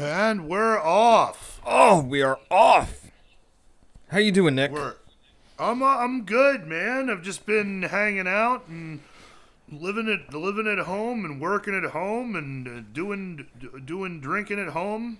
[0.00, 1.60] And we're off.
[1.66, 3.10] Oh, we are off.
[4.08, 4.72] How you doing, Nick?
[4.72, 4.94] We're
[5.58, 7.10] I'm uh, I'm good, man.
[7.10, 9.00] I've just been hanging out and
[9.70, 14.58] living at living at home and working at home and uh, doing d- doing drinking
[14.58, 15.18] at home.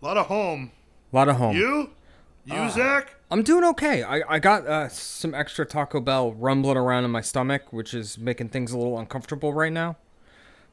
[0.00, 0.70] A lot of home.
[1.12, 1.56] A lot of home.
[1.56, 1.90] You?
[2.44, 3.16] You, Zach?
[3.32, 4.04] I'm doing okay.
[4.04, 8.16] I, I got uh, some extra Taco Bell rumbling around in my stomach, which is
[8.16, 9.96] making things a little uncomfortable right now.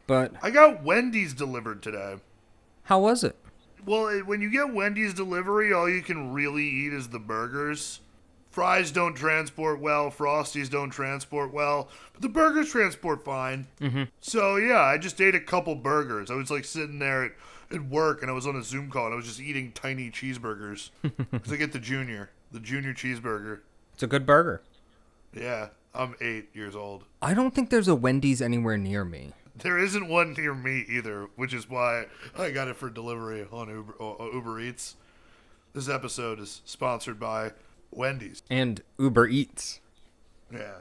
[0.06, 2.18] But I got Wendy's delivered today.
[2.90, 3.36] How was it?
[3.86, 8.00] Well, when you get Wendy's delivery, all you can really eat is the burgers.
[8.50, 13.68] Fries don't transport well, Frosties don't transport well, but the burgers transport fine.
[13.80, 14.06] Mm-hmm.
[14.22, 16.32] So yeah, I just ate a couple burgers.
[16.32, 17.32] I was like sitting there at,
[17.72, 20.10] at work, and I was on a Zoom call, and I was just eating tiny
[20.10, 20.90] cheeseburgers
[21.32, 23.60] because I get the junior, the junior cheeseburger.
[23.94, 24.64] It's a good burger.
[25.32, 27.04] Yeah, I'm eight years old.
[27.22, 29.34] I don't think there's a Wendy's anywhere near me.
[29.62, 32.06] There isn't one near me either, which is why
[32.38, 34.96] I got it for delivery on Uber, uh, Uber Eats.
[35.74, 37.52] This episode is sponsored by
[37.92, 38.42] Wendy's.
[38.50, 39.82] And Uber Eats.
[40.52, 40.80] Yeah.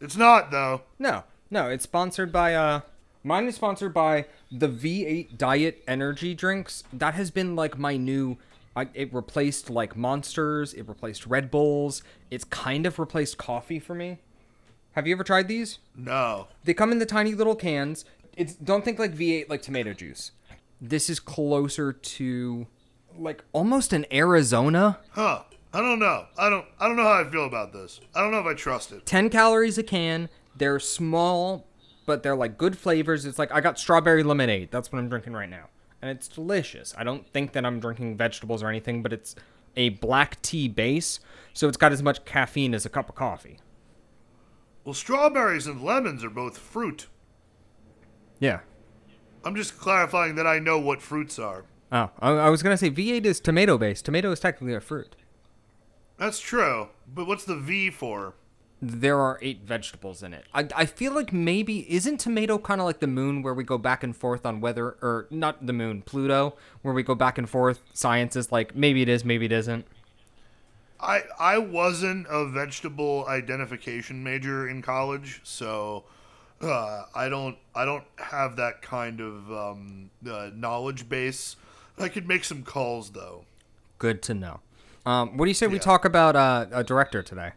[0.00, 0.82] It's not, though.
[0.98, 2.80] No, no, it's sponsored by uh
[3.24, 6.84] mine is sponsored by the V8 Diet Energy drinks.
[6.92, 8.38] That has been like my new
[8.74, 12.02] I, it replaced like Monsters, it replaced Red Bulls.
[12.30, 14.18] It's kind of replaced coffee for me.
[14.92, 15.78] Have you ever tried these?
[15.96, 16.48] No.
[16.64, 18.04] They come in the tiny little cans.
[18.36, 20.32] It's don't think like V8 like tomato juice.
[20.80, 22.66] This is closer to
[23.16, 24.98] like almost an Arizona.
[25.10, 25.42] Huh.
[25.74, 26.26] I don't know.
[26.36, 28.00] I don't I don't know how I feel about this.
[28.14, 29.06] I don't know if I trust it.
[29.06, 30.28] 10 calories a can.
[30.56, 31.66] They're small,
[32.04, 33.24] but they're like good flavors.
[33.24, 34.70] It's like I got strawberry lemonade.
[34.70, 35.68] That's what I'm drinking right now.
[36.02, 36.94] And it's delicious.
[36.98, 39.36] I don't think that I'm drinking vegetables or anything, but it's
[39.76, 41.20] a black tea base,
[41.54, 43.58] so it's got as much caffeine as a cup of coffee.
[44.84, 47.06] Well, strawberries and lemons are both fruit.
[48.40, 48.60] Yeah.
[49.44, 51.64] I'm just clarifying that I know what fruits are.
[51.90, 54.04] Oh, I, I was gonna say V8 is tomato based.
[54.04, 55.14] Tomato is technically a fruit.
[56.16, 56.88] That's true.
[57.12, 58.34] But what's the V for?
[58.80, 60.44] There are eight vegetables in it.
[60.52, 63.78] I, I feel like maybe isn't tomato kind of like the moon where we go
[63.78, 67.48] back and forth on whether or not the moon, Pluto, where we go back and
[67.48, 67.80] forth.
[67.92, 69.86] Science is like maybe it is, maybe it isn't.
[71.02, 76.04] I I wasn't a vegetable identification major in college, so
[76.60, 81.56] uh, I don't I don't have that kind of um, uh, knowledge base.
[81.98, 83.44] I could make some calls though.
[83.98, 84.60] Good to know.
[85.04, 87.52] Um, what do you say we talk about uh, a director today?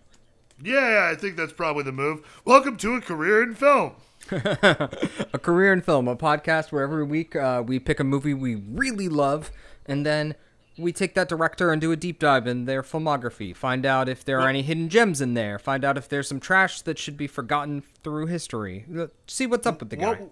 [0.64, 2.26] Yeah, yeah, I think that's probably the move.
[2.46, 3.94] Welcome to a career in film.
[4.32, 8.56] A career in film, a podcast where every week uh, we pick a movie we
[8.56, 9.52] really love,
[9.86, 10.34] and then
[10.78, 13.56] we take that director and do a deep dive in their filmography.
[13.56, 15.58] Find out if there are any hidden gems in there.
[15.58, 18.86] Find out if there's some trash that should be forgotten through history.
[19.28, 20.10] See what's up with the guy.
[20.16, 20.30] What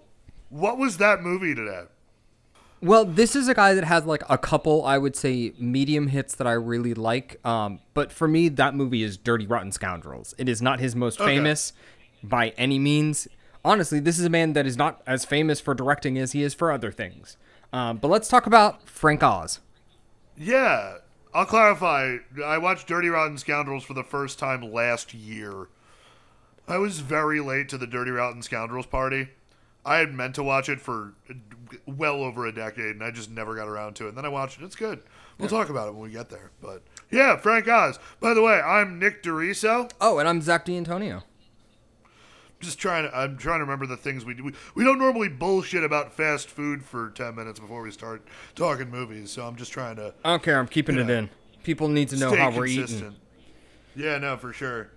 [0.49, 1.83] what was that movie today?
[2.81, 6.35] Well, this is a guy that has like a couple, I would say, medium hits
[6.35, 7.39] that I really like.
[7.45, 10.35] Um, but for me, that movie is Dirty Rotten Scoundrels.
[10.37, 11.33] It is not his most Okay.
[11.37, 11.71] famous
[12.21, 13.27] by any means.
[13.63, 16.53] Honestly, this is a man that is not as famous for directing as he is
[16.53, 17.37] for other things.
[17.71, 19.61] Um, but let's talk about Frank Oz.
[20.37, 20.97] Yeah,
[21.33, 22.17] I'll clarify.
[22.43, 25.67] I watched Dirty Rotten Scoundrels for the first time last year.
[26.67, 29.29] I was very late to the Dirty Rotten Scoundrels party.
[29.85, 31.13] I had meant to watch it for
[31.85, 34.09] well over a decade, and I just never got around to it.
[34.09, 34.63] And then I watched it.
[34.63, 35.03] It's good.
[35.37, 36.51] We'll talk about it when we get there.
[36.61, 37.99] But yeah, Frank Oz.
[38.19, 39.91] By the way, I'm Nick DeRiso.
[39.99, 41.23] Oh, and I'm Zach D'Antonio.
[42.63, 43.15] Just trying to.
[43.17, 44.43] I'm trying to remember the things we do.
[44.45, 48.89] We, we don't normally bullshit about fast food for ten minutes before we start talking
[48.89, 49.31] movies.
[49.31, 50.57] So I'm just trying to I don't care.
[50.59, 51.17] I'm keeping it Yeah.
[51.19, 51.29] in.
[51.63, 53.15] People need to know how we're consistent.
[53.95, 54.05] eating.
[54.05, 54.89] Yeah, no, for sure.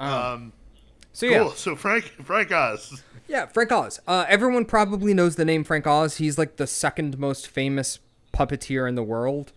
[0.00, 0.52] Um, Um,
[1.12, 1.36] so cool.
[1.48, 3.02] yeah, So Frank Frank Oz.
[3.28, 4.00] Yeah, Frank Oz.
[4.06, 6.16] Uh, everyone probably knows the name Frank Oz.
[6.16, 7.98] He's like the second most famous
[8.32, 9.52] puppeteer in the world.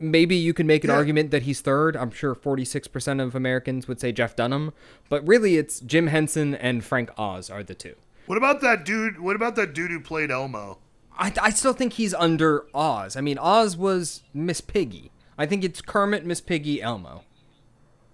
[0.00, 0.96] Maybe you can make an Yeah.
[0.96, 1.96] argument that he's third.
[1.96, 4.72] I'm sure 46% of Americans would say Jeff Dunham,
[5.08, 7.94] but really it's Jim Henson and Frank Oz are the two.
[8.26, 9.18] What about that dude?
[9.18, 10.78] What about that dude who played Elmo?
[11.18, 13.16] I, I still think he's under Oz.
[13.16, 15.10] I mean, Oz was Miss Piggy.
[15.36, 17.24] I think it's Kermit, Miss Piggy, Elmo.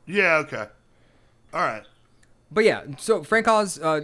[0.06, 0.36] Yeah.
[0.36, 0.66] Okay.
[1.52, 1.82] All right.
[2.50, 4.02] But yeah, so Frank Oz, uh,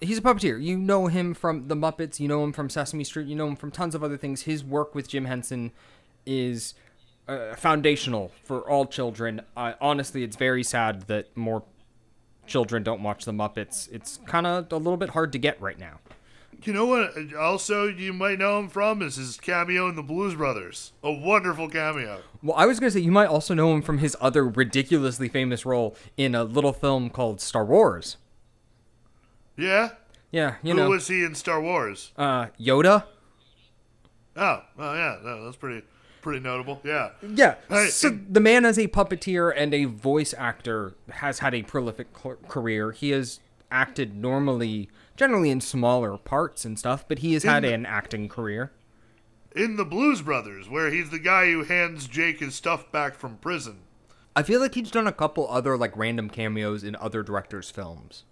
[0.00, 0.62] he's a puppeteer.
[0.62, 2.20] You know him from The Muppets.
[2.20, 3.26] You know him from Sesame Street.
[3.26, 4.42] You know him from tons of other things.
[4.42, 5.72] His work with Jim Henson
[6.24, 6.74] is
[7.28, 9.42] uh, foundational for all children.
[9.56, 11.62] Uh, honestly, it's very sad that more
[12.46, 13.88] children don't watch The Muppets.
[13.90, 16.00] It's kind of a little bit hard to get right now.
[16.62, 17.12] You know what?
[17.34, 20.92] Also, you might know him from is his cameo in the Blues Brothers.
[21.02, 22.20] A wonderful cameo.
[22.42, 25.66] Well, I was gonna say you might also know him from his other ridiculously famous
[25.66, 28.16] role in a little film called Star Wars.
[29.56, 29.90] Yeah.
[30.30, 32.12] Yeah, you Who know, was he in Star Wars?
[32.16, 33.04] uh, Yoda.
[34.36, 35.84] Oh, oh yeah, no, that's pretty
[36.24, 36.80] pretty notable.
[36.82, 37.10] Yeah.
[37.22, 37.54] Yeah.
[37.68, 41.62] Hey, so and- the man as a puppeteer and a voice actor has had a
[41.62, 42.08] prolific
[42.48, 42.90] career.
[42.90, 43.38] He has
[43.70, 48.28] acted normally, generally in smaller parts and stuff, but he has had In- an acting
[48.28, 48.72] career.
[49.54, 53.36] In the Blues Brothers, where he's the guy who hands Jake his stuff back from
[53.36, 53.82] prison.
[54.34, 58.24] I feel like he's done a couple other like random cameos in other directors' films.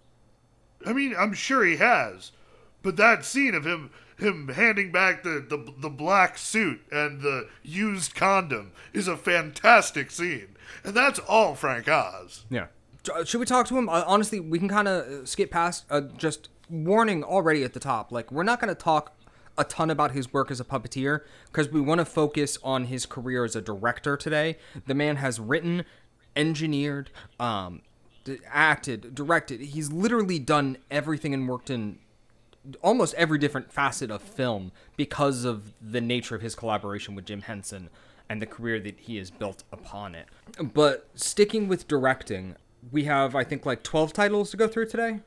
[0.85, 2.33] I mean, I'm sure he has,
[2.81, 7.49] but that scene of him him handing back the, the the black suit and the
[7.63, 12.45] used condom is a fantastic scene, and that's all Frank Oz.
[12.49, 12.67] Yeah.
[13.13, 13.89] Uh, Should we talk to him?
[13.89, 15.85] Uh, honestly, we can kind of skip past.
[15.89, 18.11] Uh, just warning already at the top.
[18.11, 19.13] Like, we're not going to talk
[19.57, 23.05] a ton about his work as a puppeteer because we want to focus on his
[23.05, 24.57] career as a director today.
[24.87, 25.85] The man has written,
[26.35, 27.81] engineered, um,
[28.47, 29.61] acted, directed.
[29.61, 31.99] He's literally done everything and worked in
[32.81, 37.41] almost every different facet of film because of the nature of his collaboration with Jim
[37.41, 37.89] Henson
[38.29, 40.27] and the career that he has built upon it.
[40.73, 42.55] But sticking with directing,
[42.91, 45.19] we have I think like 12 titles to go through today,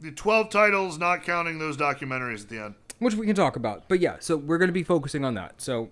[0.00, 2.74] The twelve titles, not counting those documentaries at the end.
[2.98, 3.88] which we can talk about.
[3.88, 5.60] But yeah, so we're going to be focusing on that.
[5.62, 5.90] So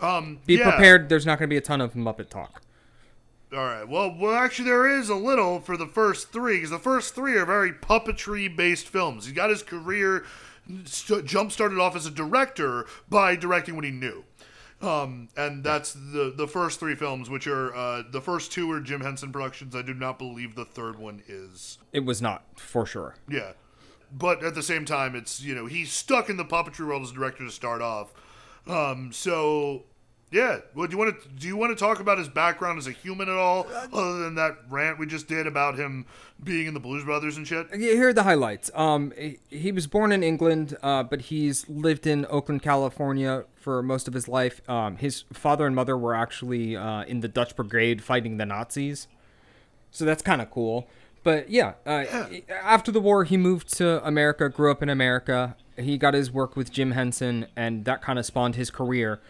[0.00, 0.70] Um, be yeah.
[0.70, 2.62] prepared, there's not going to be a ton of Muppet talk.
[3.52, 3.88] All right.
[3.88, 7.36] Well, well, actually, there is a little for the first three because the first three
[7.36, 9.26] are very puppetry-based films.
[9.26, 10.24] He got his career
[10.84, 14.24] st- jump started off as a director by directing what he knew,
[14.80, 18.80] um, and that's the the first three films, which are uh, the first two are
[18.80, 19.74] Jim Henson productions.
[19.74, 21.78] I do not believe the third one is.
[21.92, 23.16] It was not for sure.
[23.28, 23.52] Yeah,
[24.12, 27.10] but at the same time, it's you know he's stuck in the puppetry world as
[27.10, 28.12] a director to start off.
[28.66, 29.84] Um, so
[30.32, 32.86] yeah, well, do you want to do you want to talk about his background as
[32.86, 36.06] a human at all, other than that rant we just did about him
[36.42, 37.66] being in the Blues Brothers and shit?
[37.72, 38.70] Yeah, Here are the highlights.
[38.74, 39.12] Um,
[39.48, 44.14] he- was born in England, uh, but he's lived in Oakland, California for most of
[44.14, 44.60] his life.
[44.68, 49.08] Um, his father and mother were actually uh, in the Dutch Brigade fighting the Nazis,
[49.90, 50.86] so that's kind of cool.
[51.22, 52.04] But yeah, uh,
[52.62, 55.54] after the war, he moved to America, grew up in America.
[55.76, 59.20] He got his work with Jim Henson, and that kind of spawned his career,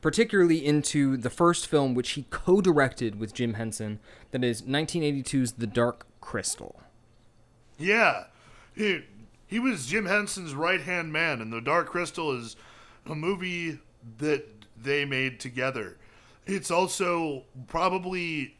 [0.00, 4.00] particularly into the first film, which he co-directed with Jim Henson.
[4.30, 6.80] That is 1982's The Dark Crystal.
[7.78, 8.24] Yeah,
[8.74, 9.04] he
[9.46, 12.56] he was Jim Henson's right hand man, and The Dark Crystal is
[13.06, 13.78] a movie
[14.18, 14.46] that
[14.80, 15.96] they made together.
[16.46, 18.56] It's also probably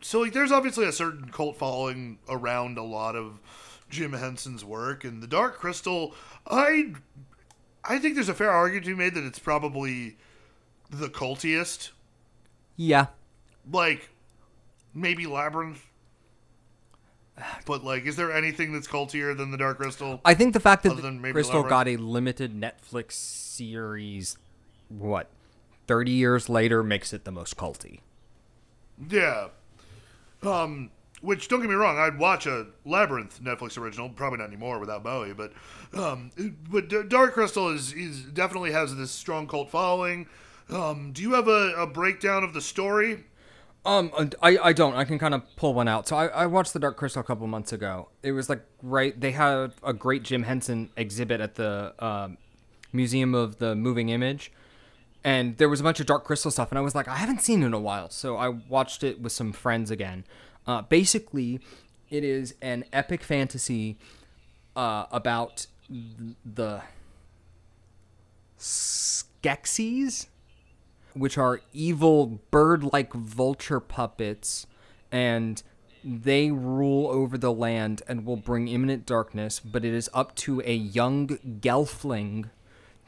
[0.00, 3.40] so like there's obviously a certain cult following around a lot of
[3.88, 6.14] Jim Henson's work, and The Dark Crystal,
[6.46, 6.94] I
[7.84, 10.16] I think there's a fair argument to be made that it's probably
[10.90, 11.90] the cultiest,
[12.76, 13.06] Yeah.
[13.70, 14.10] like
[14.94, 15.82] maybe Labyrinth.
[17.66, 20.20] But like, is there anything that's cultier than the Dark Crystal?
[20.24, 21.68] I think the fact that than Crystal Labyrinth?
[21.68, 24.38] got a limited Netflix series,
[24.88, 25.28] what,
[25.86, 28.00] 30 years later, makes it the most culty.
[29.10, 29.48] Yeah.
[30.42, 30.90] Um,
[31.20, 35.02] which don't get me wrong, I'd watch a Labyrinth Netflix original, probably not anymore without
[35.02, 35.52] Bowie, but
[35.92, 36.30] um,
[36.70, 40.26] but Dark Crystal is is definitely has this strong cult following.
[40.70, 43.24] Um, do you have a, a breakdown of the story?
[43.84, 44.94] Um, and I, I don't.
[44.96, 46.08] I can kind of pull one out.
[46.08, 48.08] So I, I watched The Dark Crystal a couple months ago.
[48.22, 49.18] It was like right.
[49.18, 52.36] They had a great Jim Henson exhibit at the um,
[52.92, 54.50] Museum of the Moving Image,
[55.22, 56.72] and there was a bunch of Dark Crystal stuff.
[56.72, 59.20] And I was like, I haven't seen it in a while, so I watched it
[59.20, 60.24] with some friends again.
[60.66, 61.60] Uh, basically,
[62.10, 63.98] it is an epic fantasy
[64.74, 65.68] uh, about
[66.44, 66.82] the
[68.58, 70.26] Skeksis
[71.16, 74.66] which are evil bird-like vulture puppets
[75.10, 75.62] and
[76.04, 80.62] they rule over the land and will bring imminent darkness but it is up to
[80.64, 81.26] a young
[81.60, 82.48] gelfling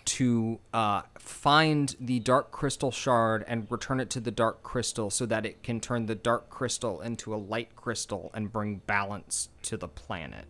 [0.04, 5.26] to uh, find the dark crystal shard and return it to the dark crystal so
[5.26, 9.76] that it can turn the dark crystal into a light crystal and bring balance to
[9.76, 10.46] the planet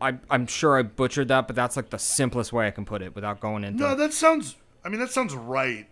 [0.00, 3.02] I, i'm sure i butchered that but that's like the simplest way i can put
[3.02, 4.56] it without going into No, that sounds.
[4.84, 5.86] I mean, that sounds right.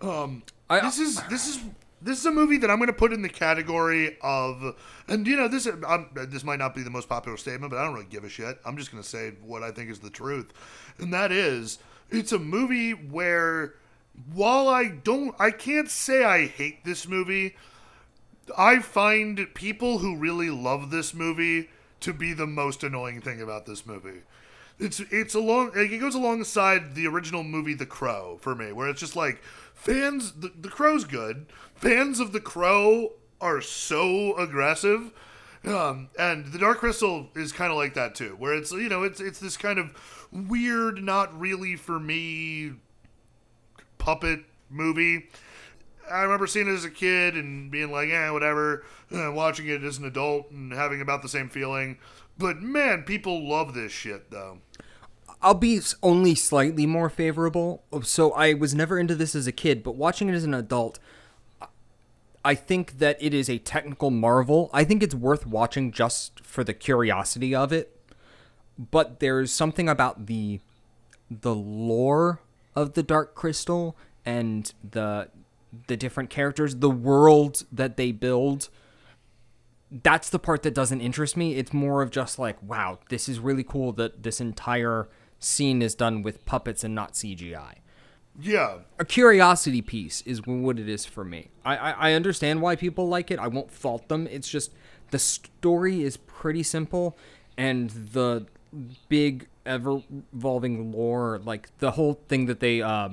[0.00, 1.60] um, I- this is this is
[2.02, 4.76] this is a movie that I'm going to put in the category of,
[5.08, 7.84] and you know, this um, this might not be the most popular statement, but I
[7.84, 8.58] don't really give a shit.
[8.64, 10.52] I'm just going to say what I think is the truth,
[10.98, 11.78] and that is,
[12.10, 13.74] it's a movie where,
[14.32, 17.56] while I don't, I can't say I hate this movie.
[18.56, 21.68] I find people who really love this movie
[22.00, 24.20] to be the most annoying thing about this movie.
[24.78, 28.88] It's it's along like it goes alongside the original movie The Crow for me, where
[28.88, 29.42] it's just like
[29.74, 31.46] fans the, the Crow's good.
[31.74, 35.12] Fans of The Crow are so aggressive.
[35.64, 39.02] Um, and the Dark Crystal is kind of like that too, where it's you know
[39.02, 39.90] it's it's this kind of
[40.30, 42.72] weird, not really for me
[43.98, 44.40] puppet
[44.70, 45.28] movie.
[46.08, 49.82] I remember seeing it as a kid and being like, "eh, whatever." And watching it
[49.82, 51.98] as an adult and having about the same feeling.
[52.38, 54.58] But man, people love this shit though.
[55.42, 57.84] I'll be only slightly more favorable.
[57.92, 60.54] Oh, so I was never into this as a kid, but watching it as an
[60.54, 60.98] adult,
[62.44, 64.70] I think that it is a technical marvel.
[64.72, 67.92] I think it's worth watching just for the curiosity of it.
[68.78, 70.60] But there's something about the
[71.30, 72.40] the lore
[72.74, 75.28] of the Dark Crystal and the
[75.88, 78.68] the different characters, the world that they build.
[79.90, 81.54] That's the part that doesn't interest me.
[81.54, 85.94] It's more of just like, wow, this is really cool that this entire scene is
[85.94, 87.74] done with puppets and not CGI
[88.40, 91.50] Yeah, a curiosity piece is what it is for me.
[91.64, 93.38] I, I, I understand why people like it.
[93.38, 94.26] I won't fault them.
[94.26, 94.72] It's just
[95.10, 97.16] the story is pretty simple,
[97.56, 98.46] and the
[99.08, 100.02] big ever
[100.34, 103.10] evolving lore, like the whole thing that they, uh,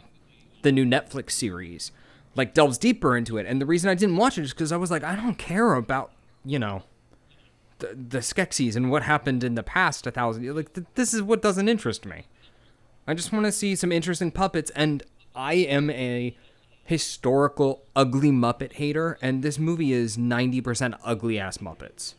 [0.62, 1.92] the new Netflix series,
[2.36, 3.46] like delves deeper into it.
[3.46, 5.74] And the reason I didn't watch it is because I was like, I don't care
[5.74, 6.13] about
[6.46, 6.84] you know.
[7.80, 10.56] The, the Skeksis and what happened in the past a thousand years.
[10.56, 12.26] Like, th- this is what doesn't interest me.
[13.08, 15.04] I just want to see some interesting puppets, and
[15.36, 16.38] I am a
[16.86, 22.16] historical ugly Muppet hater, and this movie is 90% ugly ass Muppets.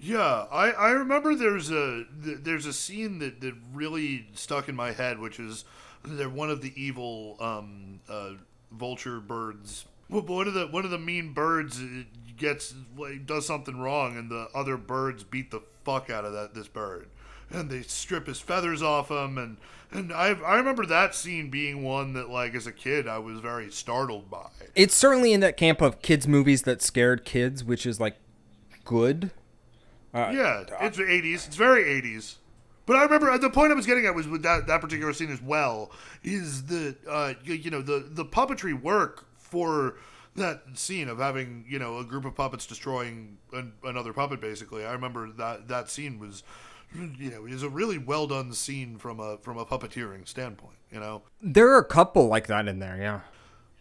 [0.00, 4.92] Yeah, I, I remember there's a there's a scene that, that really stuck in my
[4.92, 5.64] head, which is
[6.04, 8.32] they're one of the evil um, uh,
[8.70, 9.86] vulture birds.
[10.06, 11.80] One of the one of the mean birds
[12.38, 16.54] gets like, does something wrong, and the other birds beat the fuck out of that
[16.54, 17.08] this bird,
[17.50, 19.56] and they strip his feathers off him, and
[19.90, 23.40] and I I remember that scene being one that like as a kid I was
[23.40, 24.48] very startled by.
[24.74, 28.16] It's certainly in that camp of kids' movies that scared kids, which is like
[28.84, 29.30] good.
[30.14, 31.46] Yeah, it's the 80s.
[31.46, 32.36] It's very 80s.
[32.86, 35.30] But I remember the point I was getting at was with that, that particular scene
[35.30, 35.92] as well
[36.24, 39.96] is that uh, you, you know the the puppetry work for
[40.36, 44.84] that scene of having you know a group of puppets destroying an, another puppet basically.
[44.84, 46.42] I remember that that scene was
[46.94, 50.76] you know is a really well done scene from a from a puppeteering standpoint.
[50.90, 51.22] You know.
[51.42, 53.20] There are a couple like that in there, yeah.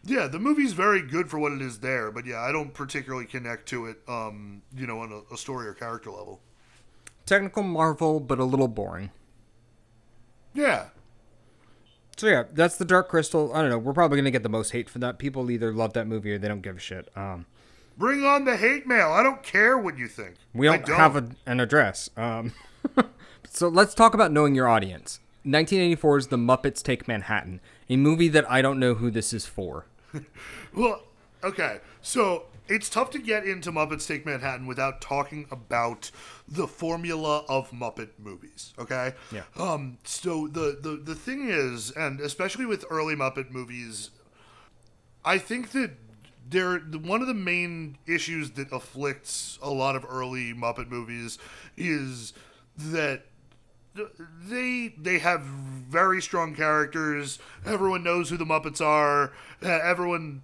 [0.04, 3.25] Yeah, the movie's very good for what it is there, but yeah, I don't particularly
[3.25, 6.39] connect to it, um, you know, on a, a story or character level.
[7.25, 9.12] Technical marvel, but a little boring.
[10.54, 10.86] Yeah,
[12.17, 13.53] So yeah, that's the Dark Crystal.
[13.53, 13.77] I don't know.
[13.77, 15.19] We're probably gonna get the most hate for that.
[15.19, 17.09] People either love that movie or they don't give a shit.
[17.15, 17.45] Um,
[17.97, 19.12] Bring on the hate mail.
[19.12, 20.36] I don't care what you think.
[20.53, 22.09] we I don't, have a, an address.
[22.17, 22.53] Um,
[23.50, 25.19] so let's talk about knowing your audience.
[25.45, 29.86] 1984's The Muppets Take Manhattan, a movie that I don't know who this is for.
[30.75, 31.01] Well,
[31.43, 31.79] okay.
[32.01, 36.12] So it's tough to get into Muppets Take Manhattan without talking about
[36.47, 38.74] the formula of Muppet movies.
[38.79, 39.13] Okay.
[39.31, 39.43] Yeah.
[39.57, 39.97] Um.
[40.03, 44.12] So the the the thing is, and especially with early Muppet movies,
[45.24, 45.91] I think that
[46.50, 51.38] there one of the main issues that afflicts a lot of early Muppet movies
[51.75, 52.33] is
[52.77, 53.24] that
[54.47, 57.39] they they have very strong characters.
[57.65, 59.33] Everyone knows who the Muppets are.
[59.62, 60.43] Everyone,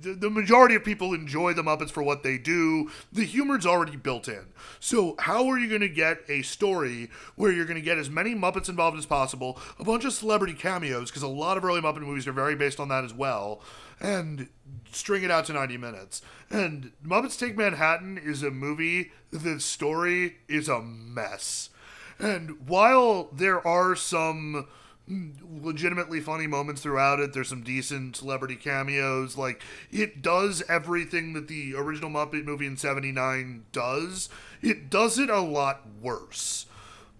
[0.00, 2.90] the, majority of people enjoy the Muppets for what they do.
[3.12, 4.46] The humor's already built in.
[4.80, 8.10] So how are you going to get a story where you're going to get as
[8.10, 11.80] many Muppets involved as possible, a bunch of celebrity cameos because a lot of early
[11.80, 13.60] Muppet movies are very based on that as well,
[14.00, 14.48] and
[14.92, 16.22] string it out to 90 minutes.
[16.50, 19.12] And Muppets Take Manhattan is a movie.
[19.30, 21.70] The story is a mess.
[22.18, 24.66] And while there are some
[25.06, 29.36] legitimately funny moments throughout it, there's some decent celebrity cameos.
[29.36, 34.28] Like, it does everything that the original Muppet movie in 79 does.
[34.62, 36.66] It does it a lot worse.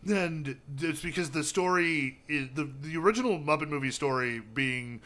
[0.06, 5.00] And it's because the story is the, the original Muppet movie story being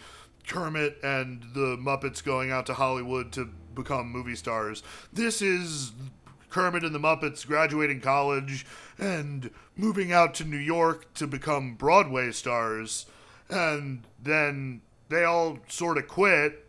[0.47, 4.83] Kermit and the Muppets going out to Hollywood to become movie stars.
[5.13, 5.93] This is
[6.51, 8.67] Kermit and the Muppets graduating college
[8.99, 13.07] and moving out to New York to become Broadway stars.
[13.49, 16.65] And then they all sort of quit.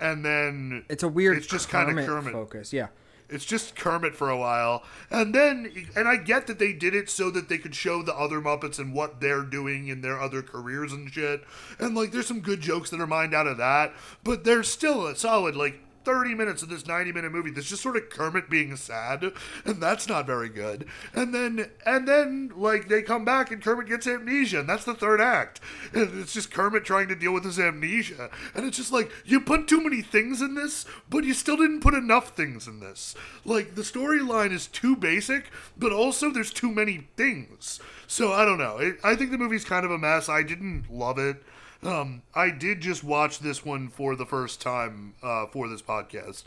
[0.00, 2.32] And then It's a weird It's just kinda Kermit Kermit.
[2.32, 2.72] focus.
[2.72, 2.88] Yeah.
[3.28, 4.84] it's just Kermit for a while.
[5.10, 8.14] And then, and I get that they did it so that they could show the
[8.14, 11.42] other Muppets and what they're doing in their other careers and shit.
[11.80, 13.92] And like, there's some good jokes that are mined out of that.
[14.22, 17.82] But there's still a solid, like, 30 minutes of this 90 minute movie that's just
[17.82, 19.32] sort of Kermit being sad,
[19.64, 20.86] and that's not very good.
[21.12, 24.94] And then, and then, like, they come back and Kermit gets amnesia, and that's the
[24.94, 25.60] third act.
[25.92, 28.30] And it's just Kermit trying to deal with his amnesia.
[28.54, 31.80] And it's just like, you put too many things in this, but you still didn't
[31.80, 33.16] put enough things in this.
[33.44, 37.80] Like, the storyline is too basic, but also there's too many things.
[38.06, 38.78] So I don't know.
[38.78, 40.28] It, I think the movie's kind of a mess.
[40.28, 41.42] I didn't love it.
[41.82, 46.44] Um, I did just watch this one for the first time uh, for this podcast.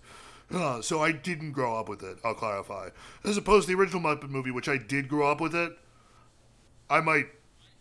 [0.52, 2.90] Uh, so I didn't grow up with it, I'll clarify.
[3.24, 5.74] As opposed to the original Muppet movie, which I did grow up with it,
[6.90, 7.28] I might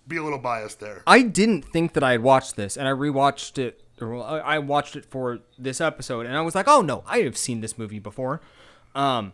[0.07, 1.03] be a little biased there.
[1.07, 3.83] I didn't think that I had watched this, and I rewatched it.
[4.01, 7.61] I watched it for this episode, and I was like, "Oh no, I have seen
[7.63, 8.41] this movie before."
[8.95, 9.33] Um,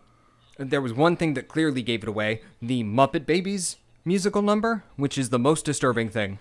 [0.56, 5.18] there was one thing that clearly gave it away: the Muppet Babies musical number, which
[5.18, 6.38] is the most disturbing thing.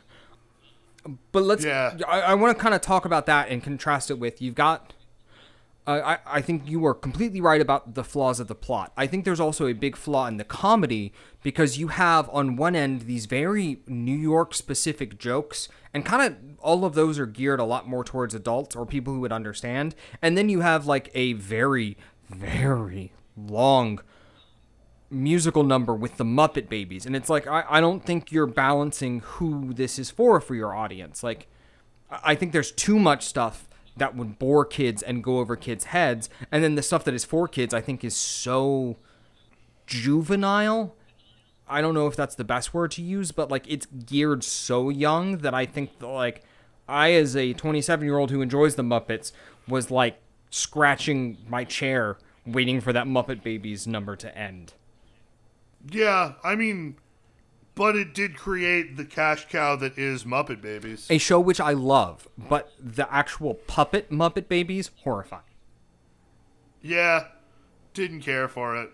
[1.32, 1.66] But let's.
[1.66, 1.98] Yeah.
[2.08, 4.94] I, I want to kind of talk about that and contrast it with you've got.
[5.86, 8.94] Uh, I, I think you are completely right about the flaws of the plot.
[8.96, 12.74] I think there's also a big flaw in the comedy because you have on one
[12.74, 17.60] end these very New York specific jokes, and kind of all of those are geared
[17.60, 19.94] a lot more towards adults or people who would understand.
[20.22, 21.98] And then you have like a very,
[22.30, 24.00] very long
[25.14, 29.22] musical number with the Muppet Babies, and it's like I, I don't think you're balancing
[29.22, 31.24] who this is for for your audience.
[31.24, 31.48] Like
[32.10, 36.30] I think there's too much stuff that would bore kids and go over kids' heads,
[36.52, 38.98] and then the stuff that is for kids I think is so
[39.86, 40.96] juvenile.
[41.68, 44.90] I don't know if that's the best word to use, but like it's geared so
[44.90, 46.44] young that I think that, like
[46.88, 49.32] I as a 27 year old who enjoys the Muppets
[49.68, 54.74] was like scratching my chair waiting for that Muppet Babies number to end.
[55.92, 56.98] Yeah, I mean,
[57.76, 61.08] but it did create the cash cow that is Muppet Babies.
[61.10, 65.44] A show which I love, but the actual puppet Muppet Babies horrifying.
[66.82, 67.28] Yeah,
[67.94, 68.90] didn't care for it.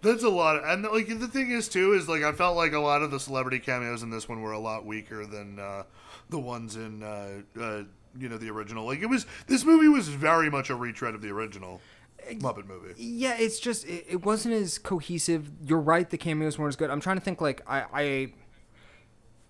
[0.00, 2.72] That's a lot, of, and like the thing is too is like I felt like
[2.72, 5.82] a lot of the celebrity cameos in this one were a lot weaker than uh,
[6.30, 7.82] the ones in uh, uh,
[8.16, 8.86] you know the original.
[8.86, 11.80] Like it was this movie was very much a retread of the original
[12.36, 12.94] Muppet movie.
[12.96, 15.50] Yeah, it's just it, it wasn't as cohesive.
[15.64, 16.90] You're right, the cameos weren't as good.
[16.90, 18.32] I'm trying to think like I, I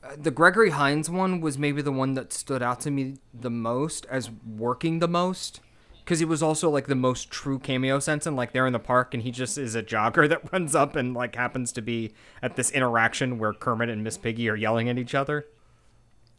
[0.05, 3.51] uh, the Gregory Hines one was maybe the one that stood out to me the
[3.51, 5.61] most as working the most
[6.09, 8.79] because he was also like the most true cameo sense and like they're in the
[8.79, 12.15] park and he just is a jogger that runs up and like happens to be
[12.41, 15.47] at this interaction where Kermit and Miss Piggy are yelling at each other.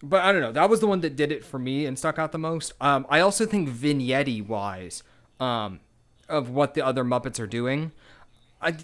[0.01, 0.51] But I don't know.
[0.51, 2.73] That was the one that did it for me and stuck out the most.
[2.81, 5.03] Um, I also think vignette wise,
[5.39, 5.81] um,
[6.29, 7.91] of what the other Muppets are doing,
[8.61, 8.75] I,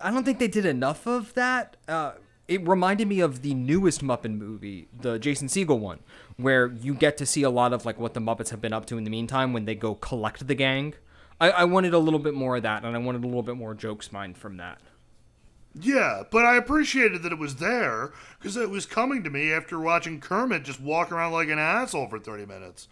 [0.00, 1.76] I don't think they did enough of that.
[1.86, 2.12] Uh,
[2.46, 5.98] it reminded me of the newest Muppet movie, the Jason Segel one,
[6.36, 8.86] where you get to see a lot of like what the Muppets have been up
[8.86, 10.94] to in the meantime when they go collect the gang.
[11.40, 13.56] I, I wanted a little bit more of that, and I wanted a little bit
[13.56, 14.80] more jokes mined from that.
[15.78, 19.78] Yeah, but I appreciated that it was there because it was coming to me after
[19.78, 22.88] watching Kermit just walk around like an asshole for 30 minutes.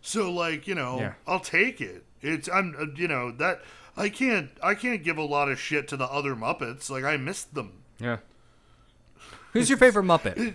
[0.00, 1.12] So like, you know, Yeah.
[1.26, 2.04] I'll take it.
[2.22, 3.62] It's I'm uh, you know, that
[3.96, 6.90] I can't I can't give a lot of shit to the other Muppets.
[6.90, 7.82] Like I missed them.
[7.98, 8.18] Yeah.
[9.52, 10.54] Who's your favorite Muppet?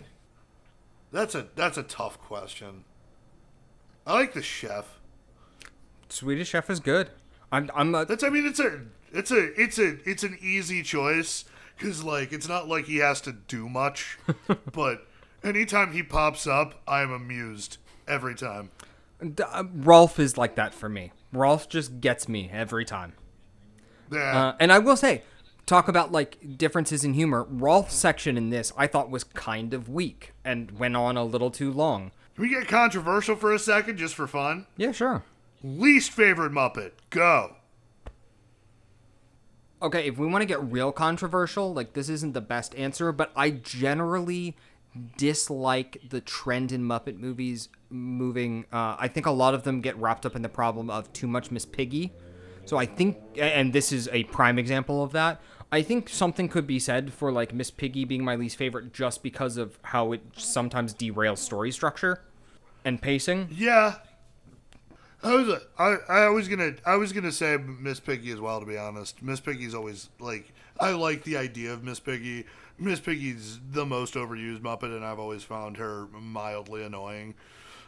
[1.12, 2.84] That's a that's a tough question.
[4.06, 5.00] I like the chef.
[6.10, 7.10] Swedish Chef is good.
[7.52, 10.84] I'm I'm a, That's I mean it's a it's a it's a it's an easy
[10.84, 11.46] choice
[11.78, 14.18] cuz like it's not like he has to do much,
[14.72, 15.08] but
[15.44, 18.70] anytime he pops up, I'm amused every time.
[19.22, 21.12] Uh, Rowlf is like that for me.
[21.34, 23.14] Rowlf just gets me every time.
[24.12, 24.48] Yeah.
[24.50, 25.24] Uh, and I will say,
[25.66, 27.46] talk about like differences in humor.
[27.46, 31.52] Rowlf's section in this I thought was kind of weak and went on a little
[31.52, 32.12] too long.
[32.36, 34.66] Can we get controversial for a second just for fun?
[34.78, 35.24] Yeah, sure.
[35.64, 36.92] Least favorite Muppet.
[37.10, 37.56] Go.
[39.82, 43.32] Okay, if we want to get real controversial, like this isn't the best answer, but
[43.36, 44.56] I generally
[45.18, 48.66] dislike the trend in Muppet movies moving.
[48.72, 51.28] Uh, I think a lot of them get wrapped up in the problem of too
[51.28, 52.14] much Miss Piggy.
[52.66, 55.42] So I think, and this is a prime example of that.
[55.72, 59.24] I think something could be said for like Miss Piggy being my least favorite just
[59.24, 62.22] because of how it sometimes derails story structure
[62.86, 63.50] and pacing.
[63.52, 63.96] Yeah.
[65.24, 68.66] I was I, I was gonna I was gonna say Miss Piggy as well to
[68.66, 69.22] be honest.
[69.24, 72.46] Miss Piggy's always like I like the idea of Miss Piggy.
[72.78, 77.36] Miss Piggy's the most overused Muppet, and I've always found her mildly annoying.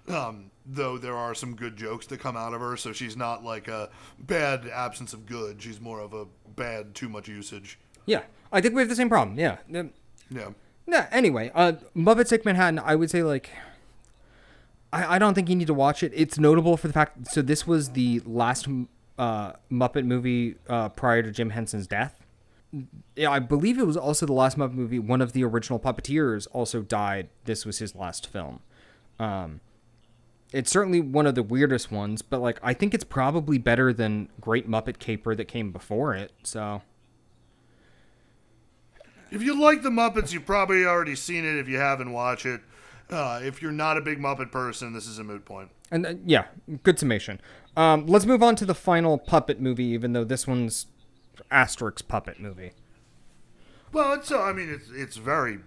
[0.08, 3.44] Um, though there are some good jokes that come out of her, so she's not
[3.44, 5.62] like a bad absence of good.
[5.62, 7.80] She's more of a bad too much usage.
[8.06, 8.22] Yeah,
[8.52, 9.40] I think we have the same problem.
[9.40, 9.58] Yeah.
[9.68, 10.50] Yeah.
[10.88, 11.08] Yeah.
[11.12, 12.78] Anyway, uh, Muppets Take Manhattan.
[12.78, 13.50] I would say like,
[14.94, 16.12] I, I don't think you need to watch it.
[16.16, 17.28] It's notable for the fact.
[17.28, 18.68] So this was the last
[19.18, 22.25] uh, Muppet movie uh, prior to Jim Henson's death.
[23.16, 25.00] Yeah, I believe it was also the last Muppet movie.
[25.00, 27.30] One of the original puppeteers also died.
[27.46, 28.60] This was his last film.
[29.20, 29.62] Um,
[30.52, 34.30] it's certainly one of the weirdest ones, but like I think it's probably better than
[34.40, 36.32] Great Muppet Caper that came before it.
[36.44, 36.82] So
[39.32, 41.58] If you like the Muppets, you've probably already seen it.
[41.58, 42.62] If you haven't, watch it.
[43.10, 45.70] Uh, if you're not a big Muppet person, this is a moot point.
[45.92, 46.46] And uh, yeah,
[46.84, 47.40] good summation.
[47.78, 50.88] Um, let's move on to the final puppet movie, even though this one's
[51.52, 52.72] Asterix puppet movie.
[53.92, 55.60] Well, it's uh, I mean it's it's very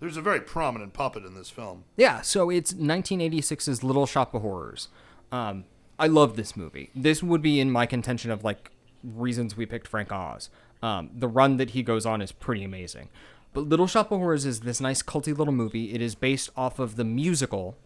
[0.00, 1.84] there's a very prominent puppet in this film.
[1.96, 4.88] Yeah, so it's 1986's Little Shop of Horrors.
[5.32, 5.64] Um,
[5.98, 6.90] I love this movie.
[6.94, 8.70] This would be in my contention of like
[9.02, 10.50] reasons we picked Frank Oz.
[10.82, 13.08] Um, the run that he goes on is pretty amazing.
[13.54, 15.94] But Little Shop of Horrors is this nice culty little movie.
[15.94, 17.76] It is based off of the musical,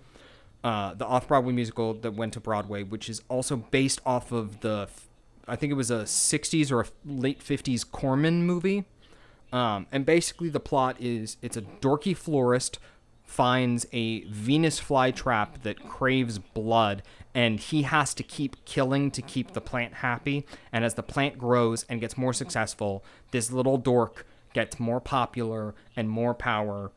[0.64, 4.88] uh, the off-Broadway musical that went to Broadway, which is also based off of the,
[5.48, 8.84] I think it was a 60s or a late 50s Corman movie.
[9.52, 12.78] Um, and basically, the plot is it's a dorky florist
[13.28, 17.02] finds a Venus flytrap that craves blood,
[17.34, 20.46] and he has to keep killing to keep the plant happy.
[20.72, 25.74] And as the plant grows and gets more successful, this little dork gets more popular
[25.94, 26.90] and more power.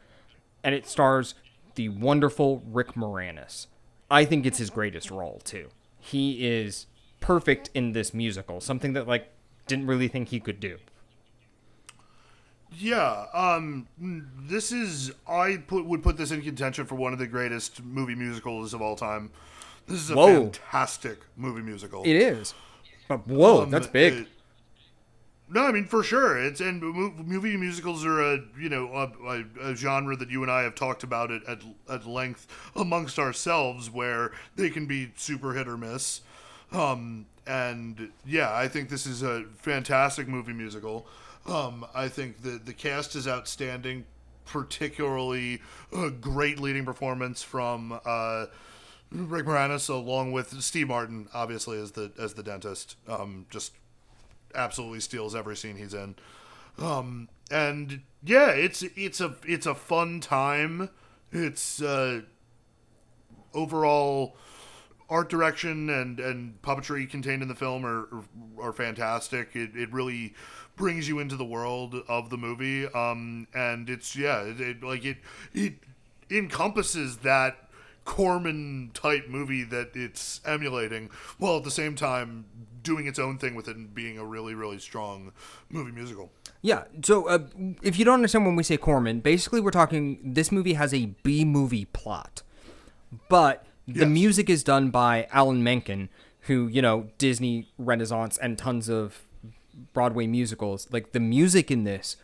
[0.64, 1.36] And it stars
[1.76, 3.68] the wonderful Rick Moranis.
[4.10, 5.70] I think it's his greatest role, too.
[6.00, 6.88] He is
[7.21, 9.31] perfect in this musical, something that, like,
[9.67, 10.77] didn't really think he could do.
[12.77, 17.27] Yeah, um, this is I put would put this in contention for one of the
[17.27, 19.31] greatest movie musicals of all time.
[19.88, 20.43] This is a Whoa.
[20.43, 22.03] fantastic movie musical.
[22.03, 22.53] It is.
[23.10, 24.13] But whoa, Um, that's big.
[24.13, 24.27] it-
[25.49, 26.38] no, I mean for sure.
[26.38, 30.62] It's and movie musicals are a you know a, a, genre that you and I
[30.62, 35.67] have talked about it at at length amongst ourselves, where they can be super hit
[35.67, 36.21] or miss.
[36.71, 41.07] Um, and yeah, I think this is a fantastic movie musical.
[41.45, 44.05] Um, I think the the cast is outstanding,
[44.45, 45.62] particularly
[45.95, 48.45] a great leading performance from uh,
[49.12, 52.95] Rick Moranis, along with Steve Martin, obviously as the as the dentist.
[53.07, 53.73] Um, just
[54.53, 56.15] absolutely steals every scene he's in.
[56.77, 60.89] Um, and yeah, it's it's a it's a fun time.
[61.31, 62.21] It's uh,
[63.53, 64.36] overall
[65.12, 69.56] art direction and and puppetry contained in the film are are, are fantastic.
[69.56, 70.34] It it really
[70.76, 72.88] brings you into the world of the movie.
[72.88, 75.17] Um, and it's yeah, it, it like it
[75.54, 75.74] it
[76.32, 77.69] encompasses that
[78.06, 82.45] Corman type movie that it's emulating, while at the same time
[82.82, 85.34] doing its own thing with it and being a really really strong
[85.69, 86.32] movie musical.
[86.62, 86.86] Yeah.
[87.04, 87.39] So uh,
[87.82, 91.08] if you don't understand when we say Corman, basically we're talking this movie has a
[91.21, 92.43] B movie plot,
[93.30, 94.10] but the Yes.
[94.10, 96.10] music is done by Alan Menken,
[96.41, 99.23] who you know Disney Renaissance and tons of
[99.93, 100.88] Broadway musicals.
[100.91, 102.17] Like the music in this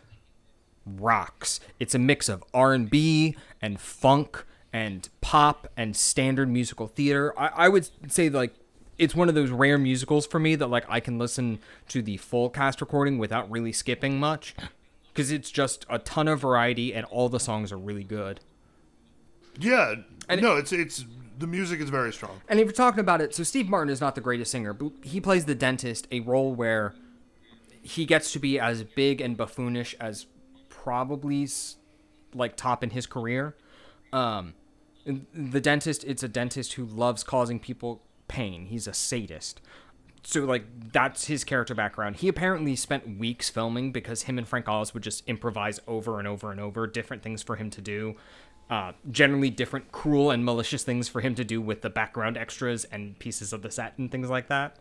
[0.86, 1.60] rocks.
[1.78, 7.38] It's a mix of R and B and funk and pop and standard musical theater.
[7.38, 8.54] I, I would say like
[8.98, 12.16] it's one of those rare musicals for me that like I can listen to the
[12.16, 14.54] full cast recording without really skipping much
[15.12, 18.40] because it's just a ton of variety and all the songs are really good.
[19.60, 19.96] Yeah,
[20.28, 21.04] And- no, it's it's
[21.38, 22.40] the music is very strong.
[22.48, 24.92] And if you're talking about it, so Steve Martin is not the greatest singer, but
[25.02, 26.94] he plays the dentist, a role where
[27.80, 30.26] he gets to be as big and buffoonish as
[30.68, 31.48] probably
[32.34, 33.56] like top in his career.
[34.12, 34.54] Um,
[35.32, 38.66] the dentist, it's a dentist who loves causing people pain.
[38.66, 39.60] He's a sadist.
[40.24, 42.16] So like that's his character background.
[42.16, 46.28] He apparently spent weeks filming because him and Frank Oz would just improvise over and
[46.28, 48.16] over and over different things for him to do.
[48.70, 52.84] Uh, generally different cruel and malicious things for him to do with the background extras
[52.92, 54.76] and pieces of the set and things like that.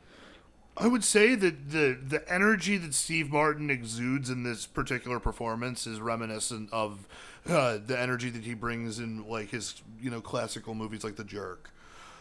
[0.80, 5.88] I would say that the the energy that Steve Martin exudes in this particular performance
[5.88, 7.08] is reminiscent of
[7.50, 11.24] uh, the energy that he brings in like his you know classical movies like The
[11.24, 11.72] Jerk.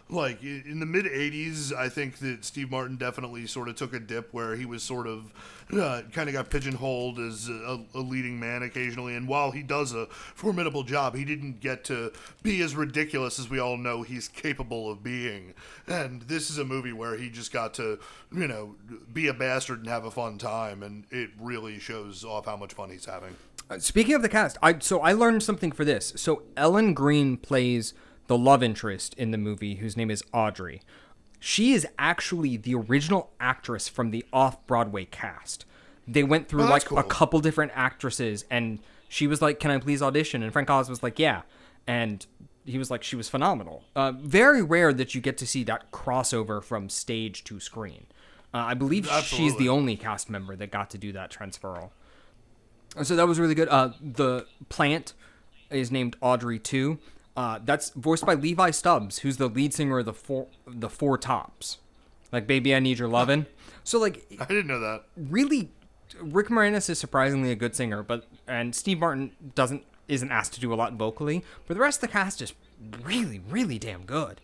[0.08, 3.98] Like in the mid '80s, I think that Steve Martin definitely sort of took a
[3.98, 5.32] dip where he was sort of
[5.72, 9.16] uh, kind of got pigeonholed as a, a leading man occasionally.
[9.16, 12.12] And while he does a formidable job, he didn't get to
[12.44, 15.54] be as ridiculous as we all know he's capable of being.
[15.88, 17.98] And this is a movie where he just got to,
[18.32, 18.76] you know,
[19.12, 22.74] be a bastard and have a fun time, and it really shows off how much
[22.74, 23.34] fun he's having.
[23.68, 26.12] Uh, Speaking of the cast, I so I learned something for this.
[26.14, 27.92] So Ellen Greene plays
[28.26, 30.82] the love interest in the movie, whose name is Audrey.
[31.38, 35.64] She is actually the original actress from the off-Broadway cast.
[36.08, 39.70] They went through Oh, like that's a couple different actresses, and she was like, "Can
[39.70, 41.42] I please audition?" And Frank Oz was like, "Yeah."
[41.86, 42.24] And
[42.64, 43.84] he was like she was phenomenal.
[43.94, 48.06] Uh, very rare that you get to see that crossover from stage to screen.
[48.54, 51.90] Uh, I believe she's the only cast member that got to do that transferal.
[53.02, 53.68] So that was really good.
[53.68, 55.12] Uh, the plant
[55.70, 56.98] is named Audrey too.
[57.36, 61.18] Uh, that's voiced by Levi Stubbs, who's the lead singer of the four the Four
[61.18, 61.78] Tops,
[62.32, 63.46] like "Baby I Need Your Lovin'."
[63.84, 65.02] So like I didn't know that.
[65.16, 65.70] really
[66.20, 70.60] Rick Moranis is surprisingly a good singer, but and Steve Martin doesn't isn't asked to
[70.60, 72.54] do a lot vocally, but the rest of the cast is
[73.02, 74.40] really really damn good.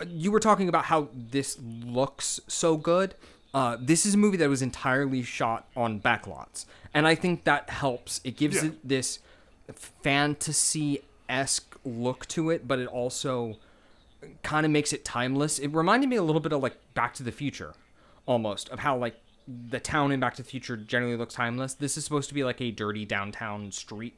[0.00, 3.14] Uh, You were talking about how this looks so good.
[3.52, 7.68] Uh, this is a movie that was entirely shot on backlots, and I think that
[7.68, 8.20] helps.
[8.24, 8.66] It gives Yeah.
[8.70, 9.18] it this
[10.02, 13.56] fantasy esque look to it, but it also
[14.42, 15.58] kind of makes it timeless.
[15.58, 17.74] It reminded me a little bit of like Back to the Future,
[18.26, 21.74] almost of how like the town in Back to the Future generally looks timeless.
[21.74, 24.14] This is supposed to be like a dirty downtown street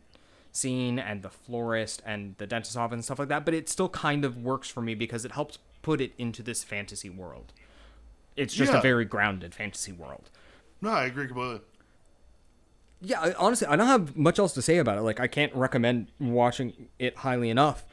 [0.51, 3.89] scene and the florist and the dentist office and stuff like that, but it still
[3.91, 7.53] kind of works for me because it helps put it into this fantasy world.
[8.37, 8.79] It's just Yeah.
[8.79, 10.31] a very grounded fantasy world.
[10.81, 11.61] No, I agree completely.
[13.01, 15.03] Yeah, honestly, I don't have much else to say about it.
[15.03, 17.85] Like, I can't recommend watching it highly enough.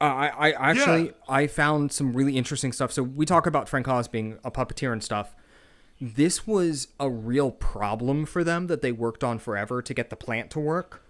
[0.00, 1.12] Uh, I, I actually, Yeah.
[1.28, 2.92] I found some really interesting stuff.
[2.92, 5.34] So we talk about Frank Oz being a puppeteer and stuff.
[6.00, 10.16] This was a real problem for them that they worked on forever to get the
[10.16, 11.02] plant to work,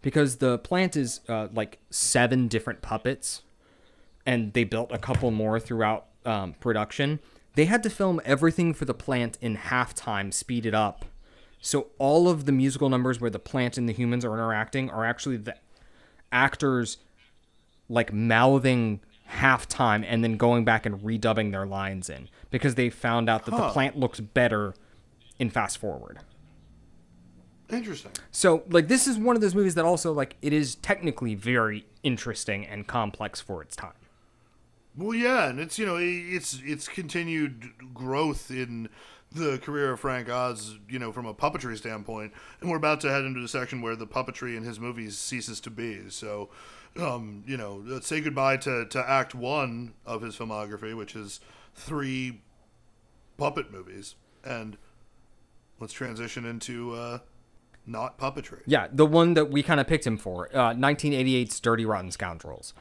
[0.00, 3.42] because the plant is uh, like seven different puppets,
[4.24, 7.18] and they built a couple more throughout um, production.
[7.54, 11.04] They had to film everything for the plant in halftime, speed it up.
[11.60, 15.04] So all of the musical numbers where the plant and the humans are interacting are
[15.04, 15.56] actually the
[16.30, 16.98] actors
[17.88, 23.28] like mouthing halftime and then going back and redubbing their lines in because they found
[23.28, 24.74] out that the plant looks better
[25.38, 26.20] in fast forward.
[27.70, 28.12] Interesting.
[28.30, 31.86] So like this is one of those movies that also like it is technically very
[32.02, 33.92] interesting and complex for its time.
[34.96, 38.88] Well, yeah, and it's you know it's it's continued growth in
[39.32, 43.10] the career of Frank Oz, you know, from a puppetry standpoint, and we're about to
[43.10, 46.08] head into the section where the puppetry in his movies ceases to be.
[46.08, 46.48] So,
[46.98, 51.40] um, you know, let's say goodbye to to Act One of his filmography, which is
[51.74, 52.40] three
[53.36, 54.14] puppet movies,
[54.44, 54.78] and
[55.78, 57.18] let's transition into uh,
[57.86, 58.62] not puppetry.
[58.66, 62.72] Yeah, the one that we kind of picked him for, uh, 1988's Dirty Rotten Scoundrels.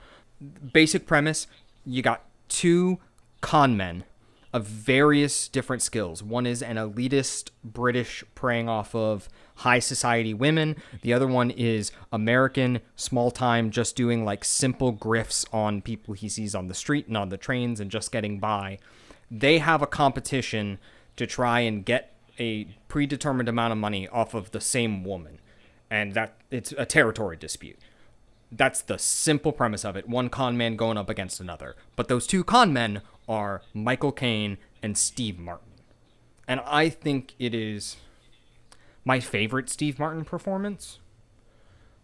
[0.72, 1.48] Basic premise:
[1.86, 3.00] you got two
[3.42, 4.06] con men
[4.54, 6.24] of various different skills.
[6.24, 10.76] One is an elitist British preying off of high society women.
[11.02, 16.30] The other one is American, small time, just doing like simple grifts on people he
[16.30, 18.80] sees on the street and on the trains and just getting by.
[19.30, 20.80] They have a competition
[21.18, 25.40] to try and get a predetermined amount of money off of the same woman.
[25.90, 27.80] And that it's a territory dispute.
[28.52, 30.08] That's the simple premise of it.
[30.08, 31.76] One con man going up against another.
[31.96, 35.74] But those two con men are Michael Caine and Steve Martin.
[36.48, 37.98] And I think it is
[39.04, 41.00] my favorite Steve Martin performance,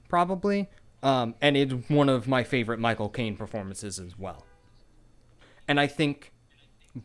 [0.10, 0.70] probably.
[1.02, 4.46] Um, and it's one of my favorite Michael Caine performances as well.
[5.68, 6.32] And I think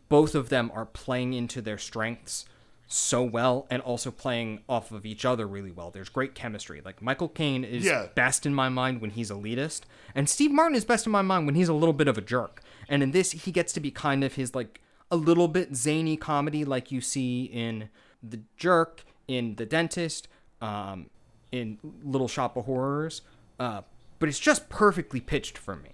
[0.08, 2.44] both of them are playing into their strengths
[2.90, 5.90] so well and also playing off of each other really well.
[5.90, 6.80] There's great chemistry.
[6.82, 8.06] Like Michael Caine is Yeah.
[8.14, 9.82] best in my mind when he's elitist,
[10.14, 12.22] and Steve Martin is best in my mind when he's a little bit of a
[12.22, 12.62] jerk.
[12.88, 16.16] And in this, he gets to be kind of his like a little bit zany
[16.16, 17.90] comedy, like you see in
[18.22, 20.26] The Jerk, in The Dentist,
[20.62, 21.10] um,
[21.52, 23.20] in Little Shop of Horrors.
[23.60, 23.82] Uh,
[24.18, 25.90] but it's just perfectly pitched for me.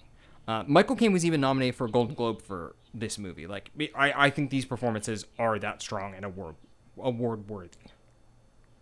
[0.46, 3.46] Uh, Michael Caine was even nominated for a Golden Globe for this movie.
[3.46, 6.54] Like, I, I think these performances are that strong and award
[7.00, 7.70] award worthy.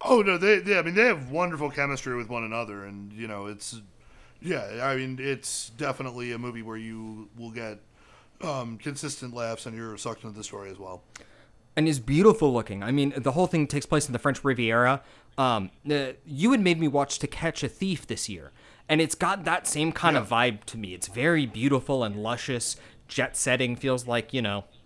[0.05, 3.29] Oh no, they, they I mean they have wonderful chemistry with one another, and you
[3.29, 3.81] know it's
[4.41, 7.79] yeah, I mean it's definitely a movie where you will get
[8.41, 11.03] um, consistent laughs and you're sucked into the story as well.
[11.77, 12.83] and is beautiful looking.
[12.83, 15.03] I mean, the whole thing takes place in the French Riviera.
[15.39, 18.51] Um, uh, you had made me watch To Catch a Thief this year,
[18.89, 20.93] and it's got that same kind of vibe to me.
[20.95, 22.77] It's very beautiful and luscious.
[23.07, 24.82] Jet setting feels like you know, it's-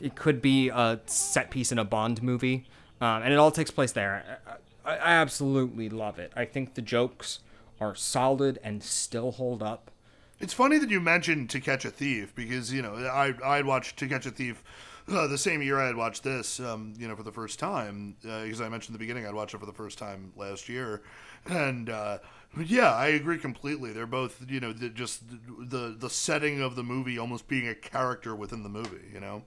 [0.00, 2.66] it could be a set piece in a Bond movie,
[3.00, 4.38] um, and it all takes place there.
[4.84, 6.32] I, I absolutely love it.
[6.36, 7.40] I think the jokes
[7.80, 9.90] are solid and still hold up.
[10.38, 13.98] It's funny that you mentioned To Catch a Thief because you know I I'd watched
[13.98, 14.62] To Catch a Thief
[15.10, 18.16] uh, the same year I had watched this, um, you know, for the first time
[18.22, 21.02] because I mentioned in the beginning I'd watched it for the first time last year,
[21.46, 22.18] and uh,
[22.58, 23.92] yeah, I agree completely.
[23.92, 28.34] They're both you know just the the setting of the movie almost being a character
[28.34, 29.44] within the movie, you know.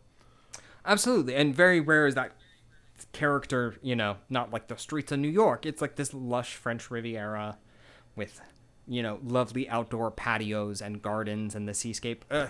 [0.85, 2.33] Absolutely, and very rare is that
[3.11, 3.75] character.
[3.81, 5.65] You know, not like the streets of New York.
[5.65, 7.57] It's like this lush French Riviera
[8.15, 8.41] with
[8.87, 12.25] you know, lovely outdoor patios and gardens and the seascape.
[12.29, 12.49] Ugh.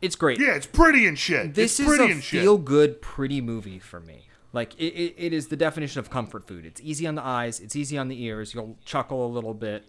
[0.00, 0.40] It's great.
[0.40, 1.54] Yeah, it's pretty and shit.
[1.54, 2.42] This it's is pretty a and shit.
[2.42, 4.28] feel good, pretty movie for me.
[4.52, 6.66] Like it, it, it is the definition of comfort food.
[6.66, 8.54] It's easy on the eyes, it's easy on the ears.
[8.54, 9.84] You'll chuckle a little bit.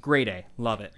[0.00, 0.92] Great A, love it.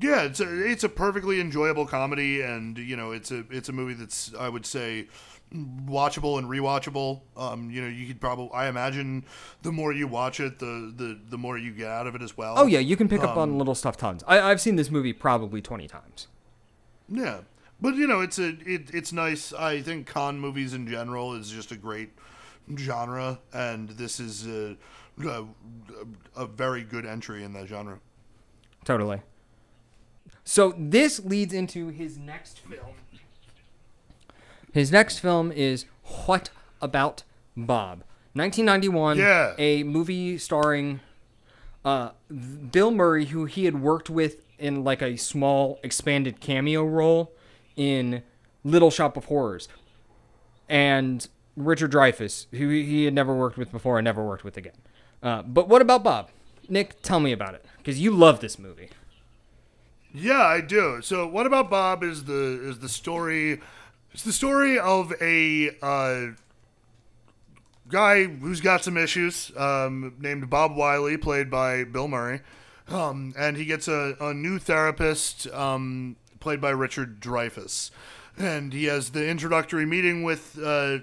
[0.00, 3.72] Yeah, it's a it's a perfectly enjoyable comedy, and you know it's a it's a
[3.72, 5.08] movie that's I would say
[5.54, 7.22] watchable and rewatchable.
[7.38, 9.24] Um, you know, you could probably I imagine
[9.62, 12.36] the more you watch it, the the the more you get out of it as
[12.36, 12.54] well.
[12.58, 14.22] Oh yeah, you can pick up Um, on little stuff tons.
[14.26, 16.28] I, I've seen this movie probably twenty times.
[17.08, 17.38] Yeah,
[17.82, 19.52] but you know, it's a it, it's nice.
[19.52, 22.10] I think con movies in general is just a great
[22.76, 24.76] genre, and this is a,
[25.26, 25.44] a,
[26.36, 27.98] a very good entry in that genre.
[28.84, 29.20] Totally.
[30.44, 32.94] So this leads into his next film.
[34.72, 35.84] His next film is
[36.26, 37.24] What About
[37.56, 38.04] Bob?
[38.34, 39.18] 1991.
[39.18, 39.54] Yeah.
[39.58, 41.00] A movie starring
[41.84, 42.10] uh,
[42.70, 47.32] Bill Murray, who he had worked with in like a small expanded cameo role
[47.76, 48.22] in
[48.64, 49.68] Little Shop of Horrors,
[50.68, 54.76] and Richard Dreyfuss, who he had never worked with before and never worked with again.
[55.22, 56.30] Uh, but what about Bob?
[56.68, 58.88] Nick, tell me about it because you love this movie.
[60.14, 61.00] Yeah, I do.
[61.02, 62.02] So, what about Bob?
[62.02, 63.60] Is the is the story?
[64.12, 66.32] It's the story of a uh,
[67.88, 72.40] guy who's got some issues, um, named Bob Wiley, played by Bill Murray,
[72.88, 77.90] um, and he gets a, a new therapist, um, played by Richard Dreyfuss,
[78.36, 80.58] and he has the introductory meeting with.
[80.62, 80.98] Uh,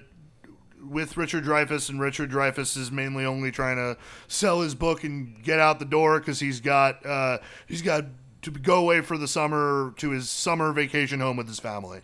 [0.88, 3.98] with Richard Dreyfuss, and Richard Dreyfuss is mainly only trying to
[4.28, 8.06] sell his book and get out the door because he's got uh, he's got
[8.40, 12.00] to go away for the summer to his summer vacation home with his family.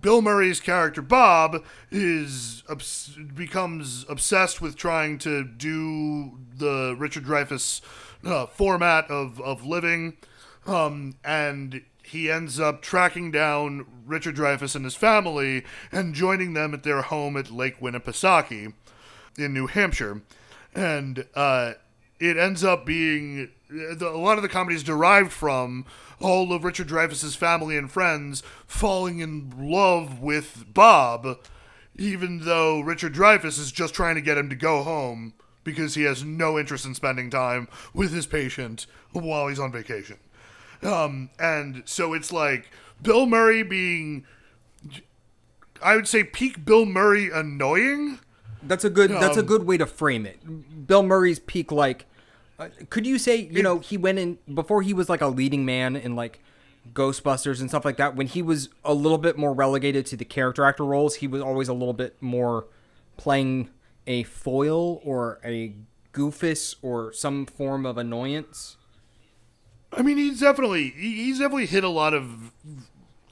[0.00, 7.80] Bill Murray's character Bob is obs- becomes obsessed with trying to do the Richard Dreyfuss
[8.24, 10.16] uh, format of of living,
[10.66, 16.74] um, and he ends up tracking down Richard Dreyfuss and his family and joining them
[16.74, 18.74] at their home at Lake Winnipesaukee
[19.38, 20.22] in New Hampshire,
[20.74, 21.72] and uh,
[22.20, 25.84] it ends up being a lot of the comedy is derived from
[26.20, 31.38] all of Richard Dreyfuss's family and friends falling in love with Bob,
[31.96, 36.02] even though Richard Dreyfuss is just trying to get him to go home because he
[36.02, 40.18] has no interest in spending time with his patient while he's on vacation.
[40.84, 42.70] Um, and so it's like
[43.02, 44.24] Bill Murray being,
[45.82, 48.20] I would say, peak Bill Murray annoying.
[48.62, 49.10] That's a good.
[49.10, 50.86] that's a Um, good way to frame it.
[50.86, 52.06] Bill Murray's peak, like,
[52.58, 55.64] uh, could you say, you know, he went in before he was like a leading
[55.64, 56.40] man in like
[56.92, 58.14] Ghostbusters and stuff like that.
[58.16, 61.42] When he was a little bit more relegated to the character actor roles, he was
[61.42, 62.66] always a little bit more
[63.16, 63.70] playing
[64.06, 65.74] a foil or a
[66.12, 68.76] goofus or some form of annoyance.
[69.96, 72.52] I mean, he's definitely he's definitely hit a lot of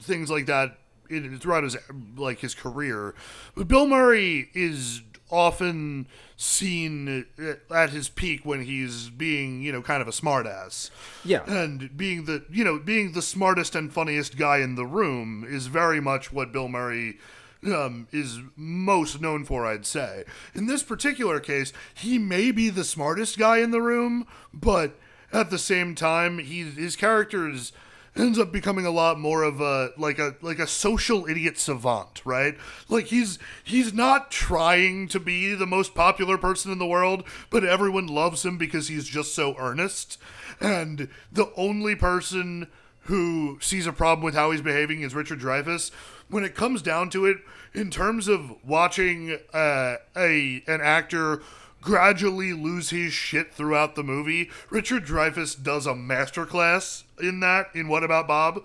[0.01, 0.77] things like that
[1.09, 1.77] in, throughout his
[2.15, 3.15] like his career.
[3.55, 7.25] But Bill Murray is often seen
[7.71, 10.89] at his peak when he's being you know kind of a smartass.
[11.23, 11.43] Yeah.
[11.47, 15.67] and being the you know being the smartest and funniest guy in the room is
[15.67, 17.17] very much what Bill Murray
[17.65, 20.23] um, is most known for, I'd say.
[20.53, 24.99] In this particular case, he may be the smartest guy in the room, but
[25.33, 27.73] at the same time, he his character is
[28.15, 32.21] ends up becoming a lot more of a like a like a social idiot savant,
[32.23, 32.55] right?
[32.87, 37.65] Like he's he's not trying to be the most popular person in the world, but
[37.65, 40.17] everyone loves him because he's just so earnest.
[40.61, 42.67] And the only person
[43.07, 45.91] who sees a problem with how he's behaving is Richard Dreyfuss.
[46.29, 47.37] When it comes down to it,
[47.73, 51.41] in terms of watching uh, a an actor
[51.83, 57.67] gradually lose his shit throughout the movie, Richard Dreyfuss does a masterclass in that.
[57.75, 58.63] In What About Bob?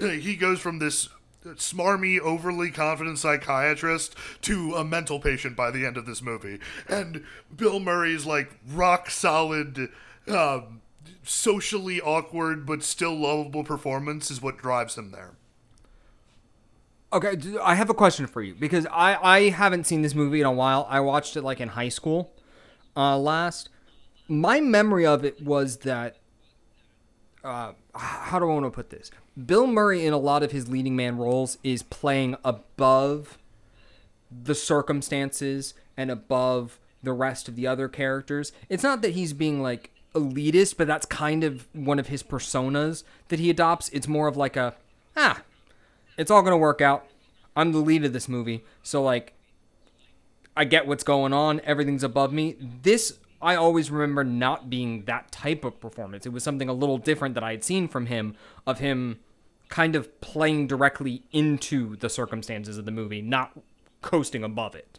[0.00, 1.08] Uh, He goes from this
[1.44, 7.24] smarmy, overly confident psychiatrist to a mental patient by the end of this movie, and
[7.54, 9.88] Bill Murray's like rock solid.
[10.28, 10.82] Um,
[11.22, 15.32] socially awkward but still lovable performance is what drives him there.
[17.12, 20.46] Okay, I have a question for you because I I haven't seen this movie in
[20.46, 20.86] a while.
[20.88, 22.32] I watched it like in high school,
[23.00, 23.70] uh, last.
[24.28, 26.16] My memory of it was that.
[27.42, 29.10] Uh, how do I want to put this?
[29.46, 33.38] Bill Murray in a lot of his leading man roles is playing above
[34.30, 38.52] the circumstances and above the rest of the other characters.
[38.68, 43.02] It's not that he's being like elitist, but that's kind of one of his personas
[43.28, 43.88] that he adopts.
[43.88, 44.74] It's more of like a
[45.16, 45.42] ah,
[46.18, 47.06] it's all gonna work out.
[47.56, 49.32] I'm the lead of this movie, so like
[50.56, 51.60] I get what's going on.
[51.64, 52.56] Everything's above me.
[52.82, 56.26] This I always remember not being that type of performance.
[56.26, 58.36] It was something a little different that I had seen from him,
[58.66, 59.20] of him
[59.68, 63.58] kind of playing directly into the circumstances of the movie, not
[64.02, 64.98] coasting above it.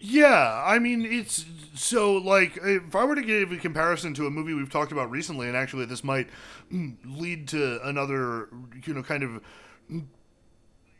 [0.00, 4.30] Yeah, I mean it's so like if I were to give a comparison to a
[4.30, 6.28] movie we've talked about recently, and actually this might
[6.72, 8.48] mm, lead to another,
[8.84, 9.42] you know, kind of.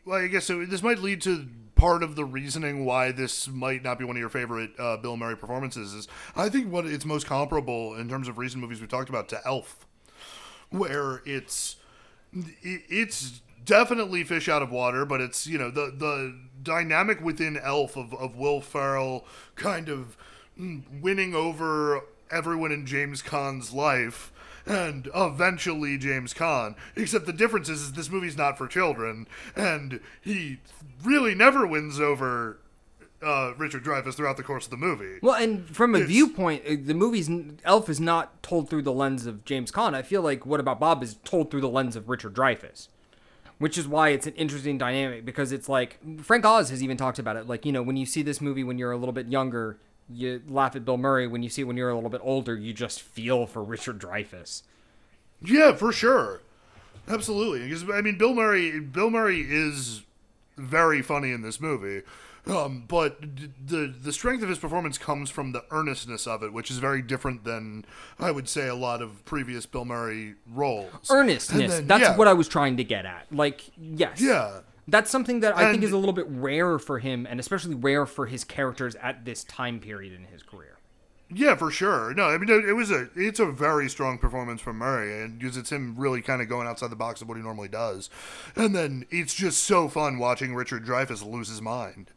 [0.09, 0.65] Well, I guess so.
[0.65, 1.45] This might lead to
[1.75, 5.15] part of the reasoning why this might not be one of your favorite uh, Bill
[5.15, 5.93] Murray performances.
[5.93, 9.29] Is I think what it's most comparable in terms of recent movies we've talked about
[9.29, 9.85] to Elf,
[10.71, 11.75] where it's
[12.33, 17.95] it's definitely fish out of water, but it's you know the the dynamic within Elf
[17.95, 20.17] of of Will Ferrell kind of
[20.59, 22.01] mm, winning over
[22.31, 24.31] everyone in James Caan's life.
[24.69, 26.75] And eventually James Caan.
[26.95, 30.59] Except the difference is, is this movie's not for children, and he
[31.03, 32.59] really never wins over
[33.21, 35.17] uh, Richard Dreyfuss throughout the course of the movie.
[35.23, 37.29] Well, and from a It's- viewpoint, uh, the movie's
[37.65, 39.93] Elf is not told through the lens of James Caan.
[39.95, 42.87] I feel like What About Bob is told through the lens of Richard Dreyfuss,
[43.57, 47.17] which is why it's an interesting dynamic because it's like Frank Oz has even talked
[47.19, 47.47] about it.
[47.47, 49.77] Like you know, when you see this movie when you're a little bit younger,
[50.11, 51.27] you laugh at Bill Murray.
[51.27, 54.63] When you see when you're a little bit older, you just feel for Richard Dreyfuss.
[55.41, 56.41] Yeah, for sure.
[57.07, 57.63] Absolutely.
[57.67, 60.03] Because I mean Bill Murray Bill Murray is
[60.57, 62.03] very funny in this movie.
[62.47, 66.53] Um, but d- the the strength of his performance comes from the earnestness of it,
[66.53, 67.85] which is very different than
[68.17, 71.09] I would say a lot of previous Bill Murray roles.
[71.09, 71.71] Earnestness.
[71.71, 72.17] Then, that's yeah.
[72.17, 73.27] what I was trying to get at.
[73.31, 74.21] Like, yes.
[74.21, 74.61] Yeah.
[74.89, 78.05] That's something that I think is a little bit rare for him, and especially rare
[78.05, 80.77] for his characters at this time period in his career.
[81.31, 82.13] Yeah, for sure.
[82.15, 85.37] No, I mean it, it was a it's a very strong performance from Murray, and
[85.37, 88.09] because it's him really kind of going outside the box of what he normally does,
[88.55, 92.11] and then it's just so fun watching Richard Dreyfuss lose his mind.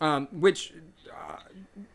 [0.00, 0.72] um, which
[1.10, 1.36] uh,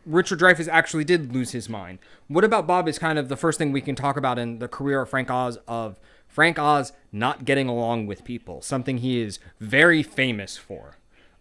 [0.06, 1.98] Richard Dreyfuss actually did lose his mind.
[2.28, 4.68] What about Bob is kind of the first thing we can talk about in the
[4.68, 9.38] career of Frank Oz of Frank Oz not getting along with people, something he is
[9.58, 10.96] very famous for.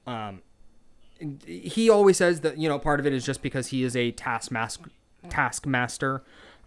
[0.08, 0.42] Um,
[1.46, 4.12] he always says that you know part of it is just because he is a
[4.12, 4.90] taskmaster.
[5.30, 6.24] Taskmaster.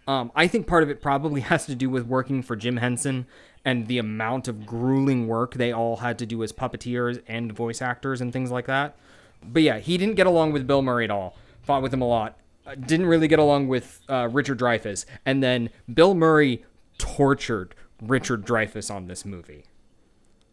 [0.07, 3.25] Um, I think part of it probably has to do with working for Jim Henson
[3.65, 7.81] and the amount of grueling work they all had to do as puppeteers and voice
[7.81, 8.95] actors and things like that.
[9.41, 11.35] But yeah, he didn't get along with Bill Murray at all.
[11.63, 12.37] Fought with him a lot.
[12.65, 15.05] Uh, didn't really get along with uh, Richard Dreyfuss.
[15.25, 16.63] And then Bill Murray
[16.97, 17.75] tortured
[18.07, 19.65] Richard Dreyfuss on this movie.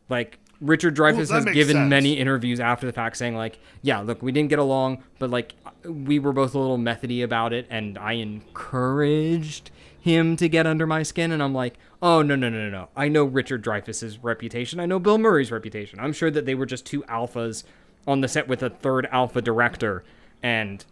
[0.09, 1.91] Like Richard Dreyfuss that has given sense.
[1.91, 5.55] many interviews after the fact saying like, yeah, look, we didn't get along, but like
[5.85, 10.87] we were both a little methody about it and I encouraged him to get under
[10.87, 12.89] my skin and I'm like, "Oh, no, no, no, no, no.
[12.97, 14.81] I know Richard Dreyfuss's reputation.
[14.81, 16.01] I know Bill Murray's reputation.
[16.01, 17.65] I'm sure that they were just two alphas
[18.07, 20.05] on the set with a third alpha director
[20.43, 20.85] and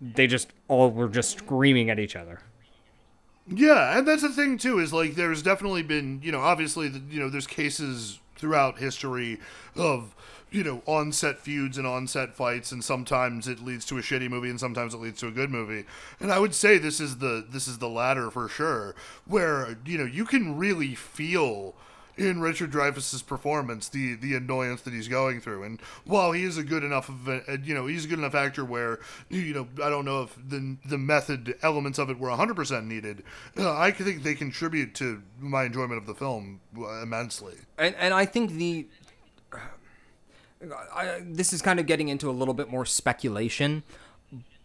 [0.00, 2.40] they just all were just screaming at each other."
[3.46, 7.00] Yeah, and that's the thing too is like there's definitely been you know obviously the,
[7.10, 9.38] you know there's cases throughout history
[9.76, 10.14] of
[10.50, 14.48] you know on-set feuds and on-set fights and sometimes it leads to a shitty movie
[14.48, 15.84] and sometimes it leads to a good movie.
[16.20, 18.94] And i would say this is the this is the latter for sure
[19.26, 21.74] where you know you can really feel
[22.16, 25.64] in Richard Dreyfuss's performance the the annoyance that he's going through.
[25.64, 28.34] And while he is a good enough of a, you know he's a good enough
[28.34, 32.28] actor where you know I don't know if the the method elements of it were
[32.28, 33.22] 100% needed
[33.56, 37.54] uh, I think they contribute to my enjoyment of the film uh, immensely.
[37.78, 38.86] And and I think the
[40.94, 43.82] I, this is kind of getting into a little bit more speculation,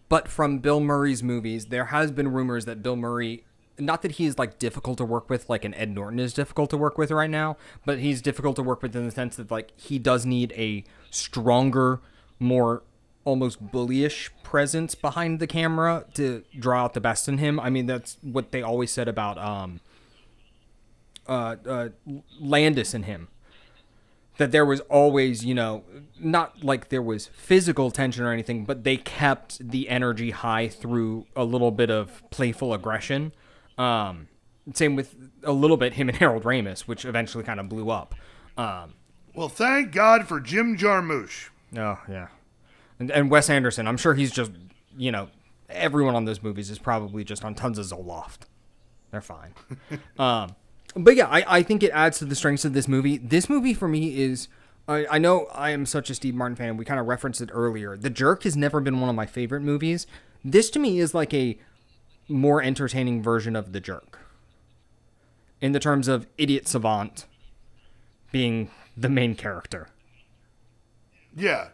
[0.08, 3.43] but from Bill Murray's movies, there has been rumors that Bill Murray,
[3.80, 6.69] not that he is like difficult to work with, like an Ed Norton is difficult
[6.71, 9.51] to work with right now, but he's difficult to work with in the sense that
[9.51, 11.99] like he does need a stronger,
[12.39, 12.84] more
[13.25, 17.59] almost bullyish presence behind the camera to draw out the best in him.
[17.59, 19.82] I mean, that's what they always said about um
[21.27, 21.89] uh, uh
[22.39, 23.27] Landis in him
[24.39, 25.84] that there was always, you know,
[26.17, 31.25] not like there was physical tension or anything, but they kept the energy high through
[31.36, 33.34] a little bit of playful aggression.
[33.80, 34.27] Um,
[34.73, 38.13] same with a little bit him and Harold Ramis, which eventually kind of blew up.
[38.57, 38.93] Um,
[39.34, 42.27] well thank God for Jim Jarmusch oh yeah,
[42.99, 43.88] and, and Wes Anderson.
[43.88, 44.51] I'm sure he's just,
[44.97, 45.30] you know,
[45.69, 48.39] everyone on those movies is probably just on tons of Zoloft.
[49.11, 49.53] They're fine.
[50.19, 50.55] um,
[50.95, 53.17] but yeah, I, I think it adds to the strengths of this movie.
[53.17, 54.47] This movie for me is.
[54.88, 56.75] I, I know I am such a Steve Martin fan.
[56.75, 57.95] We kind of referenced it earlier.
[57.95, 60.07] The Jerk has never been one of my favorite movies.
[60.43, 61.59] This to me is like a
[62.30, 64.19] more entertaining version of The Jerk.
[65.61, 67.25] In the terms of Idiot Savant
[68.32, 69.89] being the main character.
[71.36, 71.69] yeah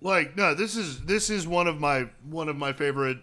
[0.00, 3.18] Like no, this is this is one of my one of my favorite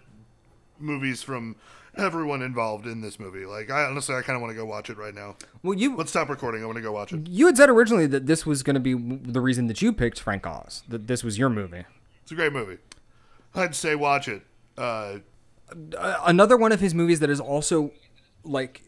[0.80, 1.56] movies from
[1.98, 3.46] everyone involved in this movie.
[3.46, 5.36] Like I honestly I kind of want to go watch it right now.
[5.64, 6.64] Well, you Let's stop recording.
[6.64, 7.28] I want to go watch it.
[7.28, 10.20] you had said originally that this was going to be the reason that you picked
[10.20, 10.84] Frank Oz.
[10.88, 11.84] That this was your movie.
[12.24, 12.78] It's a great movie.
[13.56, 14.44] I'd say watch it.
[14.78, 15.20] Uh, Uh,
[16.26, 17.92] another one of his movies that is also
[18.44, 18.82] like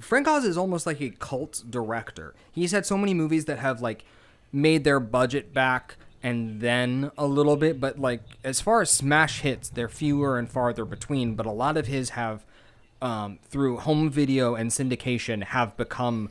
[0.00, 2.34] Frank Oz is almost like a cult director.
[2.50, 4.04] He's had so many movies that have like
[4.52, 9.40] made their budget back and then a little bit, but like as far as smash
[9.40, 11.34] hits, they're fewer and farther between.
[11.34, 12.44] But a lot of his have
[13.00, 16.30] um, through home video and syndication have become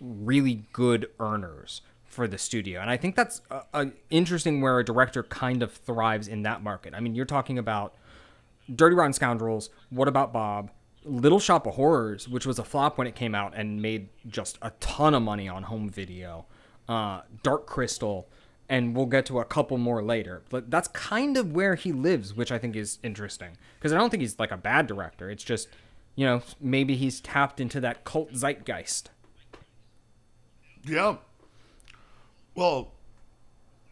[0.00, 2.80] really good earners for the studio.
[2.80, 6.62] And I think that's uh, uh, interesting where a director kind of thrives in that
[6.62, 6.94] market.
[6.94, 7.94] I mean, you're talking about
[8.74, 10.70] Dirty Rotten Scoundrels, What About Bob,
[11.04, 14.58] Little Shop of Horrors, which was a flop when it came out and made just
[14.60, 16.46] a ton of money on home video,
[16.88, 18.28] uh, Dark Crystal,
[18.68, 20.42] and we'll get to a couple more later.
[20.50, 23.56] But that's kind of where he lives, which I think is interesting.
[23.78, 25.30] Because I don't think he's like a bad director.
[25.30, 25.68] It's just,
[26.16, 29.10] you know, maybe he's tapped into that cult zeitgeist.
[30.84, 31.16] yeah.
[32.54, 32.92] Well,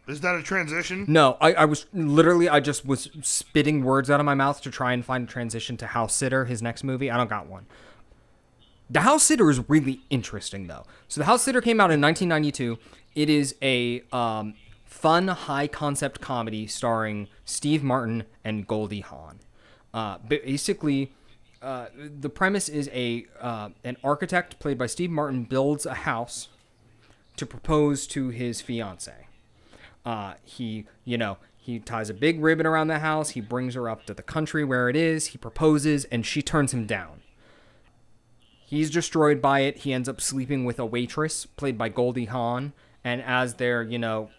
[0.07, 1.05] is that a transition?
[1.07, 4.71] No, I, I was literally I just was spitting words out of my mouth to
[4.71, 7.11] try and find a transition to House Sitter, his next movie.
[7.11, 7.65] I don't got one.
[8.89, 10.85] The House Sitter is really interesting though.
[11.07, 12.77] So the House Sitter came out in 1992.
[13.15, 14.53] It is a um,
[14.85, 19.39] fun, high concept comedy starring Steve Martin and Goldie Hawn.
[19.93, 21.11] Uh, basically,
[21.61, 26.47] uh, the premise is a uh, an architect played by Steve Martin builds a house
[27.35, 29.26] to propose to his fiance.
[30.07, 33.31] Uh, he, you know, he ties a big ribbon around the house.
[33.31, 35.27] He brings her up to the country where it is.
[35.27, 37.19] He proposes, and she turns him down.
[38.65, 39.79] He's destroyed by it.
[39.79, 42.71] He ends up sleeping with a waitress played by Goldie Hawn.
[43.03, 44.29] And as they're, you know,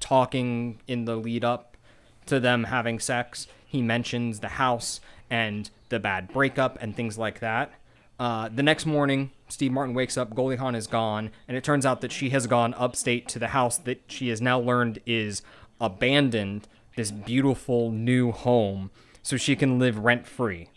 [0.00, 1.76] talking in the lead up
[2.24, 7.40] to them having sex, he mentions the house and the bad breakup and things like
[7.40, 7.72] that.
[8.18, 11.84] Uh, the next morning, Steve Martin wakes up, Goldie Hawn is gone, and it turns
[11.86, 15.42] out that she has gone upstate to the house that she has now learned is
[15.80, 16.66] abandoned,
[16.96, 18.90] this beautiful new home,
[19.22, 20.70] so she can live rent free.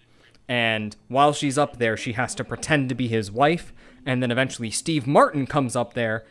[0.48, 3.74] And while she's up there, she has to pretend to be his wife,
[4.06, 6.26] and then eventually Steve Martin comes up there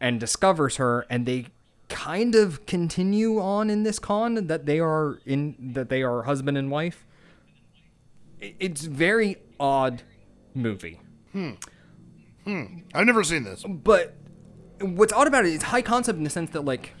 [0.00, 1.46] and discovers her, and they
[1.88, 6.58] kind of continue on in this con that they are in that they are husband
[6.58, 7.06] and wife.
[8.40, 10.02] It's very odd
[10.54, 11.00] movie.
[11.32, 11.52] Hmm.
[12.46, 13.64] I've never seen this.
[13.64, 14.14] But
[14.80, 16.92] what's odd about it is high concept in the sense that like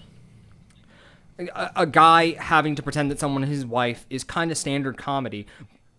[1.38, 4.96] a, a guy having to pretend that someone is his wife is kind of standard
[4.96, 5.46] comedy,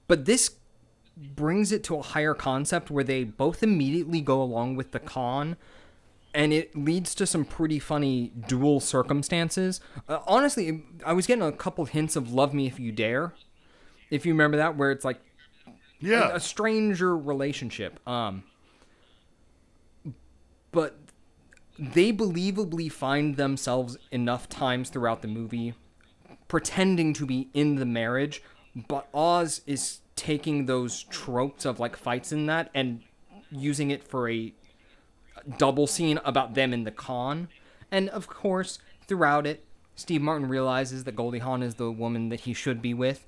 [0.07, 0.51] but this
[1.15, 5.57] brings it to a higher concept where they both immediately go along with the con
[6.33, 9.79] and it leads to some pretty funny dual circumstances.
[10.07, 13.33] Uh, honestly, I was getting a couple hints of Love Me If You Dare.
[14.11, 15.19] If you remember that where it's like
[15.99, 16.29] Yeah.
[16.33, 17.99] a stranger relationship.
[18.07, 18.43] Um,
[20.71, 20.97] but
[21.77, 25.73] they believably find themselves enough times throughout the movie
[26.47, 28.41] pretending to be in the marriage,
[28.87, 33.01] but Oz is taking those tropes of like fights in that and
[33.51, 34.53] using it for a
[35.57, 37.47] double scene about them in the con.
[37.91, 39.63] And of course, throughout it,
[39.95, 43.25] Steve Martin realizes that Goldie Hawn is the woman that he should be with,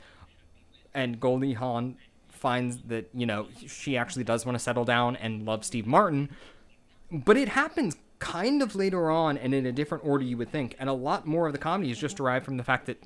[0.94, 5.46] and Goldie Hawn finds that you know she actually does want to settle down and
[5.46, 6.30] love Steve Martin,
[7.12, 10.76] but it happens kind of later on and in a different order you would think,
[10.80, 13.02] and a lot more of the comedy is just derived from the fact that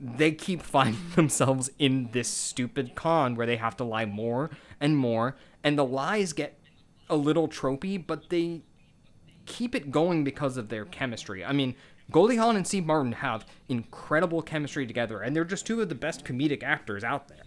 [0.00, 4.96] they keep finding themselves in this stupid con where they have to lie more and
[4.96, 6.58] more, and the lies get
[7.08, 8.62] a little tropey, but they
[9.46, 11.44] keep it going because of their chemistry.
[11.44, 11.74] I mean,
[12.10, 15.94] Goldie Hawn and Steve Martin have incredible chemistry together, and they're just two of the
[15.94, 17.43] best comedic actors out there.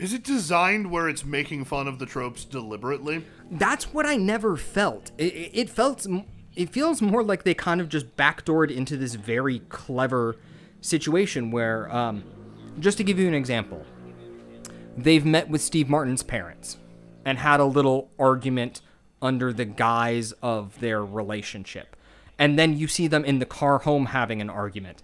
[0.00, 3.22] Is it designed where it's making fun of the tropes deliberately?
[3.50, 5.10] That's what I never felt.
[5.18, 6.06] It, it, felt,
[6.56, 10.36] it feels more like they kind of just backdoored into this very clever
[10.80, 12.24] situation where, um,
[12.78, 13.84] just to give you an example,
[14.96, 16.78] they've met with Steve Martin's parents
[17.26, 18.80] and had a little argument
[19.20, 21.94] under the guise of their relationship.
[22.38, 25.02] And then you see them in the car home having an argument.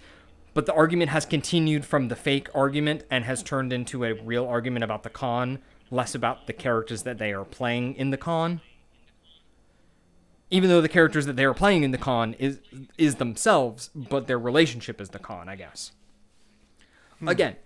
[0.57, 4.47] But the argument has continued from the fake argument and has turned into a real
[4.47, 5.59] argument about the con,
[5.91, 8.63] less about the characters that they are playing in the con.
[10.51, 12.61] Even though the characters that they are playing in the con is
[12.97, 15.93] is themselves, but their relationship is the con, I guess.
[17.27, 17.57] Again,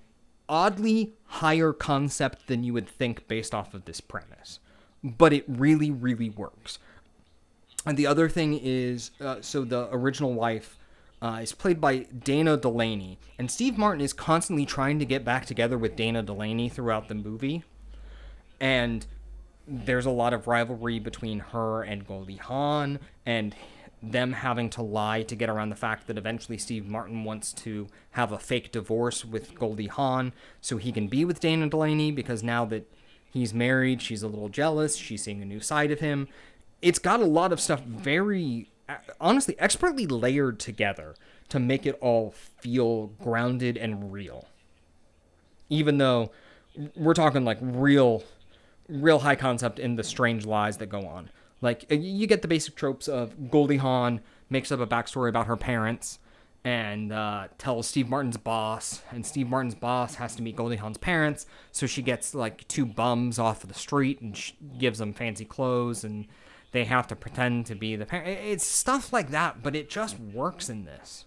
[0.48, 4.58] oddly higher concept than you would think based off of this premise,
[5.04, 6.80] but it really, really works.
[7.86, 10.76] And the other thing is, uh, so the original wife
[11.22, 15.46] uh, is played by Dana Delany, and Steve Martin is constantly trying to get back
[15.46, 17.64] together with Dana Delany throughout the movie,
[18.60, 19.06] and
[19.66, 23.54] there's a lot of rivalry between her and Goldie Hawn, and
[24.02, 27.86] them having to lie to get around the fact that eventually Steve Martin wants to
[28.12, 32.42] have a fake divorce with Goldie Hawn so he can be with Dana Delany because
[32.42, 32.90] now that
[33.30, 34.96] he's married, she's a little jealous.
[34.96, 36.28] She's seeing a new side of him.
[36.80, 38.69] It's got a lot of stuff very,
[39.20, 41.14] honestly, expertly layered together
[41.48, 44.48] to make it all feel grounded and real.
[45.68, 46.30] Even though
[46.96, 48.22] we're talking like real,
[48.88, 51.30] real high concept in the strange lies that go on.
[51.60, 55.56] Like you get the basic tropes of Goldie Hawn makes up a backstory about her
[55.56, 56.18] parents
[56.64, 60.98] and uh, tells Steve Martin's boss, and Steve Martin's boss has to meet Goldie Hawn's
[60.98, 64.38] parents, so she gets like two bums off of the street and
[64.76, 66.26] gives them fancy clothes, and
[66.72, 68.28] they have to pretend to be the parent.
[68.28, 71.24] It's stuff like that, but it just works in this.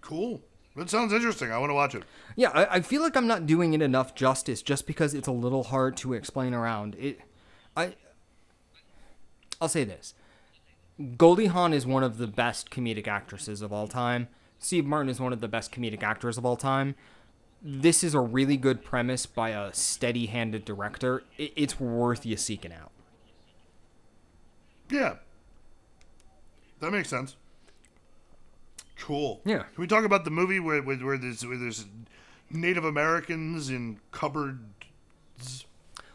[0.00, 0.40] Cool.
[0.76, 1.50] That sounds interesting.
[1.50, 2.04] I want to watch it.
[2.36, 5.32] Yeah, I, I feel like I'm not doing it enough justice just because it's a
[5.32, 6.94] little hard to explain around.
[6.96, 7.20] It,
[7.76, 7.94] I,
[9.60, 10.14] I'll say this.
[11.16, 14.28] Goldie Hawn is one of the best comedic actresses of all time.
[14.58, 16.94] Steve Martin is one of the best comedic actors of all time.
[17.62, 21.22] This is a really good premise by a steady handed director.
[21.36, 22.92] It's worth you seeking out.
[24.90, 25.16] Yeah.
[26.80, 27.36] That makes sense.
[28.98, 29.40] Cool.
[29.44, 29.58] Yeah.
[29.58, 31.86] Can we talk about the movie where, where, where, there's, where there's
[32.50, 35.66] Native Americans in cupboards?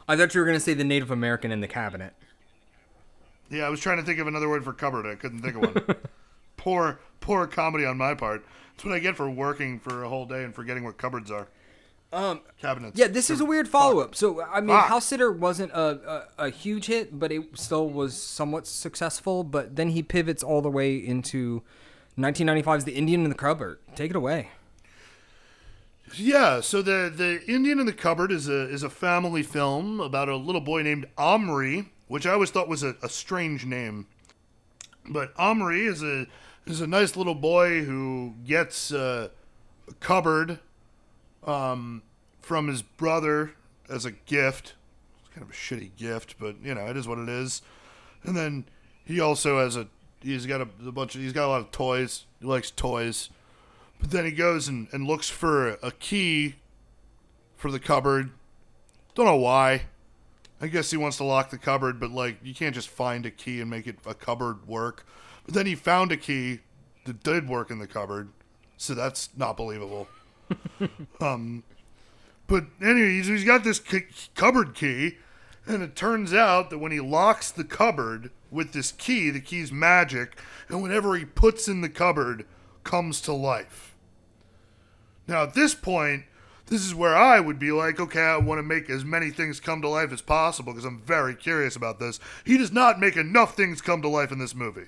[0.08, 2.14] I thought you were going to say the Native American in the cabinet.
[3.50, 5.06] Yeah, I was trying to think of another word for cupboard.
[5.06, 5.96] I couldn't think of one.
[6.58, 8.46] poor, poor comedy on my part.
[8.74, 11.48] That's what I get for working for a whole day and forgetting what cupboards are.
[12.14, 13.00] Um, Cabinets.
[13.00, 14.16] Yeah, this is a weird follow up.
[14.16, 14.88] So, I mean, Fuck.
[14.88, 19.44] House Sitter wasn't a, a, a huge hit, but it still was somewhat successful.
[19.44, 21.64] But then he pivots all the way into
[22.18, 23.80] 1995's The Indian in the Cupboard.
[23.96, 24.50] Take it away.
[26.16, 30.28] Yeah, so the the Indian in the Cupboard is a is a family film about
[30.28, 34.08] a little boy named Omri, which I always thought was a, a strange name.
[35.10, 36.28] But Omri is a
[36.66, 39.30] is a nice little boy who gets uh,
[39.88, 40.60] a cupboard
[41.46, 42.04] um,
[42.42, 43.54] from his brother
[43.90, 44.74] as a gift.
[45.20, 47.62] It's kind of a shitty gift, but you know it is what it is.
[48.24, 48.66] And then
[49.04, 49.88] he also has a
[50.22, 52.26] he's got a, a bunch of he's got a lot of toys.
[52.40, 53.30] He likes toys.
[54.00, 56.56] But then he goes and, and looks for a key
[57.56, 58.32] for the cupboard.
[59.14, 59.84] Don't know why.
[60.60, 63.32] I guess he wants to lock the cupboard, but like you can't just find a
[63.32, 65.06] key and make it a cupboard work.
[65.46, 66.60] But then he found a key
[67.06, 68.30] that did work in the cupboard,
[68.78, 70.08] so that's not believable.
[71.22, 71.64] um,
[72.48, 75.18] but anyway, he's, got this c- cupboard key,
[75.66, 79.72] and it turns out that when he locks the cupboard with this key, the key's
[79.72, 80.38] magic,
[80.68, 82.46] and whenever he puts in the cupboard,
[82.84, 83.96] comes to life.
[85.28, 86.26] Now, at this point,
[86.66, 89.60] this is where I would be like, okay, I want to make as many things
[89.60, 92.20] come to life as possible because I'm very curious about this.
[92.46, 94.88] He does not make enough things come to life in this movie.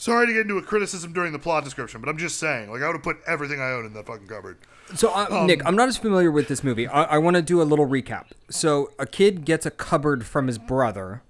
[0.00, 2.80] Sorry to get into a criticism during the plot description, but I'm just saying, like,
[2.80, 4.56] I would have put everything I own in that fucking cupboard.
[4.94, 6.88] So, uh, Nick, I'm not as familiar with this movie.
[6.88, 8.28] I, I want to do a little recap.
[8.48, 11.20] So, a kid gets a cupboard from his brother,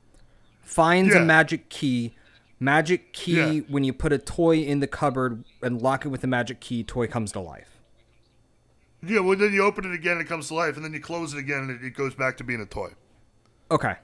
[0.63, 2.15] finds a magic key.
[2.61, 3.61] Magic key, Yeah.
[3.67, 6.85] when you put a toy in the cupboard and lock it with the magic key,
[6.85, 7.81] toy comes to life.
[9.05, 11.01] Yeah, well, then you open it again and it comes to life, and then you
[11.01, 12.91] close it again and it, it goes back to being a toy.
[13.69, 13.97] Okay.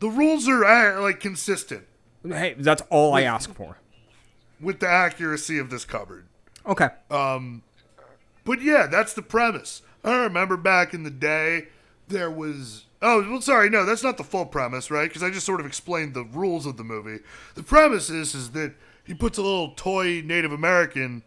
[0.00, 1.86] The rules are, uh, like, consistent
[2.28, 3.78] Hey, that's all I ask for.
[4.60, 6.26] with the accuracy of this cupboard.
[6.66, 6.88] Okay.
[7.10, 7.62] Um,
[8.44, 9.82] But yeah, that's the premise.
[10.04, 11.68] I remember back in the day,
[12.08, 12.84] there was.
[13.02, 15.08] Oh, well, sorry, no, that's not the full premise, right?
[15.08, 17.18] Because I just sort of explained the rules of the movie.
[17.54, 18.74] The premise is, is that
[19.04, 21.22] he puts a little toy Native American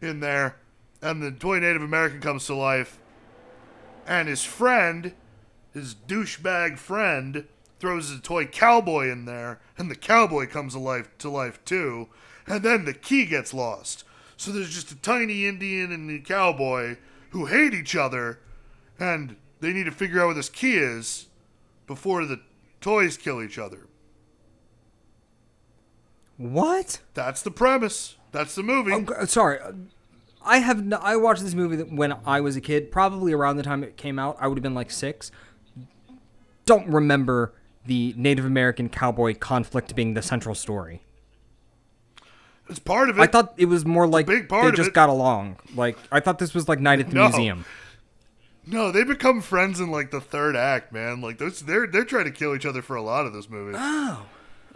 [0.00, 0.56] in there,
[1.02, 2.98] and the toy Native American comes to life,
[4.06, 5.12] and his friend,
[5.74, 7.46] his douchebag friend,
[7.78, 12.08] throws a toy cowboy in there, and the cowboy comes to life to life too,
[12.46, 14.04] and then the key gets lost.
[14.36, 16.96] So there's just a tiny Indian and a cowboy
[17.30, 18.40] who hate each other,
[18.98, 21.26] and they need to figure out where this key is
[21.86, 22.40] before the
[22.80, 23.86] toys kill each other.
[26.36, 27.00] What?
[27.14, 28.16] That's the premise.
[28.32, 28.92] That's the movie.
[28.92, 29.60] Oh, sorry.
[30.42, 33.82] I have I watched this movie when I was a kid, probably around the time
[33.82, 34.36] it came out.
[34.40, 35.30] I would have been like six.
[36.66, 37.54] Don't remember
[37.86, 41.02] the Native American cowboy conflict being the central story.
[42.68, 43.22] It's part of it.
[43.22, 44.94] I thought it was more like big part they just it.
[44.94, 45.56] got along.
[45.74, 47.28] Like I thought this was like Night at the No.
[47.28, 47.64] Museum.
[48.66, 51.20] no, they become friends in like the third act, man.
[51.20, 53.76] Like those, they're they're trying to kill each other for a lot of this movie.
[53.78, 54.24] Oh,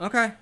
[0.00, 0.32] okay.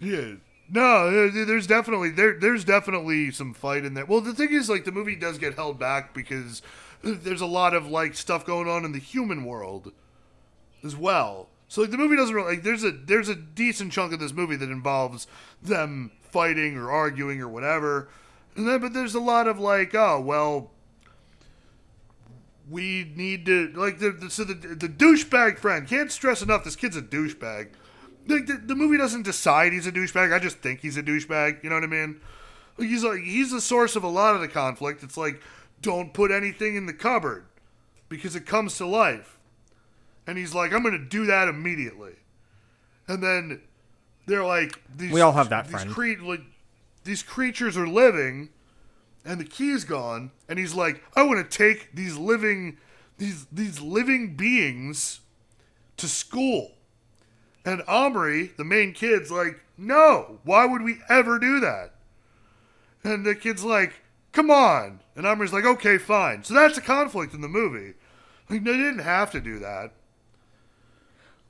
[0.00, 0.32] Yeah,
[0.68, 4.06] No, there's definitely there there's definitely some fight in there.
[4.06, 6.62] Well, the thing is, like, the movie does get held back because
[7.02, 9.92] there's a lot of like stuff going on in the human world
[10.82, 11.49] as well.
[11.70, 14.32] So like the movie doesn't really like there's a there's a decent chunk of this
[14.32, 15.28] movie that involves
[15.62, 18.08] them fighting or arguing or whatever.
[18.56, 20.72] And then but there's a lot of like, oh well
[22.68, 26.74] we need to like the, the so the the douchebag friend can't stress enough this
[26.74, 27.68] kid's a douchebag.
[28.26, 30.34] Like the, the movie doesn't decide he's a douchebag.
[30.34, 31.62] I just think he's a douchebag.
[31.62, 32.20] You know what I mean?
[32.78, 35.04] He's like he's the source of a lot of the conflict.
[35.04, 35.40] It's like
[35.80, 37.46] don't put anything in the cupboard
[38.08, 39.36] because it comes to life.
[40.30, 42.12] And he's like, I'm gonna do that immediately.
[43.08, 43.60] And then
[44.26, 45.90] they're like, these, We all have that these friend.
[45.90, 46.42] cre- like,
[47.02, 48.50] these creatures are living,
[49.24, 50.30] and the key is gone.
[50.48, 52.78] And he's like, I want to take these living,
[53.18, 55.18] these these living beings
[55.96, 56.74] to school.
[57.64, 61.94] And Omri, the main kid's like, no, why would we ever do that?
[63.02, 63.94] And the kid's like,
[64.30, 65.00] come on.
[65.16, 66.44] And Omri's like, okay, fine.
[66.44, 67.94] So that's a conflict in the movie.
[68.48, 69.94] Like, they didn't have to do that.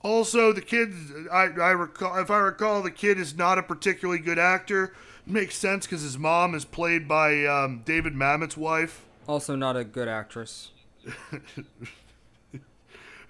[0.02, 0.92] Also, the kid,
[1.30, 4.94] I, I recall, if I recall, the kid is not a particularly good actor.
[5.26, 9.04] Makes sense because his mom is played by um, David Mamet's wife.
[9.26, 10.70] Also, not a good actress.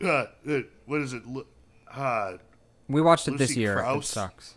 [0.02, 1.22] Uh, uh, what is it?
[1.92, 2.32] Uh,
[2.88, 3.84] We watched it this Lucy year.
[3.86, 4.54] It sucks.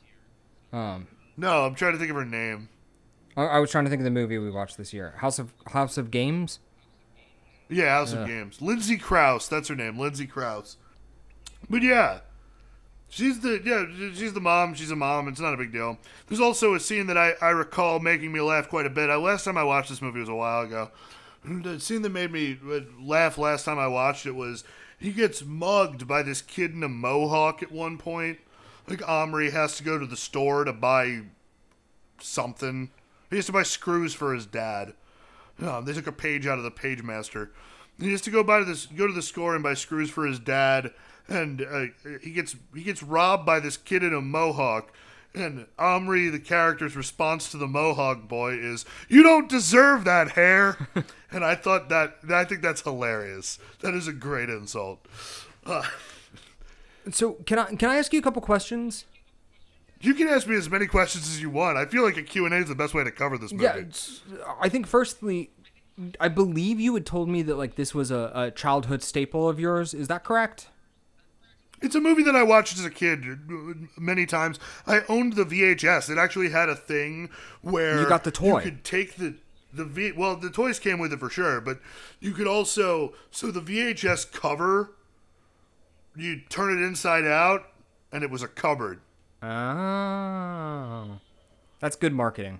[0.71, 2.69] Um, no, I'm trying to think of her name.
[3.35, 5.15] I, I was trying to think of the movie we watched this year.
[5.17, 6.59] House of House of Games.
[7.69, 8.61] Yeah, House of Games.
[8.61, 10.77] Lindsay Crouse, that's her name, Lindsay Crouse.
[11.69, 12.19] But yeah,
[13.09, 14.73] she's the yeah she's the mom.
[14.73, 15.27] She's a mom.
[15.27, 15.97] It's not a big deal.
[16.27, 19.09] There's also a scene that I I recall making me laugh quite a bit.
[19.09, 20.91] I, last time I watched this movie was a while ago.
[21.45, 24.63] The scene that made me uh, laugh last time I watched it was
[24.97, 28.39] he gets mugged by this kid in a mohawk at one point.
[28.87, 31.23] Like Omri has to go to the store to buy
[32.19, 32.91] something.
[33.29, 34.93] He has to buy screws for his dad.
[35.61, 37.49] Oh, they took a page out of the Pagemaster.
[37.99, 40.39] He has to go buy this, go to the store and buy screws for his
[40.39, 40.93] dad,
[41.27, 41.85] and uh,
[42.21, 44.91] he gets he gets robbed by this kid in a mohawk.
[45.35, 50.89] And Omri, the character's response to the mohawk boy is, "You don't deserve that hair."
[51.31, 53.57] and I thought that I think that's hilarious.
[53.81, 55.05] That is a great insult.
[55.65, 55.83] Uh,
[57.11, 59.05] So can I can I ask you a couple questions?
[60.01, 61.77] you can ask me as many questions as you want.
[61.77, 63.63] I feel like a Q and A is the best way to cover this movie.
[63.63, 65.51] Yeah, I think firstly,
[66.19, 69.59] I believe you had told me that like this was a, a childhood staple of
[69.59, 69.93] yours.
[69.93, 70.67] Is that correct?
[71.83, 73.25] It's a movie that I watched as a kid
[73.97, 74.57] many times.
[74.87, 76.09] I owned the VHS.
[76.09, 77.29] It actually had a thing
[77.61, 78.59] where You got the toy.
[78.59, 79.35] You could take the
[79.73, 80.11] the V.
[80.13, 81.79] Well, the toys came with it for sure, but
[82.19, 84.91] you could also so the VHS cover.
[86.15, 87.63] You turn it inside out,
[88.11, 89.01] and it was a cupboard.
[89.41, 91.19] Oh,
[91.79, 92.59] that's good marketing.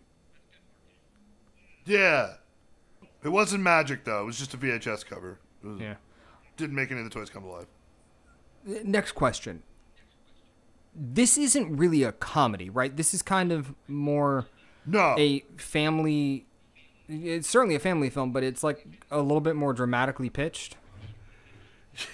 [1.86, 2.34] Yeah,
[3.24, 4.24] it wasn't magic though.
[4.24, 5.40] It was just a VHS cover.
[5.64, 5.96] Was- Yeah.
[6.58, 7.68] Didn't make any of the toys come to life.
[8.66, 9.64] Next question.
[10.96, 12.96] This isn't really a comedy, right?
[12.96, 14.46] This is kind of more
[14.86, 16.46] No, a family.
[17.10, 20.78] It's certainly a family film, but it's like a little bit more dramatically pitched.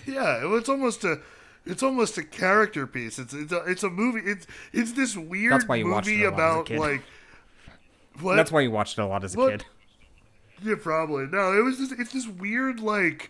[0.05, 1.19] Yeah, it's almost a
[1.65, 3.19] it's almost a character piece.
[3.19, 4.21] It's it's a, it's a movie.
[4.29, 6.79] It's it's this weird That's why you movie it a lot as a about kid.
[6.79, 7.01] like
[8.21, 8.35] what?
[8.35, 9.51] That's why you watched it a lot as a What?
[9.51, 9.65] kid.
[10.63, 11.57] yeah, probably no.
[11.57, 13.29] It was just it's this weird like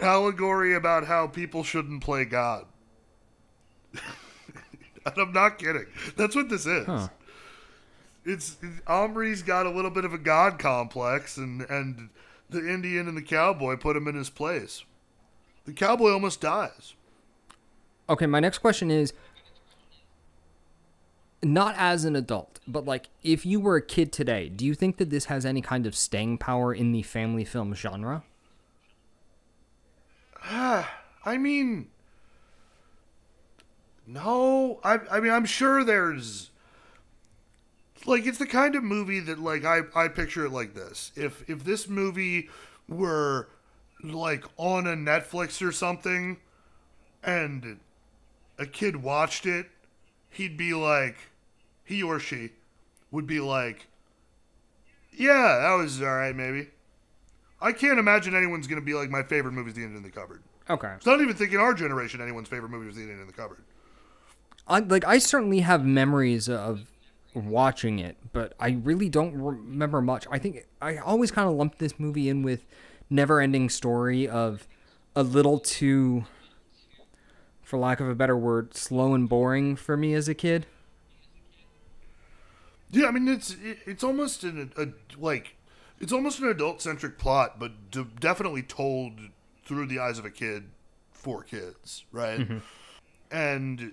[0.00, 2.66] allegory about how people shouldn't play God.
[3.94, 5.86] and I'm not kidding.
[6.16, 6.86] That's what this is.
[6.86, 7.08] Huh.
[8.24, 8.56] It's
[8.88, 12.08] Omri's got a little bit of a God complex, and and
[12.50, 14.84] the Indian and the cowboy put him in his place.
[15.64, 16.94] The cowboy almost dies.
[18.08, 19.12] Okay, my next question is
[21.42, 24.96] not as an adult, but like if you were a kid today, do you think
[24.96, 28.24] that this has any kind of staying power in the family film genre?
[31.24, 31.88] I mean,
[34.06, 34.80] no.
[34.84, 36.50] I I mean, I'm sure there's
[38.04, 41.12] like it's the kind of movie that like I I picture it like this.
[41.16, 42.48] If if this movie
[42.88, 43.48] were
[44.02, 46.38] like on a Netflix or something,
[47.22, 47.80] and
[48.58, 49.66] a kid watched it,
[50.30, 51.16] he'd be like,
[51.84, 52.50] he or she
[53.10, 53.86] would be like,
[55.12, 56.68] yeah, that was all right, maybe.
[57.60, 60.10] I can't imagine anyone's gonna be like my favorite movie is The Indian in the
[60.10, 60.42] Cupboard.
[60.68, 60.92] Okay.
[60.96, 63.58] It's not even thinking our generation anyone's favorite movie was The Indian in the Cupboard.
[64.68, 66.86] I like I certainly have memories of
[67.34, 70.26] watching it, but I really don't remember much.
[70.30, 72.64] I think I always kind of lumped this movie in with
[73.08, 74.66] Never Ending Story of
[75.14, 76.24] a little too
[77.62, 80.66] for lack of a better word, slow and boring for me as a kid.
[82.90, 84.88] Yeah, I mean it's it's almost an a,
[85.18, 85.56] like
[86.00, 89.12] it's almost an adult centric plot, but d- definitely told
[89.64, 90.64] through the eyes of a kid
[91.10, 92.40] for kids, right?
[92.40, 92.58] Mm-hmm.
[93.30, 93.92] And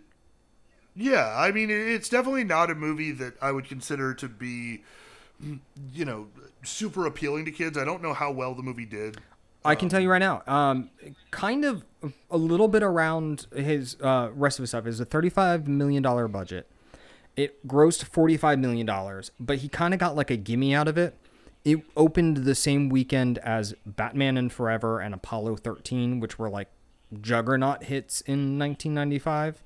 [0.95, 4.83] yeah, I mean it's definitely not a movie that I would consider to be
[5.91, 6.27] you know
[6.63, 7.77] super appealing to kids.
[7.77, 9.17] I don't know how well the movie did.
[9.65, 10.89] I can tell you right now, um,
[11.31, 11.85] kind of
[12.29, 16.27] a little bit around his uh, rest of his stuff is a thirty-five million dollar
[16.27, 16.69] budget.
[17.35, 20.97] It grossed forty-five million dollars, but he kind of got like a gimme out of
[20.97, 21.17] it.
[21.65, 26.67] It opened the same weekend as Batman and Forever and Apollo thirteen, which were like
[27.21, 29.61] juggernaut hits in nineteen ninety-five.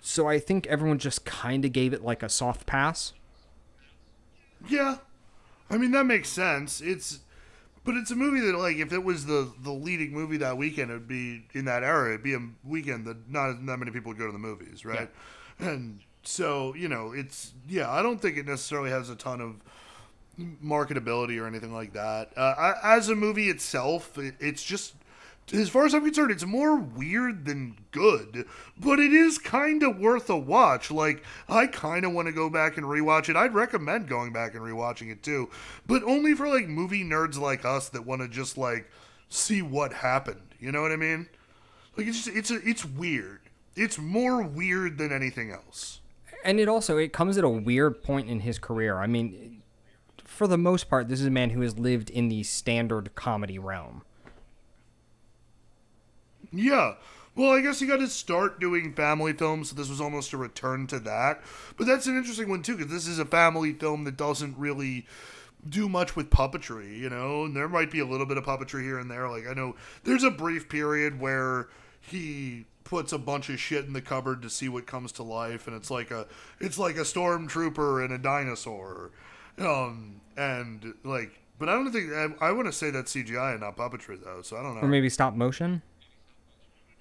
[0.00, 3.14] So I think everyone just kind of gave it like a soft pass.
[4.68, 4.98] Yeah,
[5.70, 6.80] I mean that makes sense.
[6.80, 7.20] It's
[7.84, 10.90] but it's a movie that like if it was the the leading movie that weekend,
[10.90, 12.10] it'd be in that era.
[12.10, 15.10] It'd be a weekend that not that many people would go to the movies, right?
[15.58, 17.90] And so you know, it's yeah.
[17.90, 19.54] I don't think it necessarily has a ton of
[20.38, 22.32] marketability or anything like that.
[22.36, 24.94] Uh, as a movie itself, it, it's just.
[25.50, 28.44] As far as I'm concerned, it's more weird than good,
[28.78, 30.90] but it is kind of worth a watch.
[30.90, 33.36] Like, I kind of want to go back and rewatch it.
[33.36, 35.48] I'd recommend going back and rewatching it too,
[35.86, 38.90] but only for like movie nerds like us that want to just like
[39.30, 40.54] see what happened.
[40.60, 41.30] You know what I mean?
[41.96, 43.40] Like, it's just, it's a, it's weird.
[43.74, 46.00] It's more weird than anything else.
[46.44, 48.98] and it also it comes at a weird point in his career.
[48.98, 49.57] I mean,
[50.38, 53.58] for the most part, this is a man who has lived in the standard comedy
[53.58, 54.02] realm.
[56.52, 56.94] Yeah.
[57.34, 60.36] Well, I guess he got to start doing family films, so this was almost a
[60.36, 61.42] return to that.
[61.76, 65.06] But that's an interesting one too, because this is a family film that doesn't really
[65.68, 67.44] do much with puppetry, you know.
[67.44, 69.28] And there might be a little bit of puppetry here and there.
[69.28, 69.74] Like I know
[70.04, 71.68] there's a brief period where
[72.00, 75.66] he puts a bunch of shit in the cupboard to see what comes to life,
[75.66, 76.28] and it's like a
[76.60, 79.10] it's like a stormtrooper and a dinosaur,
[79.60, 81.40] um, and like.
[81.58, 84.42] But I don't think I, I want to say that's CGI and not puppetry though,
[84.42, 84.82] so I don't know.
[84.82, 85.82] Or maybe stop motion.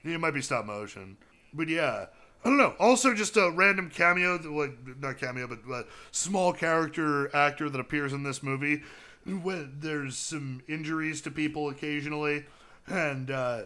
[0.03, 1.17] It might be stop motion,
[1.53, 2.07] but yeah,
[2.43, 2.73] I don't know.
[2.79, 8.13] Also, just a random cameo, like not cameo, but uh, small character actor that appears
[8.13, 8.83] in this movie.
[9.25, 12.45] When there's some injuries to people occasionally,
[12.87, 13.63] and uh,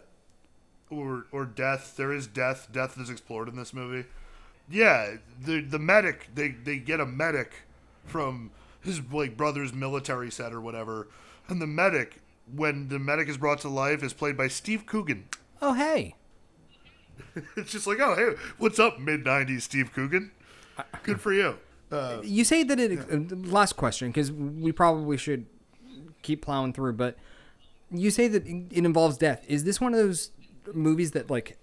[0.92, 1.96] or or death.
[1.96, 2.68] There is death.
[2.72, 4.08] Death is explored in this movie.
[4.70, 7.54] Yeah, the the medic they they get a medic
[8.06, 11.08] from his like brother's military set or whatever,
[11.48, 12.22] and the medic
[12.54, 15.26] when the medic is brought to life is played by Steve Coogan.
[15.62, 16.16] Oh hey,
[17.56, 20.32] It's just like, oh, hey, what's up, mid 90s Steve Coogan?
[21.04, 21.58] Good for you.
[21.92, 23.00] Uh, you say that it.
[23.12, 25.46] Uh, last question, because we probably should
[26.22, 26.94] keep plowing through.
[26.94, 27.18] But
[27.92, 29.44] you say that it involves death.
[29.48, 30.32] Is this one of those
[30.74, 31.58] movies that like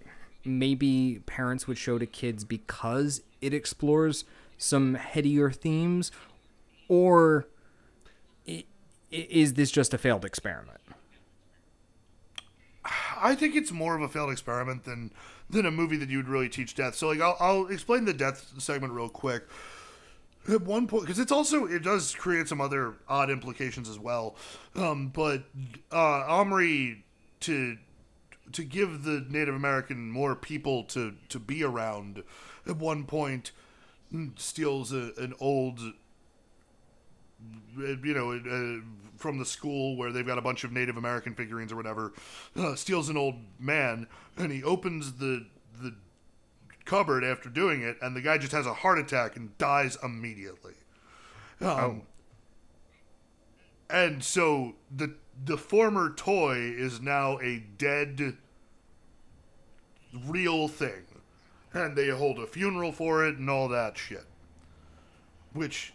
[0.45, 4.25] maybe parents would show to kids because it explores
[4.59, 6.11] some headier themes,
[6.89, 7.47] or
[9.11, 10.81] is this just a failed experiment?
[13.21, 15.13] I think it's more of a failed experiment than
[15.51, 16.95] than a movie that you would really teach death.
[16.95, 19.45] So, like, I'll, I'll explain the death segment real quick.
[20.49, 24.37] At one point, because it's also it does create some other odd implications as well.
[24.75, 25.45] Um, but
[25.93, 27.05] uh, Omri
[27.41, 27.77] to
[28.53, 32.23] to give the Native American more people to to be around.
[32.67, 33.53] At one point,
[34.37, 35.81] steals a, an old
[37.77, 38.81] you know, uh,
[39.17, 42.13] from the school where they've got a bunch of Native American figurines or whatever,
[42.57, 45.47] uh, steals an old man, and he opens the
[45.81, 45.95] the
[46.85, 50.75] cupboard after doing it, and the guy just has a heart attack and dies immediately.
[51.61, 52.03] Um,
[53.91, 55.15] And so the
[55.45, 58.37] the former toy is now a dead
[60.27, 61.05] real thing,
[61.73, 64.27] and they hold a funeral for it and all that shit.
[65.53, 65.95] Which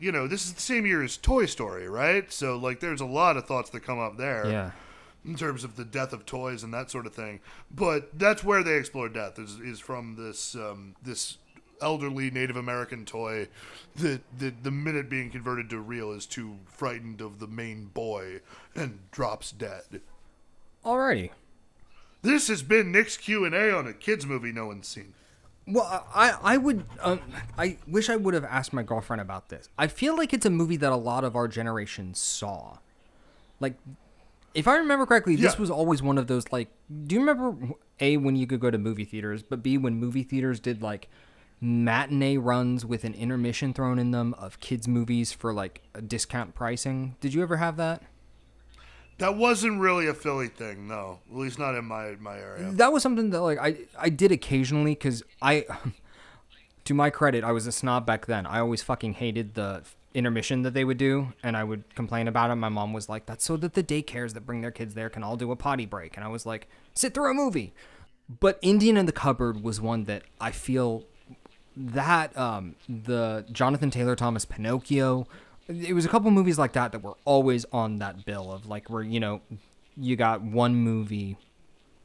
[0.00, 2.32] you know, this is the same year as Toy Story, right?
[2.32, 4.70] So like there's a lot of thoughts that come up there Yeah.
[5.24, 7.40] in terms of the death of toys and that sort of thing.
[7.70, 11.36] But that's where they explore death is, is from this um, this
[11.82, 13.48] elderly Native American toy
[13.96, 18.40] that, that the minute being converted to real is too frightened of the main boy
[18.74, 20.00] and drops dead.
[20.84, 21.30] Alrighty.
[22.22, 25.14] This has been Nick's Q and A on a kids movie no one's seen.
[25.66, 27.20] Well, I I would um,
[27.56, 29.68] I wish I would have asked my girlfriend about this.
[29.78, 32.78] I feel like it's a movie that a lot of our generation saw.
[33.60, 33.74] Like,
[34.54, 35.60] if I remember correctly, this Yeah.
[35.60, 36.68] was always one of those like.
[37.06, 40.22] Do you remember a when you could go to movie theaters, but b when movie
[40.24, 41.08] theaters did like
[41.60, 46.54] matinee runs with an intermission thrown in them of kids movies for like a discount
[46.54, 47.16] pricing?
[47.20, 48.02] Did you ever have that?
[49.20, 51.20] That wasn't really a Philly thing, no.
[51.30, 52.72] At least not in my my area.
[52.72, 55.66] that was something that like I I did occasionally because I
[56.84, 58.46] to my credit, I was a snob back then.
[58.46, 62.50] I always fucking hated the intermission that they would do, and I would complain about
[62.50, 62.56] it.
[62.56, 65.22] My mom was like, "That's so that the daycares that bring their kids there can
[65.22, 67.72] all do a potty break," and I was like, "Sit through a movie."
[68.40, 71.04] But Indian in the Cupboard was one that I feel
[71.76, 75.26] that um, the Jonathan Taylor Thomas Pinocchio.
[75.70, 78.90] It was a couple movies like that that were always on that bill of like
[78.90, 79.40] where you know
[79.96, 81.36] you got one movie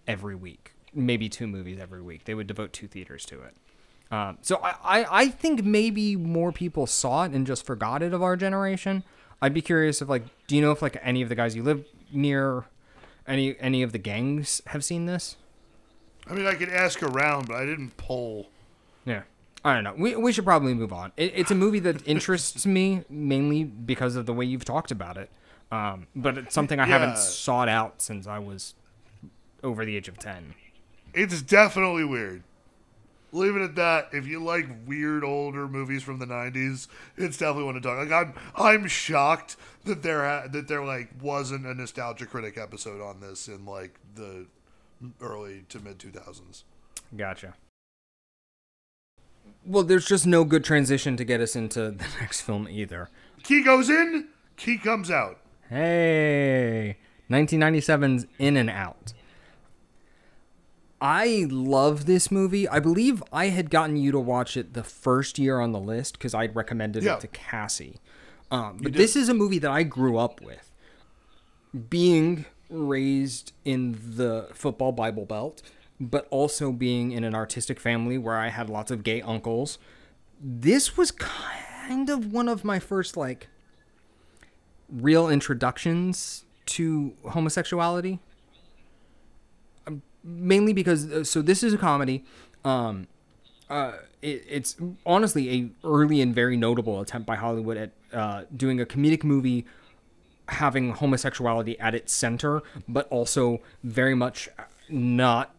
[0.08, 2.26] every week, maybe two movies every week.
[2.26, 3.56] They would devote two theaters to it.
[4.12, 8.14] Um, so I, I, I think maybe more people saw it and just forgot it
[8.14, 9.04] of our generation.
[9.42, 11.64] I'd be curious if like, do you know if like any of the guys you
[11.64, 12.66] live near,
[13.28, 15.38] any any of the gangs have seen this?
[16.28, 18.50] I mean, I could ask around, but I didn't poll.
[19.66, 19.96] I don't know.
[19.98, 21.12] We, we should probably move on.
[21.18, 25.18] It, it's a movie that interests me mainly because of the way you've talked about
[25.18, 25.30] it.
[25.72, 27.00] Um, but it's something I Yeah.
[27.00, 28.76] haven't sought out since I was
[29.64, 30.54] over the age of 10.
[31.16, 32.44] It's definitely weird.
[33.32, 34.10] Leave it at that.
[34.14, 36.88] If you like weird older movies from the '90s,
[37.18, 37.98] it's definitely one to talk.
[37.98, 43.02] Like I'm, I'm shocked that there ha- that there like wasn't a nostalgia critic episode
[43.02, 44.46] on this in like the
[45.20, 46.64] early to mid 2000s.
[47.18, 47.56] Gotcha.
[49.66, 53.10] Well, there's just no good transition to get us into the next film either.
[53.44, 55.40] Key goes in, key comes out.
[55.70, 56.98] Hey,
[57.30, 59.14] 1997's In and Out.
[61.02, 62.68] I love this movie.
[62.70, 66.14] I believe I had gotten you to watch it the first year on the list
[66.18, 67.16] because I'd recommended Yeah.
[67.16, 68.00] it to Cassie.
[68.50, 70.72] Um, but this is a movie that I grew up with.
[71.90, 75.62] Being raised in the football Bible Belt,
[76.00, 79.78] but also being in an artistic family where I had lots of gay uncles.
[80.42, 83.48] This was kind of one of my first, like,
[84.90, 88.20] real introductions to homosexuality
[89.88, 92.24] Um, mainly because uh, so this is a comedy
[92.64, 93.08] um
[93.70, 94.76] uh it, it's
[95.06, 99.66] honestly a early and very notable attempt by hollywood at uh, doing a comedic movie
[100.50, 104.50] having homosexuality at its center but also very much
[104.90, 105.54] not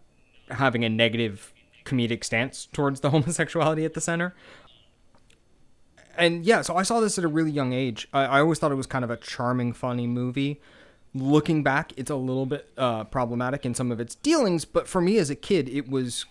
[0.51, 1.53] having a negative
[1.85, 4.35] comedic stance towards the homosexuality at the center
[6.17, 8.09] and yeah, so I saw this at a really young age.
[8.13, 10.61] I, I always thought it was kind of a charming, funny movie.
[11.15, 15.01] Looking back, it's a little bit uh, problematic in some of its dealings, but for
[15.01, 16.27] me as a kid, it was,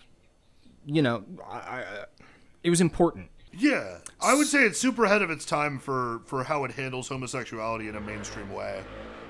[0.85, 2.05] you know, I, I,
[2.63, 3.29] it was important.
[3.51, 7.07] Yeah, I would say it's super ahead of its time for for how it handles
[7.07, 8.83] homosexuality in a mainstream way.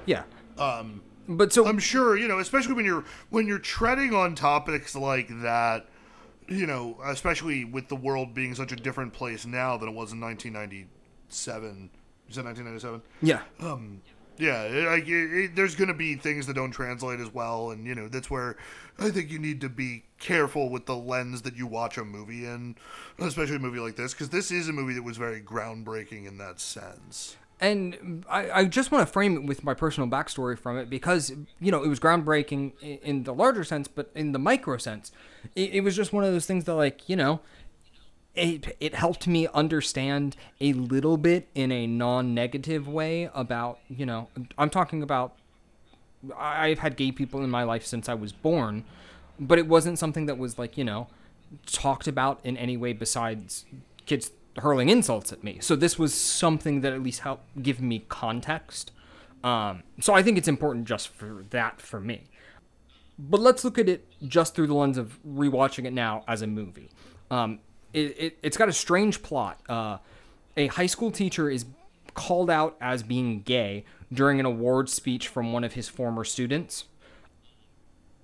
[0.08, 0.24] Yeah.
[0.58, 4.96] Um, but so I'm sure you know, especially when you're when you're treading on topics
[4.96, 5.88] like that.
[6.48, 10.12] You know, especially with the world being such a different place now than it was
[10.12, 11.90] in 1997.
[12.28, 13.02] You said 1997.
[13.24, 14.02] yeah, um,
[14.38, 17.88] Yeah, like, it, it, there's going to be things that don't translate as well, and
[17.88, 18.58] you know that's where
[19.00, 22.46] I think you need to be careful with the lens that you watch a movie
[22.46, 22.76] in,
[23.20, 26.38] especially a movie like this, because this is a movie that was very groundbreaking in
[26.40, 27.38] that sense.
[27.62, 31.32] And I, I just want to frame it with my personal backstory from it because
[31.60, 35.12] you know it was groundbreaking in, in the larger sense, but in the micro sense,
[35.56, 37.40] it, it was just one of those things that like you know
[38.36, 44.28] it it helped me understand a little bit in a non-negative way about you know
[44.58, 45.36] I'm talking about
[46.38, 48.84] I've had gay people in my life since I was born,
[49.40, 51.08] but it wasn't something that was like you know
[51.66, 53.66] talked about in any way besides
[54.06, 55.60] kids hurling insults at me.
[55.62, 58.92] So this was something that at least helped give me context.
[59.44, 62.24] Um, so I think it's important just for that for me.
[63.18, 66.48] But let's look at it just through the lens of rewatching it now as a
[66.48, 66.90] movie.
[67.32, 67.60] Um,
[67.94, 69.62] it, it, it's got a strange plot.
[69.70, 69.98] Uh,
[70.58, 71.66] a high school teacher is
[72.14, 76.86] called out as being gay during an award speech from one of his former students.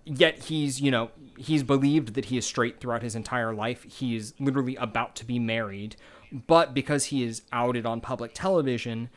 [0.05, 3.83] Yet he's, you know, he's believed that he is straight throughout his entire life.
[3.83, 5.95] He is literally about to be married.
[6.31, 9.09] But because he is outed on public television,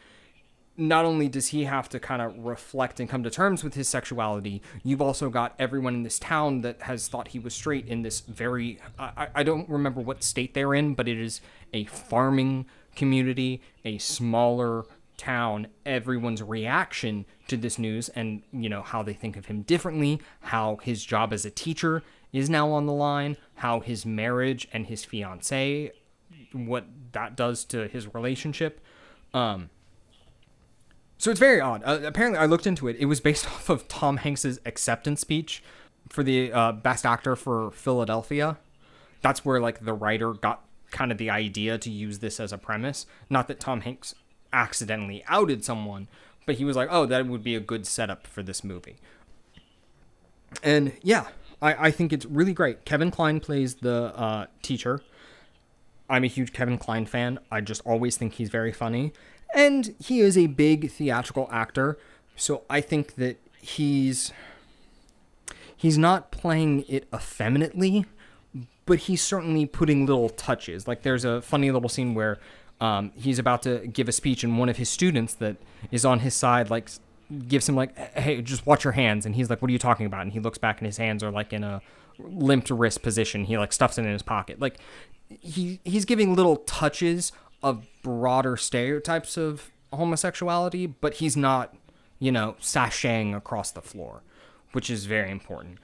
[0.76, 3.88] not only does he have to kind of reflect and come to terms with his
[3.88, 8.02] sexuality, you've also got everyone in this town that has thought he was straight in
[8.02, 11.40] this very, I, I don't remember what state they're in, but it is
[11.72, 14.84] a farming community, a smaller
[15.16, 15.68] town.
[15.86, 20.76] Everyone's reaction to this news and, you know, how they think of him differently, how
[20.82, 22.02] his job as a teacher
[22.32, 25.92] is now on the line, how his marriage and his fiance,
[26.52, 26.84] what
[27.14, 28.80] that does to his relationship.
[29.32, 29.70] Um,
[31.18, 31.82] so it's very odd.
[31.84, 32.96] Uh, apparently, I looked into it.
[32.98, 35.62] It was based off of Tom Hanks's acceptance speech
[36.08, 38.58] for the uh, best actor for Philadelphia.
[39.22, 42.58] That's where like the writer got kind of the idea to use this as a
[42.58, 43.06] premise.
[43.30, 44.14] Not that Tom Hanks
[44.52, 46.08] accidentally outed someone,
[46.46, 48.96] but he was like, "Oh, that would be a good setup for this movie."
[50.62, 51.28] And yeah,
[51.60, 52.84] I, I think it's really great.
[52.84, 55.00] Kevin Kline plays the uh, teacher.
[56.08, 57.38] I'm a huge Kevin Kline fan.
[57.50, 59.12] I just always think he's very funny.
[59.54, 61.98] And he is a big theatrical actor.
[62.36, 64.32] So I think that he's
[65.76, 68.06] he's not playing it effeminately,
[68.86, 70.88] but he's certainly putting little touches.
[70.88, 72.38] Like there's a funny little scene where
[72.80, 75.56] um, he's about to give a speech, and one of his students that
[75.90, 76.90] is on his side like
[77.48, 80.06] gives him like, "Hey, just watch your hands," and he's like, "What are you talking
[80.06, 81.80] about?" And he looks back, and his hands are like in a
[82.18, 83.44] limped wrist position.
[83.44, 84.60] He like stuffs it in his pocket.
[84.60, 84.78] Like
[85.28, 91.74] he he's giving little touches of broader stereotypes of homosexuality, but he's not,
[92.18, 94.22] you know, sashaying across the floor,
[94.72, 95.78] which is very important.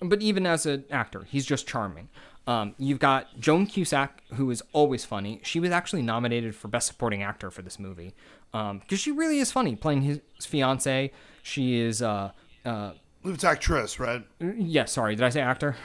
[0.00, 2.08] But even as an actor, he's just charming.
[2.46, 5.40] Um, you've got Joan Cusack, who is always funny.
[5.44, 8.14] She was actually nominated for Best Supporting Actor for this movie
[8.52, 11.10] because um, she really is funny playing his fiance.
[11.42, 12.02] She is.
[12.02, 12.32] Uh,
[12.64, 12.92] uh,
[13.24, 14.22] it's actress, right?
[14.40, 15.76] Yeah, sorry, did I say actor?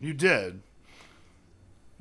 [0.00, 0.62] You did.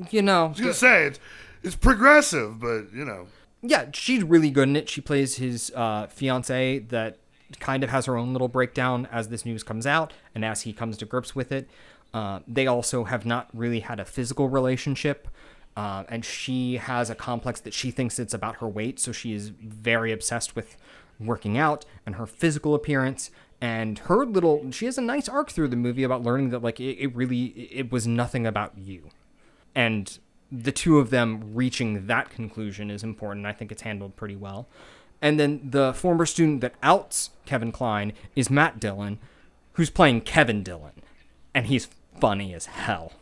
[0.10, 1.20] You know, I was gonna say it's
[1.64, 3.28] it's progressive, but you know.
[3.62, 4.90] Yeah, she's really good in it.
[4.90, 7.18] She plays his uh, fiance that
[7.60, 10.72] kind of has her own little breakdown as this news comes out and as he
[10.72, 11.70] comes to grips with it.
[12.14, 15.28] Uh, they also have not really had a physical relationship.
[15.76, 19.00] Uh, and she has a complex that she thinks it's about her weight.
[19.00, 20.78] So she is very obsessed with
[21.20, 23.30] working out and her physical appearance.
[23.62, 26.80] And her little, she has a nice arc through the movie about learning that, like,
[26.80, 29.10] it, it really, it was nothing about you.
[29.76, 30.18] And
[30.52, 33.46] the two of them reaching that conclusion is important.
[33.46, 34.68] I think it's handled pretty well.
[35.22, 39.20] And then the former student that outs Kevin Kline is Matt Dillon,
[39.74, 40.94] who's playing Kevin Dillon.
[41.54, 41.90] And he's
[42.20, 43.14] funny as hell.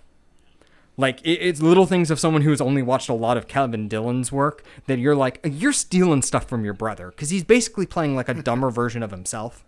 [0.97, 4.31] Like it, it's little things of someone who's only watched a lot of Kevin Dillon's
[4.31, 8.29] work that you're like you're stealing stuff from your brother because he's basically playing like
[8.29, 9.63] a dumber version of himself,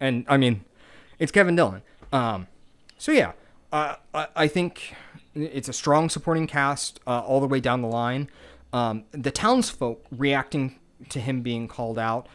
[0.00, 0.64] and I mean,
[1.18, 1.82] it's Kevin Dillon.
[2.12, 2.46] Um,
[2.98, 3.32] so yeah,
[3.72, 4.94] uh, I, I think
[5.34, 8.28] it's a strong supporting cast uh, all the way down the line.
[8.72, 10.78] Um, the townsfolk reacting
[11.08, 12.26] to him being called out,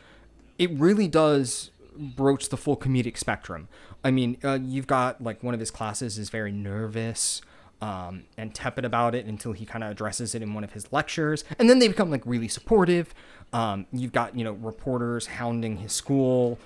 [0.58, 3.68] it really does broach the full comedic spectrum.
[4.04, 7.42] I mean, uh, you've got like one of his classes is very nervous
[7.82, 10.92] um, and tepid about it until he kind of addresses it in one of his
[10.94, 13.14] lectures, and then they become like really supportive.
[13.54, 16.60] Um, you've got you know reporters hounding his school,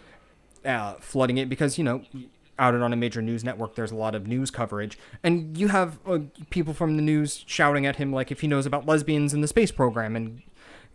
[0.65, 2.03] uh, flooding it because you know
[2.57, 5.99] out on a major news network there's a lot of news coverage and you have
[6.07, 9.41] uh, people from the news shouting at him like if he knows about lesbians in
[9.41, 10.41] the space program and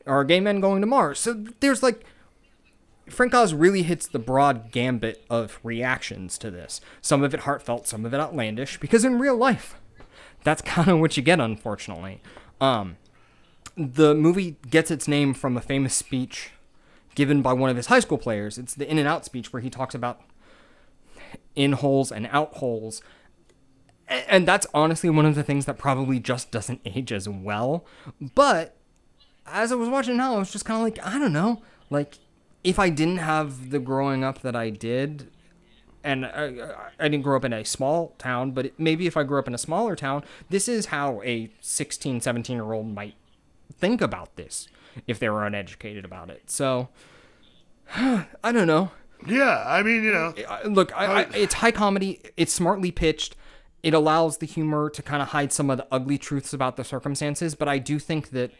[0.06, 2.04] are gay men going to mars so there's like
[3.10, 6.80] Frank Oz really hits the broad gambit of reactions to this.
[7.00, 9.74] Some of it heartfelt, some of it outlandish, because in real life,
[10.44, 12.22] that's kind of what you get, unfortunately.
[12.60, 12.96] Um,
[13.76, 16.52] the movie gets its name from a famous speech
[17.20, 18.56] given by one of his high school players.
[18.56, 20.22] It's the In and Out speech where he talks about
[21.54, 23.02] in holes and out holes.
[24.08, 27.84] And that's honestly one of the things that probably just doesn't age as well.
[28.34, 28.74] But
[29.46, 31.60] as I was watching now, I was just kind of like, I don't know.
[31.90, 32.16] Like,
[32.64, 35.30] if I didn't have the growing up that I did,
[36.02, 39.38] and I, I didn't grow up in a small town, but maybe if I grew
[39.38, 43.16] up in a smaller town, this is how a 16, 17 year old might
[43.78, 44.68] think about this
[45.06, 46.50] if they were uneducated about it.
[46.50, 46.88] So,
[47.94, 48.92] I don't know.
[49.26, 50.34] Yeah, I mean, you know.
[50.64, 53.36] Look, I, I, it's high comedy, it's smartly pitched.
[53.82, 56.84] It allows the humor to kind of hide some of the ugly truths about the
[56.84, 58.52] circumstances, but I do think that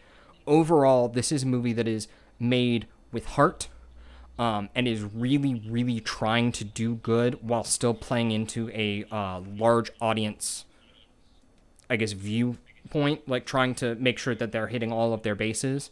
[0.47, 2.09] overall, this is a movie that is
[2.39, 3.69] made with heart
[4.39, 9.41] um, and is really, really trying to do good while still playing into a uh,
[9.41, 10.65] large audience,
[11.91, 15.91] I guess, viewpoint, like trying to make sure that they're hitting all of their bases.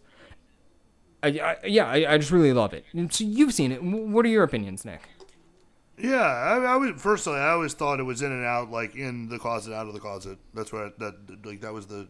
[1.22, 2.84] I, I, yeah, I, I just really love it.
[3.10, 3.82] So you've seen it.
[3.82, 5.08] What are your opinions, Nick?
[6.00, 9.28] Yeah, I, I was personally, I always thought it was in and out, like in
[9.28, 10.38] the closet, out of the closet.
[10.54, 12.06] That's what I, that like that was the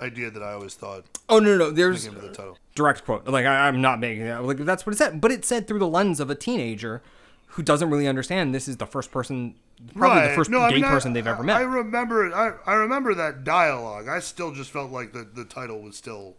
[0.00, 1.04] idea that I always thought.
[1.28, 1.70] Oh no, no, no.
[1.70, 3.28] there's the direct quote.
[3.28, 4.44] Like I, am not making that.
[4.44, 7.02] Like that's what it said, but it said through the lens of a teenager
[7.48, 8.52] who doesn't really understand.
[8.52, 9.54] This is the first person,
[9.94, 10.28] probably right.
[10.30, 11.58] the first no, gay I mean, person they've ever met.
[11.58, 14.08] I remember, I, I remember that dialogue.
[14.08, 16.34] I still just felt like the the title was still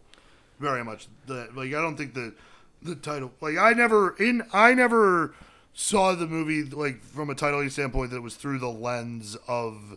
[0.58, 1.68] very much the like.
[1.68, 2.34] I don't think the
[2.82, 5.34] the title like I never in I never
[5.74, 9.96] saw the movie like from a titling standpoint that was through the lens of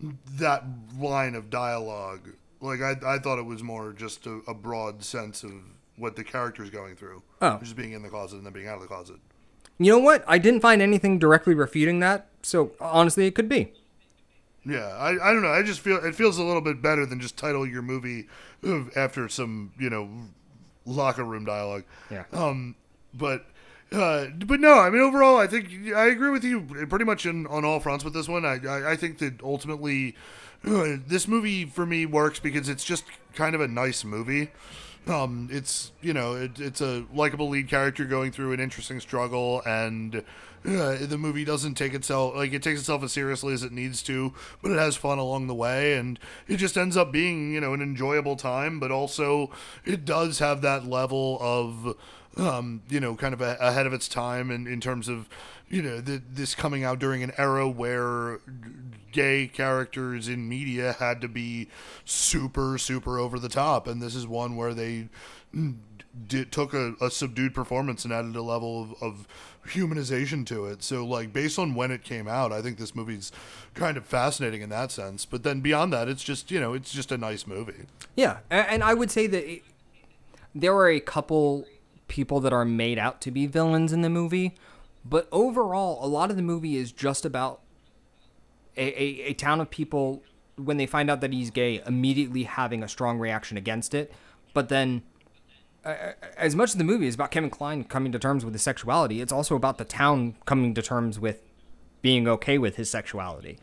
[0.00, 0.64] that
[0.98, 2.30] line of dialogue
[2.60, 5.52] like I, I thought it was more just a, a broad sense of
[5.96, 7.22] what the character's going through.
[7.40, 9.16] Oh, just being in the closet and then being out of the closet.
[9.78, 10.24] You know what?
[10.26, 12.28] I didn't find anything directly refuting that.
[12.42, 13.72] So honestly, it could be.
[14.66, 15.48] Yeah, I, I don't know.
[15.52, 18.28] I just feel it feels a little bit better than just title your movie
[18.96, 20.08] after some you know
[20.86, 21.84] locker room dialogue.
[22.10, 22.24] Yeah.
[22.32, 22.76] Um,
[23.12, 23.46] but
[23.92, 27.46] Uh, but no, I mean overall, I think I agree with you pretty much in,
[27.46, 28.44] on all fronts with this one.
[28.44, 30.16] I I, I think that ultimately,
[30.66, 33.04] uh, this movie for me works because it's just
[33.34, 34.50] kind of a nice movie.
[35.06, 39.60] Um, it's you know it, it's a likable lead character going through an interesting struggle,
[39.66, 43.72] and uh, the movie doesn't take itself like it takes itself as seriously as it
[43.72, 44.32] needs to,
[44.62, 46.18] but it has fun along the way, and
[46.48, 48.80] it just ends up being you know an enjoyable time.
[48.80, 49.50] But also,
[49.84, 51.96] it does have that level of
[52.36, 55.28] um, you know, kind of a, ahead of its time in, in terms of,
[55.74, 58.38] you know, the, this coming out during an era where
[59.10, 61.68] gay characters in media had to be
[62.04, 63.88] super, super over the top.
[63.88, 65.08] And this is one where they
[66.28, 69.28] did, took a, a subdued performance and added a level of, of
[69.66, 70.84] humanization to it.
[70.84, 73.32] So, like, based on when it came out, I think this movie's
[73.74, 75.24] kind of fascinating in that sense.
[75.24, 77.86] But then beyond that, it's just, you know, it's just a nice movie.
[78.14, 78.38] Yeah.
[78.48, 79.62] And, I would say that it,
[80.54, 81.66] there are a couple
[82.06, 84.54] people that are made out to be villains in the movie,
[85.04, 87.60] but overall, a lot of the movie is just about
[88.76, 90.22] a, a, a town of people
[90.56, 94.12] when they find out that he's gay immediately having a strong reaction against it,
[94.52, 95.02] but then.
[96.38, 99.20] As much as the movie is about Kevin Kline coming to terms with his sexuality,
[99.20, 101.42] it's also about the town coming to terms with
[102.00, 103.58] being okay with his sexuality.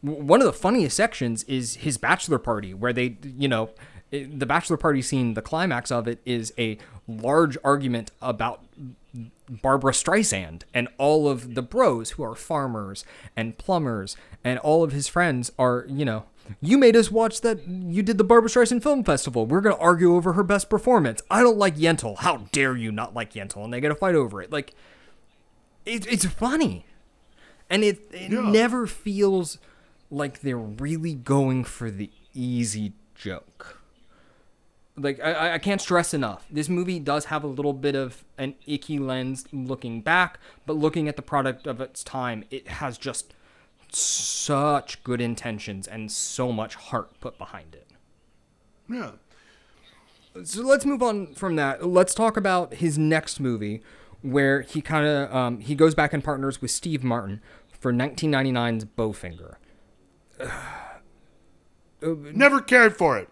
[0.00, 3.70] One of the funniest sections is his bachelor party, where they, you know,
[4.10, 6.76] the bachelor party scene, the climax of it is a
[7.06, 8.64] large argument about
[9.50, 13.04] Barbra Streisand and all of the bros who are farmers
[13.36, 16.24] and plumbers and all of his friends are, you know,
[16.60, 19.46] you made us watch that you did the Barbra Streisand Film Festival.
[19.46, 21.22] We're going to argue over her best performance.
[21.30, 22.18] I don't like Yentl.
[22.18, 23.64] How dare you not like Yentl?
[23.64, 24.50] And they get a fight over it.
[24.50, 24.74] Like,
[25.84, 26.86] it, it's funny.
[27.68, 28.50] And it, it yeah.
[28.50, 29.58] never feels
[30.10, 33.79] like they're really going for the easy joke
[34.96, 36.46] like I, I can't stress enough.
[36.50, 41.08] This movie does have a little bit of an icky lens looking back but looking
[41.08, 43.34] at the product of its time it has just
[43.92, 47.88] such good intentions and so much heart put behind it.
[48.88, 49.12] Yeah.
[50.44, 51.86] So let's move on from that.
[51.86, 53.82] Let's talk about his next movie
[54.22, 58.84] where he kind of um, he goes back and partners with steve martin for 1999's
[58.84, 59.56] bowfinger.
[62.02, 63.28] Never cared for it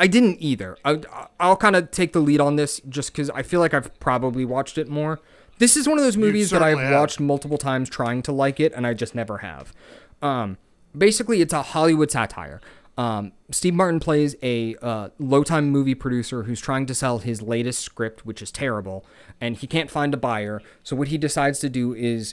[0.00, 0.78] I didn't either.
[0.82, 0.98] I,
[1.38, 4.46] will kind of take the lead on this just because I feel like I've probably
[4.46, 5.20] watched it more.
[5.58, 6.98] This is one of those movies that I've have.
[6.98, 9.74] watched multiple times trying to like it, and I just never have.
[10.22, 10.56] Um,
[10.96, 12.62] basically, it's a Hollywood satire.
[12.96, 17.42] Um, Steve Martin plays a uh, low time movie producer who's trying to sell his
[17.42, 19.04] latest script, which is terrible,
[19.38, 20.62] and he can't find a buyer.
[20.82, 22.32] So, what he decides to do is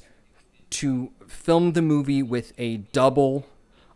[0.69, 3.45] to film the movie with a double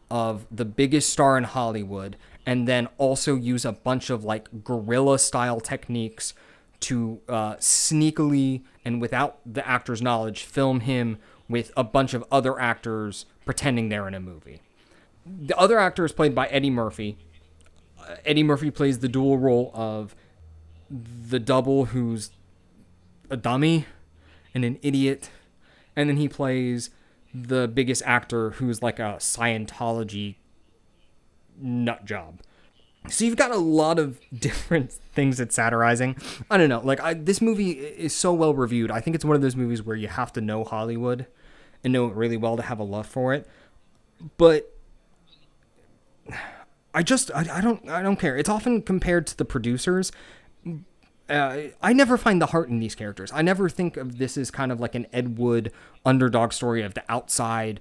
[0.10, 5.19] of the biggest star in Hollywood and then also use a bunch of like guerrilla
[5.19, 6.34] style techniques
[6.81, 12.59] to uh, sneakily and without the actor's knowledge film him with a bunch of other
[12.59, 14.61] actors pretending they're in a movie.
[15.26, 17.18] The other actor is played by Eddie Murphy.
[17.99, 20.15] Uh, Eddie Murphy plays the dual role of
[20.89, 22.31] the double who's
[23.30, 23.85] a dummy
[24.53, 25.30] and an idiot,
[25.95, 26.89] and then he plays
[27.34, 30.35] the biggest actor who's like a Scientology
[31.61, 32.41] nut job.
[33.09, 36.15] So you've got a lot of different things it's satirizing.
[36.49, 36.81] I don't know.
[36.81, 38.91] Like I, this movie is so well reviewed.
[38.91, 41.27] I think it's one of those movies where you have to know Hollywood
[41.83, 43.47] and know it really well to have a love for it.
[44.38, 44.71] But
[46.93, 48.38] I just I, I don't I don't care.
[48.38, 50.11] It's often compared to the producers.
[51.29, 53.31] Uh, I never find the heart in these characters.
[53.33, 55.71] I never think of this as kind of like an Ed Wood
[56.05, 57.79] underdog story of the outside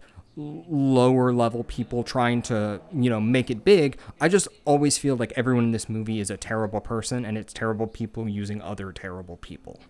[0.69, 3.99] lower level people trying to, you know, make it big.
[4.21, 7.53] I just always feel like everyone in this movie is a terrible person and it's
[7.53, 9.81] terrible people using other terrible people.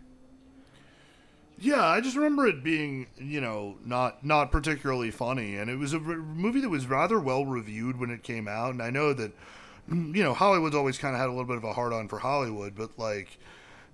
[1.58, 5.92] Yeah, I just remember it being, you know, not not particularly funny and it was
[5.92, 9.32] a movie that was rather well reviewed when it came out and I know that
[9.90, 12.18] you know, Hollywood's always kind of had a little bit of a hard on for
[12.18, 13.38] Hollywood, but like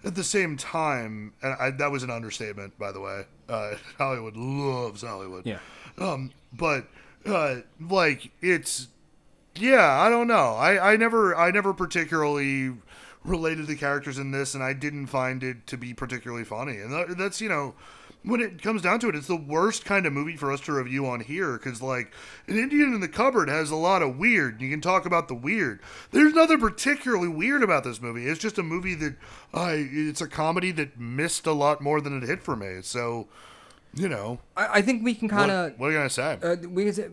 [0.05, 3.24] at the same time, and I, that was an understatement, by the way.
[3.49, 5.45] Uh, Hollywood loves Hollywood.
[5.47, 5.59] Yeah.
[5.98, 6.86] Um, but
[7.24, 8.89] uh, like it's
[9.55, 10.55] yeah, I don't know.
[10.55, 12.74] I, I never I never particularly
[13.24, 16.78] related the characters in this, and I didn't find it to be particularly funny.
[16.78, 17.74] And that's you know
[18.27, 20.73] when it comes down to it, it's the worst kind of movie for us to
[20.73, 22.12] review on here because, like,
[22.48, 24.60] an Indian in the cupboard has a lot of weird.
[24.60, 25.81] You can talk about the weird.
[26.10, 28.27] There's nothing particularly weird about this movie.
[28.27, 29.14] It's just a movie that,
[29.55, 32.78] uh, it's a comedy that missed a lot more than it hit for me.
[32.82, 33.28] So,
[33.97, 35.73] you know, I, I think we can kind of.
[35.73, 36.39] What, what, are you gonna say?
[36.43, 37.09] Uh, we can say.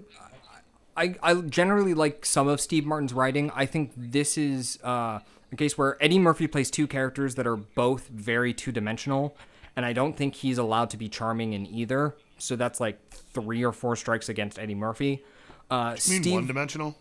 [0.95, 3.51] I, I generally like some of Steve Martin's writing.
[3.55, 5.19] I think this is uh,
[5.51, 9.35] a case where Eddie Murphy plays two characters that are both very two dimensional,
[9.75, 12.15] and I don't think he's allowed to be charming in either.
[12.37, 15.23] So that's like three or four strikes against Eddie Murphy.
[15.71, 16.95] Uh, You mean Steve, one dimensional?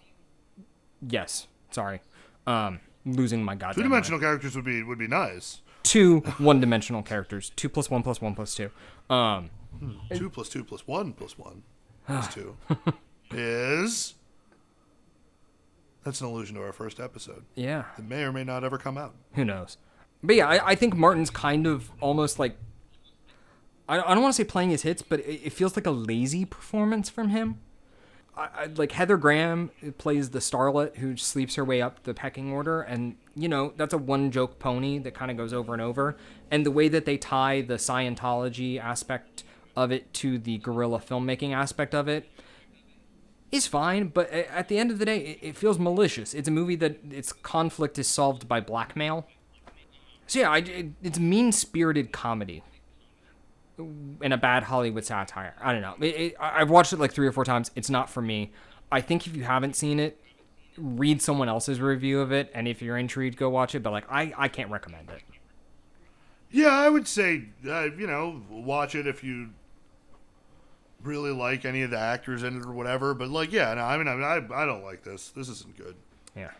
[1.06, 2.00] yes, sorry,
[2.46, 5.60] um, losing my goddamn Two dimensional characters would be would be nice.
[5.82, 8.70] Two one-dimensional characters, two plus one plus one plus two.
[9.10, 9.50] Um,
[9.82, 10.14] Hmm.
[10.14, 11.62] Two plus two plus one plus one
[12.06, 12.56] plus two
[13.32, 14.14] is.
[16.04, 17.44] That's an allusion to our first episode.
[17.54, 19.14] yeah, It may or may not ever come out.
[19.34, 19.76] who knows?
[20.22, 22.56] But yeah, I, I think Martin's kind of almost like
[23.88, 25.90] I, I don't want to say playing his hits, but it, it feels like a
[25.90, 27.58] lazy performance from him.
[28.36, 32.52] I, I, like Heather Graham plays the starlet who sleeps her way up the pecking
[32.52, 35.82] order, and you know that's a one joke pony that kind of goes over and
[35.82, 36.16] over.
[36.50, 39.44] And the way that they tie the Scientology aspect
[39.76, 42.28] of it to the guerrilla filmmaking aspect of it
[43.52, 46.32] is fine, but at the end of the day, it, feels malicious.
[46.32, 49.28] It's a movie that its conflict is solved by blackmail.
[50.26, 52.62] So yeah, I, it, it's mean spirited comedy
[53.76, 55.54] and a bad Hollywood satire.
[55.60, 55.94] I don't know.
[56.00, 57.70] It, it, I've watched it like three or four times.
[57.76, 58.52] It's not for me.
[58.90, 60.18] I think if you haven't seen it,
[60.78, 63.82] read someone else's review of it, and if you're intrigued, go watch it.
[63.82, 65.22] But like, I, I can't recommend it.
[66.50, 69.50] Yeah, I would say, uh, you know, watch it if you
[71.04, 73.14] really like any of the actors in it or whatever.
[73.14, 75.28] But like, yeah, no, I mean, I, mean, I, I don't like this.
[75.30, 75.96] This isn't good.
[76.36, 76.50] Yeah.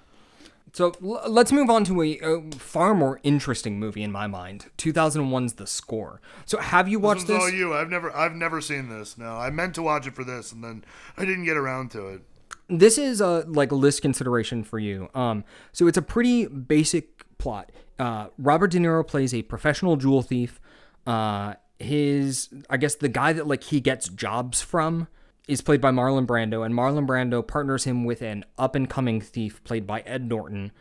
[0.75, 4.67] So l- let's move on to a, a far more interesting movie in my mind.
[4.79, 6.21] 2001's The Score.
[6.47, 7.59] So have you watched This one's all this?
[7.59, 7.75] you.
[7.75, 9.19] I've never, I've never seen this.
[9.19, 10.85] No, I meant to watch it for this, and then
[11.17, 12.23] I didn't get around to it.
[12.69, 15.11] this is a like list consideration for you.
[15.15, 17.71] Um, so it's a pretty basic plot.
[17.99, 20.59] Uh, Robert De Niro plays a professional jewel thief.
[21.07, 25.09] Uh, his, I guess, the guy that like he gets jobs from
[25.49, 29.21] is played by Marlon Brando, and Marlon Brando partners him with an up and coming
[29.21, 30.73] thief played by Ed Norton.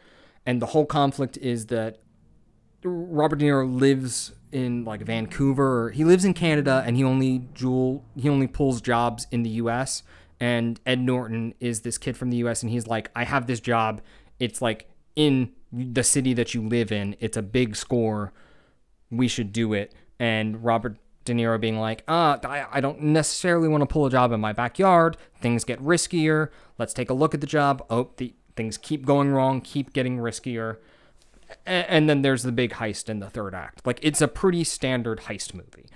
[0.45, 1.99] And the whole conflict is that
[2.84, 5.91] Robert De Niro lives in like Vancouver.
[5.91, 10.03] He lives in Canada and he only jewel he only pulls jobs in the US.
[10.40, 13.60] And Ed Norton is this kid from the US and he's like, I have this
[13.60, 14.02] job.
[14.40, 17.15] It's like in the city that you live in.
[17.19, 18.34] It's a big score.
[19.10, 19.94] We should do it.
[20.22, 24.11] And Robert De Niro being like, uh, I, I don't necessarily want to pull a
[24.11, 25.18] job in my backyard.
[25.41, 26.49] Things get riskier.
[26.77, 27.84] Let's take a look at the job.
[27.89, 30.77] Oh, the things keep going wrong, keep getting riskier
[31.65, 33.85] and then there's the big heist in the third act.
[33.85, 35.88] Like it's a pretty standard heist movie.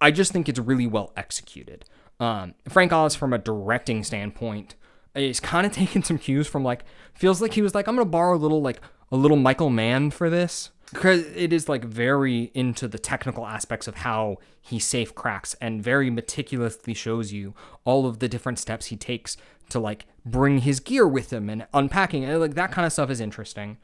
[0.00, 1.84] I just think it's really well executed.
[2.18, 4.74] Um, Frank Oz, from a directing standpoint,
[5.14, 6.84] is kind of taking some cues from like
[7.14, 8.80] feels like he was like I'm gonna borrow a little like
[9.12, 13.96] a little Michael Mann for this it is like very into the technical aspects of
[13.96, 17.54] how he safe cracks and very meticulously shows you
[17.84, 19.36] all of the different steps he takes
[19.70, 22.36] to like bring his gear with him and unpacking it.
[22.36, 23.78] Like that kind of stuff is interesting.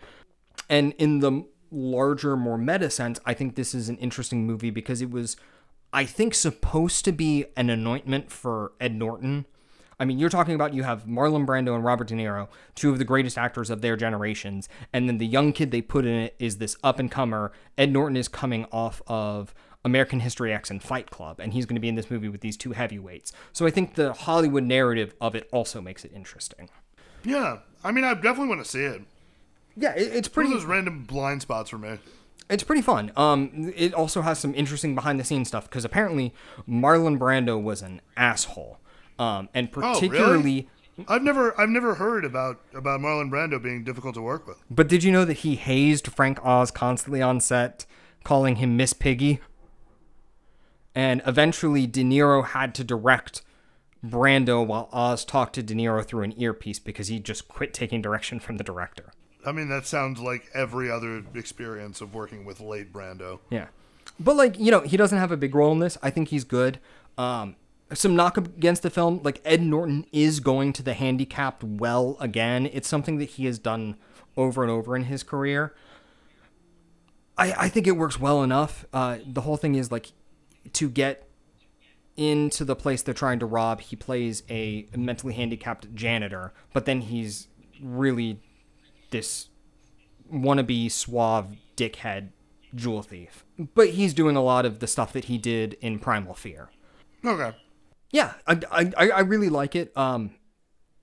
[0.68, 5.00] And in the larger, more meta sense, I think this is an interesting movie because
[5.00, 5.36] it was,
[5.92, 9.46] I think, supposed to be an anointment for Ed Norton.
[9.98, 12.98] I mean, you're talking about you have Marlon Brando and Robert De Niro, two of
[12.98, 16.35] the greatest actors of their generations, and then the young kid they put in it
[16.39, 17.51] is this up and comer.
[17.78, 19.55] Ed Norton is coming off of
[19.86, 22.43] American History X and Fight Club, and he's going to be in this movie with
[22.43, 23.32] these two heavyweights.
[23.55, 26.68] So I think the Hollywood narrative of it also makes it interesting.
[27.24, 29.01] Yeah, I mean, I definitely want to see it.
[29.77, 30.52] Yeah, it, it's One pretty.
[30.52, 31.98] of those random blind spots for me.
[32.51, 33.12] It's pretty fun.
[33.16, 36.35] Um, it also has some interesting behind the scenes stuff because apparently
[36.68, 38.78] Marlon Brando was an asshole.
[39.18, 39.94] Um, and Oh, really?
[39.94, 40.68] particularly,
[41.09, 44.59] I've never, I've never heard about about Marlon Brando being difficult to work with.
[44.70, 47.86] but did you know that he hazed Frank Oz constantly on set,
[48.24, 49.40] calling him Miss Piggy?
[50.94, 53.43] And eventually, De Niro had to direct
[54.05, 58.01] Brando while Oz talked to De Niro through an earpiece because he just quit taking
[58.01, 59.12] direction from the director.
[59.44, 63.40] I mean, that sounds like every other experience of working with late Brando.
[63.51, 63.66] Yeah.
[64.18, 65.98] But like, you know, he doesn't have a big role in this.
[66.02, 66.78] I think he's good.
[67.18, 67.56] Um
[67.94, 72.68] some knock against the film, like Ed Norton is going to the handicapped well again.
[72.72, 73.96] It's something that he has done
[74.36, 75.74] over and over in his career.
[77.38, 78.86] I I think it works well enough.
[78.92, 80.12] Uh the whole thing is like
[80.72, 81.28] to get
[82.16, 87.02] into the place they're trying to rob, he plays a mentally handicapped janitor, but then
[87.02, 87.48] he's
[87.80, 88.40] really
[89.10, 89.48] this
[90.32, 92.30] wannabe suave dickhead
[92.74, 93.44] jewel thief.
[93.74, 96.70] But he's doing a lot of the stuff that he did in Primal Fear.
[97.24, 97.56] Okay.
[98.10, 99.96] Yeah, I, I, I really like it.
[99.96, 100.30] Um,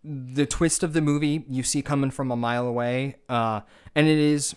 [0.03, 3.61] the twist of the movie you see coming from a mile away, uh,
[3.95, 4.55] and it is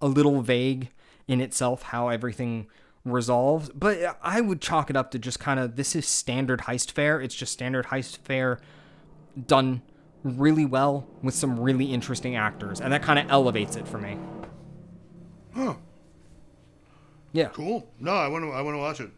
[0.00, 0.90] a little vague
[1.28, 2.66] in itself how everything
[3.04, 3.70] resolves.
[3.70, 7.20] But I would chalk it up to just kind of this is standard heist fare.
[7.20, 8.60] It's just standard heist fare
[9.46, 9.82] done
[10.22, 14.18] really well with some really interesting actors, and that kind of elevates it for me.
[15.54, 15.74] Huh.
[17.32, 17.48] Yeah.
[17.48, 17.88] Cool.
[17.98, 18.50] No, I want to.
[18.50, 19.10] I want to watch it.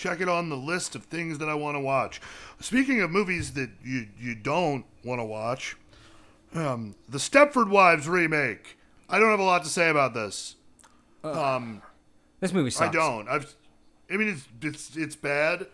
[0.00, 2.22] Check it on the list of things that I want to watch.
[2.58, 5.76] Speaking of movies that you you don't want to watch,
[6.54, 8.78] um, the Stepford Wives remake.
[9.10, 10.56] I don't have a lot to say about this.
[11.22, 11.82] Um,
[12.40, 12.88] This movie sucks.
[12.88, 13.28] I don't.
[13.28, 13.54] I've.
[14.10, 15.66] I mean, it's it's it's bad.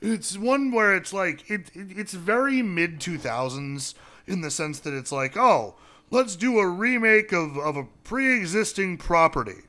[0.00, 3.94] It's one where it's like it, it it's very mid two thousands
[4.26, 5.76] in the sense that it's like, oh,
[6.10, 9.66] let's do a remake of of a pre existing property,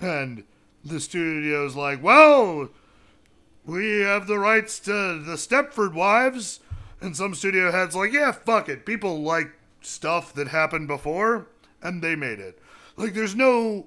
[0.00, 0.42] and
[0.84, 2.70] the studio's like, well,
[3.70, 6.58] we have the rights to the Stepford Wives,
[7.00, 11.46] and some studio heads like, yeah, fuck it, people like stuff that happened before,
[11.80, 12.58] and they made it.
[12.96, 13.86] Like, there's no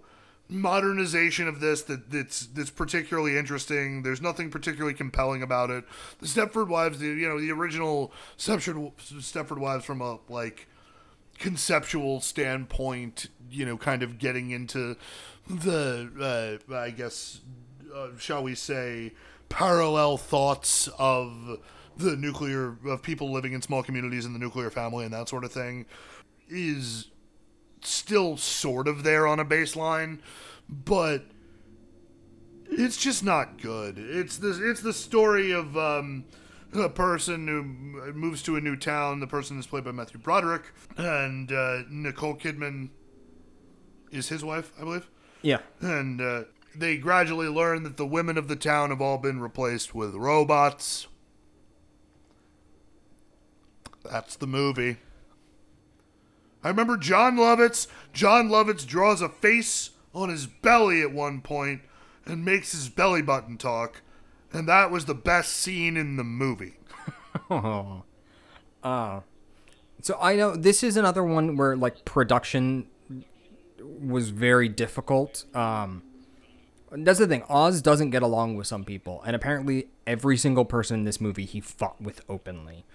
[0.49, 4.03] modernization of this that that's that's particularly interesting.
[4.03, 5.83] There's nothing particularly compelling about it.
[6.19, 10.67] The Stepford Wives, the you know the original Stepford Stepford Wives from a like
[11.39, 14.95] conceptual standpoint, you know, kind of getting into
[15.49, 17.41] the uh, I guess
[17.93, 19.13] uh, shall we say
[19.53, 21.59] parallel thoughts of
[21.95, 25.43] the nuclear of people living in small communities in the nuclear family and that sort
[25.43, 25.85] of thing
[26.49, 27.11] is
[27.81, 30.19] still sort of there on a baseline,
[30.67, 31.25] but
[32.67, 33.99] it's just not good.
[33.99, 36.25] It's the it's the story of um,
[36.73, 39.19] a person who moves to a new town.
[39.19, 42.89] The person is played by Matthew Broderick, and uh, Nicole Kidman
[44.11, 45.07] is his wife, I believe.
[45.43, 45.59] Yeah.
[45.79, 46.43] And uh,
[46.75, 51.07] they gradually learn that the women of the town have all been replaced with robots.
[54.03, 54.97] That's the movie.
[56.63, 57.87] I remember Jon Lovitz.
[58.13, 61.81] Jon Lovitz draws a face on his belly at one point
[62.25, 64.01] and makes his belly button talk.
[64.51, 66.77] And that was the best scene in the movie.
[67.49, 68.03] Oh.
[68.83, 69.21] Uh,
[70.01, 72.87] so I know this is another one where like production
[73.79, 75.45] was very difficult.
[75.55, 76.03] Um,
[76.97, 77.43] that's the thing.
[77.49, 81.45] Oz doesn't get along with some people, and apparently every single person in this movie
[81.45, 82.85] he fought with openly.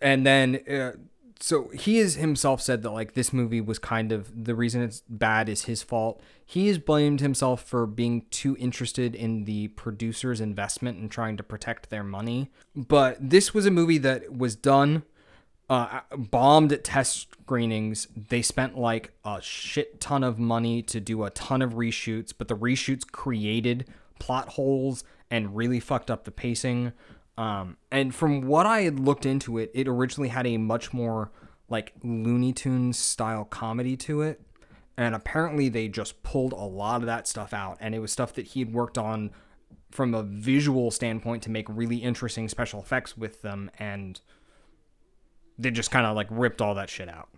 [0.00, 0.92] And then, uh,
[1.40, 5.02] so he has himself said that like this movie was kind of the reason it's
[5.08, 6.20] bad is his fault.
[6.44, 11.42] He has blamed himself for being too interested in the producer's investment and trying to
[11.42, 12.50] protect their money.
[12.74, 15.02] But this was a movie that was done
[15.68, 18.08] uh, bombed at test screenings.
[18.16, 22.48] They spent like a shit ton of money to do a ton of reshoots, but
[22.48, 23.86] the reshoots created
[24.18, 26.92] plot holes and really fucked up the pacing.
[27.36, 31.30] Um, and from what I had looked into it, it originally had a much more
[31.68, 34.40] like Looney Tunes style comedy to it.
[34.96, 37.76] And apparently they just pulled a lot of that stuff out.
[37.80, 39.30] And it was stuff that he had worked on
[39.90, 43.70] from a visual standpoint to make really interesting special effects with them.
[43.78, 44.20] And
[45.58, 47.28] they just kind of like ripped all that shit out.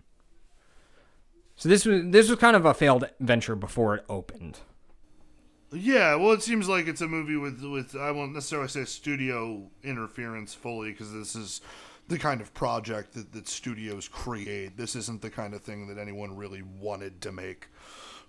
[1.55, 4.59] So this was this was kind of a failed venture before it opened.
[5.71, 9.69] Yeah, well, it seems like it's a movie with with I won't necessarily say studio
[9.83, 11.61] interference fully because this is
[12.07, 14.77] the kind of project that, that studios create.
[14.77, 17.67] This isn't the kind of thing that anyone really wanted to make.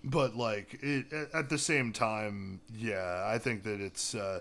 [0.05, 4.41] But like it, at the same time, yeah, I think that it's uh,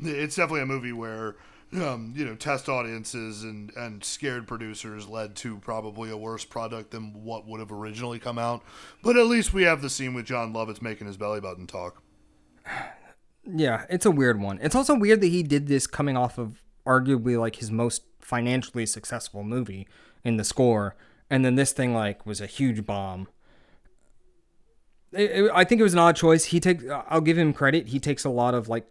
[0.00, 1.36] it's definitely a movie where
[1.74, 6.90] um, you know test audiences and and scared producers led to probably a worse product
[6.90, 8.62] than what would have originally come out.
[9.02, 12.02] But at least we have the scene with Jon Lovitz making his belly button talk.
[13.44, 14.58] Yeah, it's a weird one.
[14.62, 18.86] It's also weird that he did this coming off of arguably like his most financially
[18.86, 19.86] successful movie
[20.24, 20.96] in the score,
[21.28, 23.28] and then this thing like was a huge bomb.
[25.12, 26.46] It, it, I think it was an odd choice.
[26.46, 27.88] He take I'll give him credit.
[27.88, 28.86] He takes a lot of like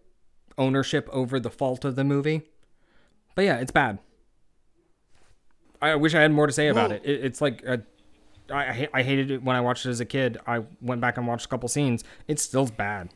[0.57, 2.43] ownership over the fault of the movie.
[3.35, 3.99] But yeah, it's bad.
[5.81, 7.01] I wish I had more to say about it.
[7.05, 7.23] it.
[7.23, 7.81] It's like a,
[8.51, 10.37] I I I hated it when I watched it as a kid.
[10.45, 12.03] I went back and watched a couple scenes.
[12.27, 13.09] It's still bad.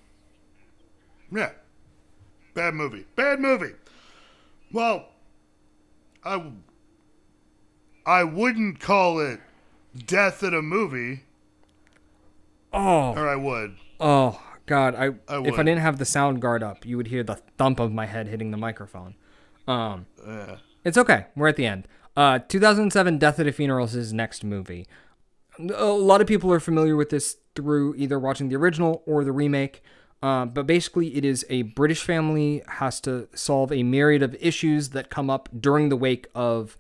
[1.32, 1.52] Yeah.
[2.54, 3.06] Bad movie.
[3.16, 3.74] Bad movie.
[4.72, 5.08] Well,
[6.24, 6.52] I
[8.06, 9.40] I wouldn't call it
[10.06, 11.24] death in a movie,
[12.72, 13.78] Oh, or I would.
[14.00, 14.96] oh God!
[14.96, 17.80] I, I if I didn't have the sound guard up, you would hear the thump
[17.80, 19.16] of my head hitting the microphone.
[19.68, 20.06] Um,
[20.84, 21.28] it's okay.
[21.36, 21.88] We're at the end.
[22.16, 24.86] Uh, 2007, Death at a Funeral is his next movie.
[25.74, 29.32] A lot of people are familiar with this through either watching the original or the
[29.32, 29.84] remake.
[30.22, 34.90] Uh, but basically, it is a British family has to solve a myriad of issues
[34.90, 36.78] that come up during the wake of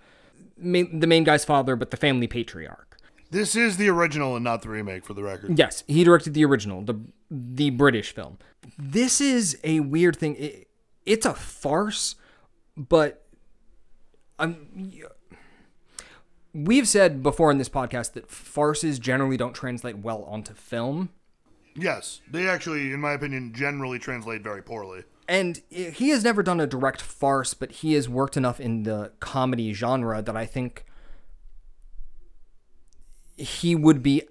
[0.57, 2.97] main, the main guy's father, but the family patriarch.
[3.31, 5.57] This is the original and not the remake, for the record.
[5.57, 8.37] Yes, he directed the original, the the British film.
[8.77, 10.35] This is a weird thing.
[10.35, 10.67] It,
[11.05, 12.15] it's a farce,
[12.75, 13.25] but
[14.39, 14.91] um,
[16.53, 21.09] we've said before in this podcast that farces generally don't translate well onto film.
[21.75, 25.03] Yes, they actually, in my opinion, generally translate very poorly.
[25.27, 29.13] And he has never done a direct farce, but he has worked enough in the
[29.19, 30.85] comedy genre that I think
[33.37, 34.23] he would be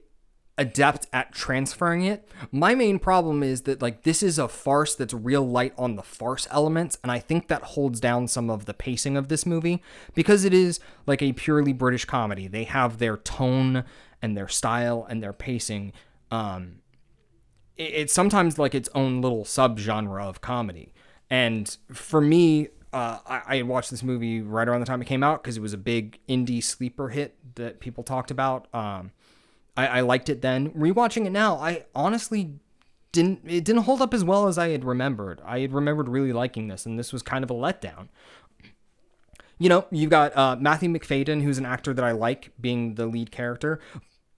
[0.59, 2.29] adept at transferring it.
[2.51, 6.03] My main problem is that like this is a farce that's real light on the
[6.03, 9.83] farce elements and I think that holds down some of the pacing of this movie
[10.15, 12.49] because it is like a purely British comedy.
[12.49, 13.85] They have their tone
[14.21, 15.93] and their style and their pacing
[16.31, 16.83] um
[17.77, 20.93] it's sometimes like its own little subgenre of comedy.
[21.31, 25.23] And for me, uh, I, I watched this movie right around the time it came
[25.23, 28.69] out because it was a big indie sleeper hit that people talked about.
[28.75, 29.13] Um,
[29.77, 30.71] I, I liked it then.
[30.71, 32.55] Rewatching it now, I honestly
[33.13, 33.41] didn't.
[33.47, 35.41] It didn't hold up as well as I had remembered.
[35.45, 38.09] I had remembered really liking this, and this was kind of a letdown.
[39.59, 43.07] You know, you've got uh, Matthew Macfadyen, who's an actor that I like, being the
[43.07, 43.79] lead character,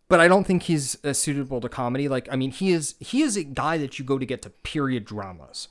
[0.09, 2.09] but I don't think he's uh, suitable to comedy.
[2.09, 4.51] Like, I mean, he is he is a guy that you go to get to
[4.51, 5.69] period dramas,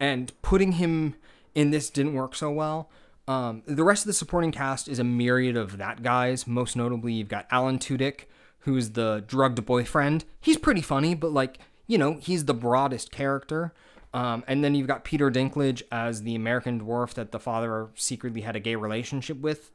[0.00, 1.14] and putting him
[1.54, 2.90] in this didn't work so well.
[3.28, 6.46] Um, the rest of the supporting cast is a myriad of that guys.
[6.46, 8.26] Most notably, you've got Alan Tudyk,
[8.66, 10.24] who's the drugged boyfriend.
[10.40, 13.72] He's pretty funny, but like you know, he's the broadest character.
[14.12, 18.40] Um, and then you've got Peter Dinklage as the American dwarf that the father secretly
[18.40, 19.70] had a gay relationship with.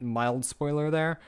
[0.00, 1.18] Mild spoiler there.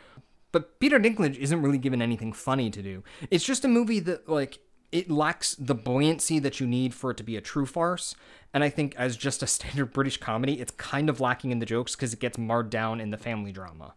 [0.52, 3.02] But Peter Dinklage isn't really given anything funny to do.
[3.30, 4.60] It's just a movie that, like,
[4.92, 8.14] it lacks the buoyancy that you need for it to be a true farce.
[8.54, 11.66] And I think, as just a standard British comedy, it's kind of lacking in the
[11.66, 13.94] jokes because it gets marred down in the family drama.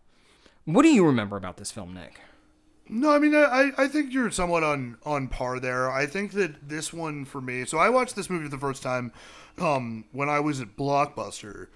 [0.66, 2.20] What do you remember about this film, Nick?
[2.92, 5.92] No, I mean, I, I think you're somewhat on, on par there.
[5.92, 7.64] I think that this one for me.
[7.66, 9.14] So I watched this movie for the first time
[9.60, 11.68] um, when I was at Blockbuster.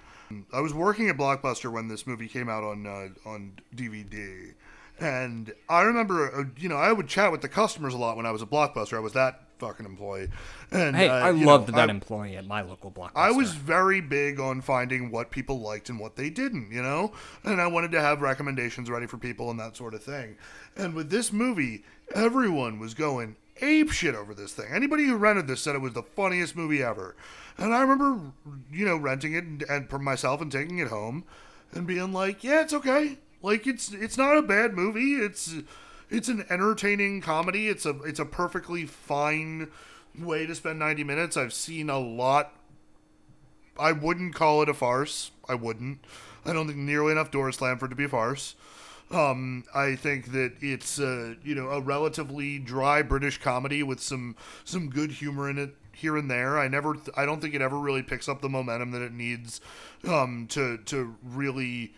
[0.52, 4.54] I was working at Blockbuster when this movie came out on uh, on DVD,
[5.00, 8.26] and I remember, uh, you know, I would chat with the customers a lot when
[8.26, 8.98] I was at Blockbuster.
[8.98, 10.28] I was that fucking employee.
[10.72, 13.12] And hey, uh, I loved know, that I, employee at my local Blockbuster.
[13.16, 17.14] I was very big on finding what people liked and what they didn't, you know,
[17.44, 20.36] and I wanted to have recommendations ready for people and that sort of thing.
[20.76, 21.84] And with this movie,
[22.14, 24.68] everyone was going ape shit over this thing.
[24.72, 27.16] Anybody who rented this said it was the funniest movie ever.
[27.58, 28.20] And I remember,
[28.72, 31.24] you know, renting it and, and for myself and taking it home
[31.72, 33.18] and being like, yeah, it's okay.
[33.42, 35.16] Like it's it's not a bad movie.
[35.16, 35.54] It's
[36.10, 37.68] it's an entertaining comedy.
[37.68, 39.72] It's a it's a perfectly fine
[40.18, 41.38] way to spend 90 minutes.
[41.38, 42.54] I've seen a lot
[43.78, 45.32] I wouldn't call it a farce.
[45.48, 46.00] I wouldn't.
[46.46, 48.56] I don't think nearly enough doors slammed for it to be a farce.
[49.12, 54.90] Um, I think that it's you know a relatively dry British comedy with some some
[54.90, 56.58] good humor in it here and there.
[56.58, 59.62] I never, I don't think it ever really picks up the momentum that it needs
[60.08, 61.94] um, to to really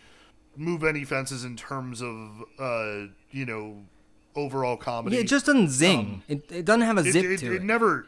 [0.58, 3.84] move any fences in terms of uh, you know
[4.36, 5.16] overall comedy.
[5.16, 6.00] Yeah, it just doesn't zing.
[6.00, 7.56] Um, it, it doesn't have a zip it, it, to it.
[7.58, 8.08] It never.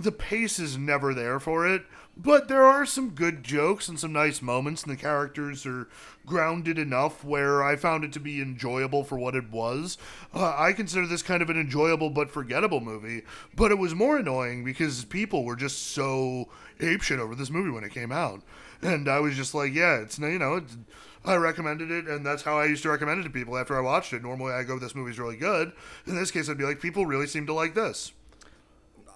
[0.00, 1.82] The pace is never there for it,
[2.16, 5.88] but there are some good jokes and some nice moments, and the characters are
[6.24, 9.98] grounded enough where I found it to be enjoyable for what it was.
[10.32, 13.22] Uh, I consider this kind of an enjoyable but forgettable movie,
[13.56, 16.48] but it was more annoying because people were just so
[16.78, 18.42] apeshit over this movie when it came out,
[18.82, 20.56] and I was just like, yeah, it's you know.
[20.56, 20.76] It's,
[21.24, 23.80] I recommended it, and that's how I used to recommend it to people after I
[23.80, 24.22] watched it.
[24.22, 25.72] Normally, I go, "This movie's really good."
[26.06, 28.12] In this case, I'd be like, "People really seem to like this,"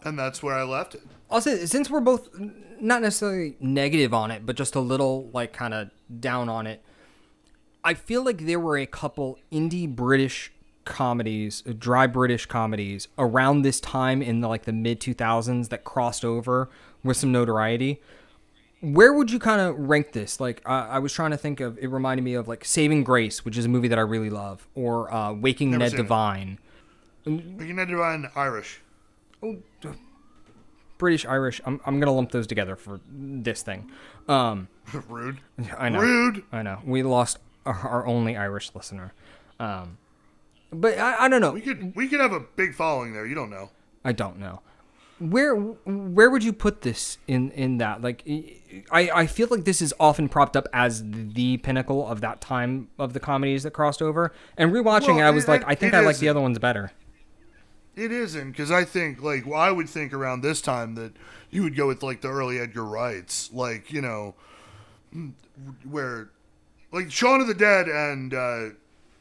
[0.04, 1.02] and that's where I left it.
[1.40, 2.28] Say since we're both
[2.80, 5.90] not necessarily negative on it, but just a little like kind of
[6.20, 6.82] down on it.
[7.84, 10.52] I feel like there were a couple indie British
[10.84, 16.24] comedies, dry British comedies around this time in the, like the mid 2000s that crossed
[16.24, 16.68] over
[17.02, 18.00] with some notoriety
[18.82, 20.40] where would you kind of rank this?
[20.40, 21.78] Like, uh, I was trying to think of.
[21.78, 24.66] It reminded me of like Saving Grace, which is a movie that I really love,
[24.74, 26.58] or uh, Waking Never Ned Devine.
[27.24, 28.80] Waking Ned Devine, Irish.
[29.40, 29.58] Oh,
[30.98, 31.60] British, Irish.
[31.64, 33.88] I'm I'm gonna lump those together for this thing.
[34.28, 34.66] Um,
[35.08, 35.38] Rude.
[35.78, 36.00] I know.
[36.00, 36.42] Rude.
[36.50, 36.80] I know.
[36.84, 39.12] We lost our, our only Irish listener.
[39.60, 39.98] Um,
[40.72, 41.52] but I, I don't know.
[41.52, 43.26] We could we could have a big following there.
[43.26, 43.70] You don't know.
[44.04, 44.60] I don't know
[45.30, 48.02] where where would you put this in in that?
[48.02, 48.26] Like
[48.90, 52.88] i i feel like this is often propped up as the pinnacle of that time
[52.98, 54.32] of the comedies that crossed over.
[54.56, 56.58] And rewatching well, it i was it, like i think i like the other ones
[56.58, 56.92] better.
[57.94, 61.12] It isn't because i think like well, i would think around this time that
[61.50, 64.34] you would go with like the early edgar wrights like you know
[65.88, 66.30] where
[66.90, 68.68] like shaun of the dead and uh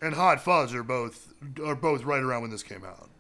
[0.02, 1.34] and hot fuzz are both
[1.64, 3.11] are both right around when this came out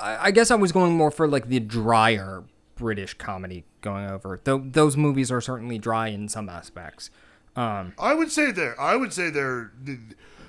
[0.00, 2.44] I guess I was going more for like the drier
[2.74, 4.40] British comedy going over.
[4.42, 7.10] Though those movies are certainly dry in some aspects.
[7.56, 8.78] Um, I would say they're.
[8.80, 9.72] I would say they're.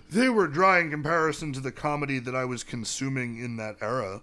[0.09, 4.21] They were dry in comparison to the comedy that I was consuming in that era.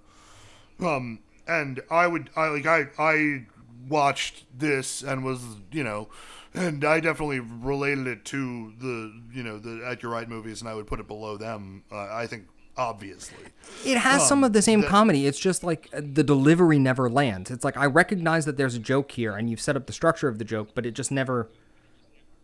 [0.78, 3.46] Um, and I would I like I I
[3.88, 6.08] watched this and was you know
[6.54, 10.74] and I definitely related it to the you know the Edgar Wright movies and I
[10.74, 12.46] would put it below them uh, I think
[12.80, 13.44] obviously
[13.84, 15.26] It has some of the same comedy.
[15.26, 17.50] It's just like the delivery never lands.
[17.50, 20.28] It's like I recognize that there's a joke here, and you've set up the structure
[20.28, 21.48] of the joke, but it just never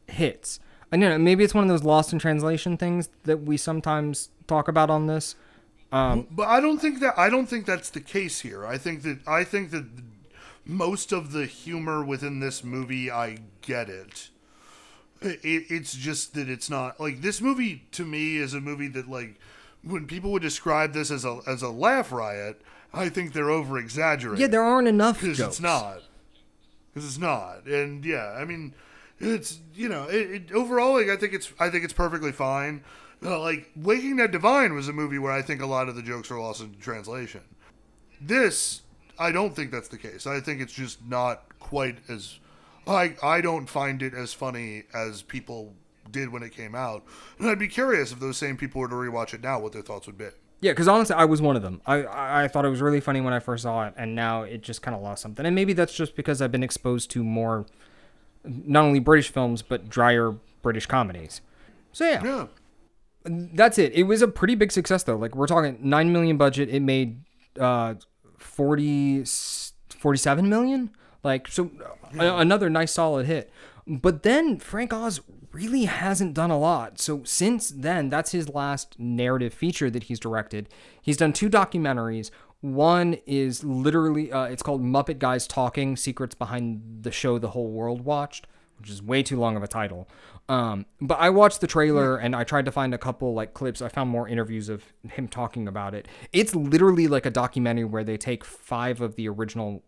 [0.06, 0.60] hits.
[0.92, 1.18] I don't know.
[1.18, 5.06] Maybe it's one of those lost in translation things that we sometimes talk about on
[5.06, 5.34] this.
[5.90, 9.02] Um, but I don't think that I don't think that's the case here I think
[9.02, 9.86] that I think that
[10.64, 14.30] most of the humor within this movie I get it
[15.22, 19.08] it, it's just that it's not like this movie to me is a movie that
[19.08, 19.38] like
[19.86, 22.60] when people would describe this as a as a laugh riot,
[22.92, 24.40] I think they're over exaggerating.
[24.40, 26.02] yeah, there aren't enough because it's not.
[26.92, 28.74] Because it's not, and yeah, I mean,
[29.20, 32.82] it's you know, it, it overall, like I think it's I think it's perfectly fine.
[33.22, 36.02] Uh, like Waking Dead Devine was a movie where I think a lot of the
[36.02, 37.40] jokes are lost in translation.
[38.20, 38.82] This,
[39.18, 40.26] I don't think that's the case.
[40.26, 42.38] I think it's just not quite as.
[42.86, 45.74] I I don't find it as funny as people
[46.12, 47.04] did when it came out,
[47.38, 49.82] and I'd be curious if those same people were to rewatch it now, what their
[49.82, 50.28] thoughts would be.
[50.60, 51.82] Yeah, because honestly, I was one of them.
[51.86, 54.42] I, I I thought it was really funny when I first saw it, and now
[54.42, 55.44] it just kind of lost something.
[55.44, 57.66] And maybe that's just because I've been exposed to more,
[58.44, 61.40] not only British films but drier British comedies.
[61.92, 62.46] So yeah, Yeah.
[63.24, 63.92] that's it.
[63.92, 65.16] It was a pretty big success though.
[65.16, 66.68] Like we're talking nine million budget.
[66.70, 67.22] It made
[67.60, 67.94] uh
[68.38, 69.24] 40,
[69.98, 70.90] 47 million.
[71.22, 71.70] Like so,
[72.18, 73.50] a- another nice solid hit.
[73.86, 75.20] But then Frank Oz
[75.56, 77.00] really hasn't done a lot.
[77.00, 80.68] So since then, that's his last narrative feature that he's directed.
[81.00, 82.30] He's done two documentaries.
[82.60, 87.70] One is literally, uh, it's called Muppet Guys Talking: Secrets Behind the Show the Whole
[87.70, 88.46] World Watched,
[88.78, 90.08] which is way too long of a title.
[90.48, 93.82] Um, but I watched the trailer and I tried to find a couple like clips.
[93.82, 96.06] I found more interviews of him talking about it.
[96.32, 99.82] It's literally like a documentary where they take five of the original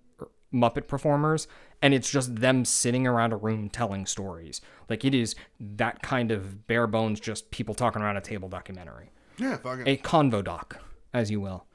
[0.53, 1.47] Muppet performers
[1.83, 4.61] and it's just them sitting around a room telling stories.
[4.89, 9.11] Like it is that kind of bare bones, just people talking around a table documentary.
[9.39, 9.87] Yeah, fucking.
[9.87, 10.81] A convo doc,
[11.13, 11.67] as you will.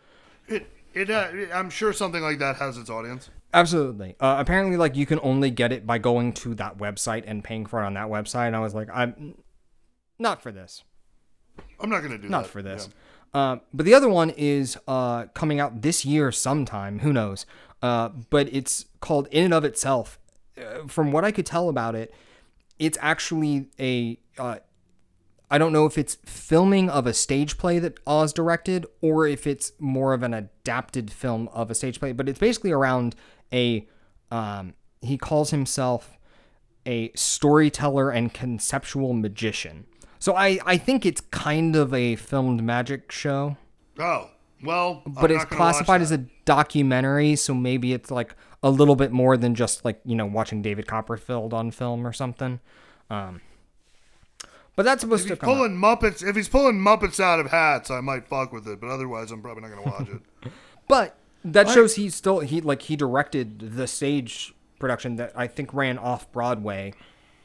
[0.48, 3.30] It, it, uh, I'm sure something like that has its audience.
[3.54, 4.16] Absolutely.
[4.20, 7.66] Uh, apparently, like you can only get it by going to that website and paying
[7.66, 8.48] for it on that website.
[8.48, 9.36] And I was like, I'm
[10.20, 10.84] not for this.
[11.80, 12.30] I'm not gonna do that.
[12.30, 12.50] Not that.
[12.50, 12.90] for this.
[13.34, 13.40] Yeah.
[13.40, 17.00] Uh, but the other one is uh, coming out this year sometime.
[17.00, 17.46] Who knows?
[17.84, 20.18] Uh, but it's called In and of Itself.
[20.58, 22.14] Uh, from what I could tell about it,
[22.80, 24.18] it's actually a.
[24.38, 24.60] Uh,
[25.52, 29.46] I don't know if it's filming of a stage play that Oz directed or if
[29.46, 33.16] it's more of an adapted film of a stage play, but it's basically around
[33.52, 33.86] a.
[34.32, 36.18] Um, he calls himself
[36.86, 39.86] a storyteller and conceptual magician.
[40.20, 43.58] So I, I think it's kind of a filmed magic show,
[44.00, 44.30] Oh
[44.64, 49.36] well, but it's classified as a documentary, so maybe it's like a little bit more
[49.38, 52.60] than just like you know watching David Copperfield on film or something.
[53.10, 53.42] Um,
[54.76, 55.50] but that's supposed If to he's come.
[55.50, 55.54] out.
[55.56, 58.82] pulling Muppets, if he's pulling Muppets out of hats, I might fuck with it.
[58.82, 60.52] But otherwise, I'm probably not gonna watch it.
[60.88, 61.16] But
[61.46, 65.98] that shows he still he like he directed the stage production that I think ran
[65.98, 66.94] off Broadway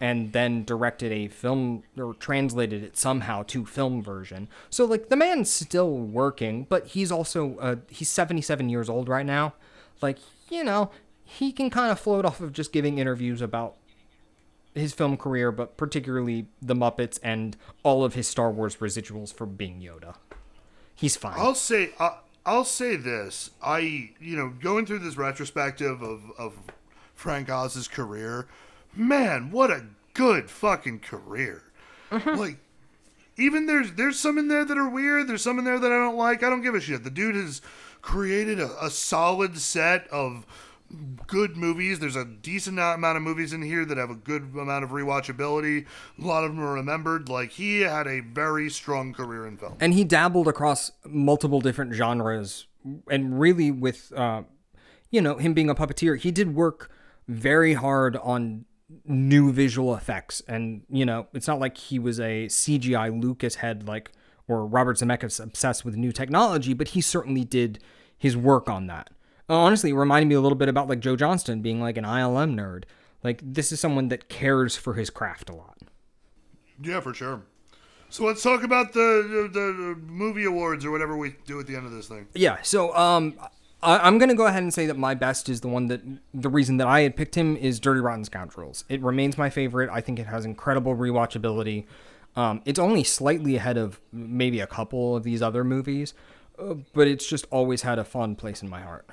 [0.01, 4.49] and then directed a film or translated it somehow to film version.
[4.71, 9.27] So like the man's still working, but he's also uh, he's 77 years old right
[9.27, 9.55] now.
[10.01, 10.19] Like,
[10.51, 10.91] you know,
[11.25, 13.77] he can kind of float off of just giving interviews about
[14.75, 19.47] his film career, but particularly the Muppets and all of his Star Wars residuals for
[19.47, 20.15] being Yoda.
[20.95, 21.35] He's fine.
[21.37, 23.51] I'll say, I, I'll say this.
[23.63, 26.55] I, you know, going through this retrospective of of
[27.15, 28.47] Frank Oz's career,
[28.95, 29.85] man, what a
[30.15, 31.63] good fucking career.
[32.11, 32.59] Like,
[33.37, 35.29] even there's there's some in there that are weird.
[35.29, 36.43] There's some in there that I don't like.
[36.43, 37.05] I don't give a shit.
[37.05, 37.61] The dude has
[38.03, 40.47] created a, a solid set of
[41.27, 41.99] good movies.
[41.99, 45.85] There's a decent amount of movies in here that have a good amount of rewatchability.
[46.19, 47.29] A lot of them are remembered.
[47.29, 49.77] Like he had a very strong career in film.
[49.81, 52.67] and he dabbled across multiple different genres
[53.11, 54.43] and really with uh,
[55.11, 56.91] you know him being a puppeteer he did work
[57.27, 58.65] very hard on
[59.05, 63.87] new visual effects and you know it's not like he was a cgi lucas head
[63.87, 64.13] like
[64.47, 67.79] or robert zemeckis obsessed with new technology but he certainly did
[68.17, 69.11] his work on that
[69.51, 72.05] Uh, honestly it reminded me a little bit about like joe johnston being like an
[72.05, 72.85] ilm nerd
[73.23, 75.77] like this is someone that cares for his craft a lot
[76.81, 77.43] Yeah, for sure.
[78.09, 81.77] So let's talk about the, the the movie awards or whatever we do at the
[81.77, 82.27] end of this thing.
[82.35, 83.35] Yeah, so um,
[83.83, 86.01] I, I'm gonna go ahead and say that my best is the one that
[86.35, 88.85] the reason that I had picked him is Dirty Rotten Scoundrels.
[88.89, 89.91] It remains my favorite.
[89.93, 91.85] I think it has incredible rewatchability.
[92.37, 96.15] Um, it's only slightly ahead of maybe a couple of these other movies,
[96.59, 99.09] uh, but it's just always had a fond place in my heart.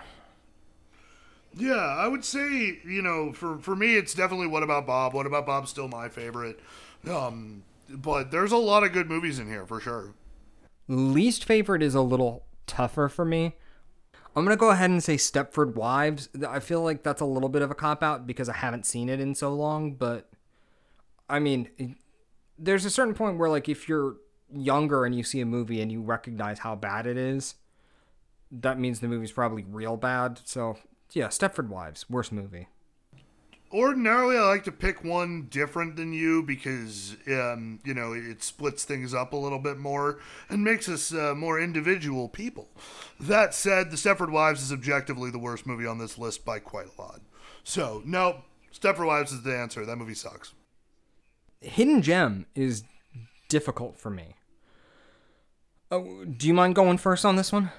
[1.58, 5.14] Yeah, I would say you know for for me it's definitely What About Bob.
[5.14, 6.60] What About Bob's still my favorite.
[7.10, 10.14] Um, but there's a lot of good movies in here for sure.
[10.88, 13.54] Least favorite is a little tougher for me.
[14.36, 16.30] I'm gonna go ahead and say Stepford Wives.
[16.48, 19.08] I feel like that's a little bit of a cop out because I haven't seen
[19.08, 19.94] it in so long.
[19.94, 20.30] But
[21.30, 21.96] I mean,
[22.60, 24.18] there's a certain point where like if you're
[24.54, 27.56] younger and you see a movie and you recognize how bad it is,
[28.52, 30.42] that means the movie's probably real bad.
[30.44, 30.78] So
[31.14, 32.68] yeah, Stepford Wives, worst movie.
[33.76, 38.86] Ordinarily, I like to pick one different than you because, um, you know, it splits
[38.86, 42.70] things up a little bit more and makes us uh, more individual people.
[43.20, 46.88] That said, The Stepford Wives is objectively the worst movie on this list by quite
[46.98, 47.20] a lot.
[47.66, 48.44] So, no,
[48.74, 49.86] Stepford Wives is the answer.
[49.86, 50.54] That movie sucks.
[51.60, 52.86] Hidden Gem is
[53.50, 54.36] difficult for me.
[55.92, 57.72] Oh, do you mind going first on this one?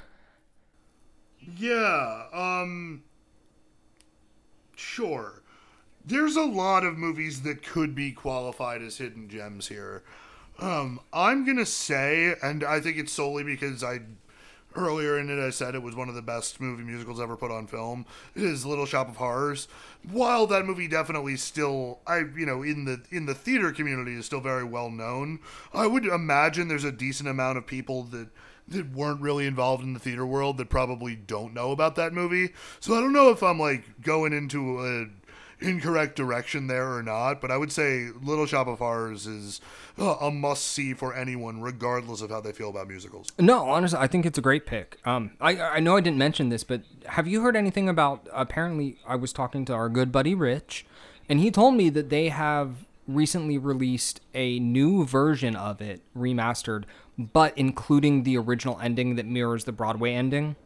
[1.56, 3.05] Yeah, um,
[4.77, 5.43] sure.
[6.06, 10.04] There's a lot of movies that could be qualified as hidden gems here.
[10.58, 14.00] Um, I'm gonna say, and I think it's solely because I
[14.76, 17.50] earlier in it I said it was one of the best movie musicals ever put
[17.50, 18.06] on film.
[18.34, 19.68] Is Little Shop of Horrors.
[20.08, 24.26] While that movie definitely still, I you know in the in the theater community is
[24.26, 25.40] still very well known.
[25.74, 28.28] I would imagine there's a decent amount of people that
[28.68, 32.52] that weren't really involved in the theater world that probably don't know about that movie.
[32.80, 35.06] So I don't know if I'm like going into a
[35.60, 39.60] incorrect direction there or not, but I would say Little Shop of Horrors is
[39.98, 43.32] uh, a must see for anyone, regardless of how they feel about musicals.
[43.38, 44.98] No, honestly, I think it's a great pick.
[45.04, 48.28] Um, I I know I didn't mention this, but have you heard anything about?
[48.32, 50.84] Apparently, I was talking to our good buddy Rich,
[51.28, 56.84] and he told me that they have recently released a new version of it, remastered,
[57.16, 60.56] but including the original ending that mirrors the Broadway ending.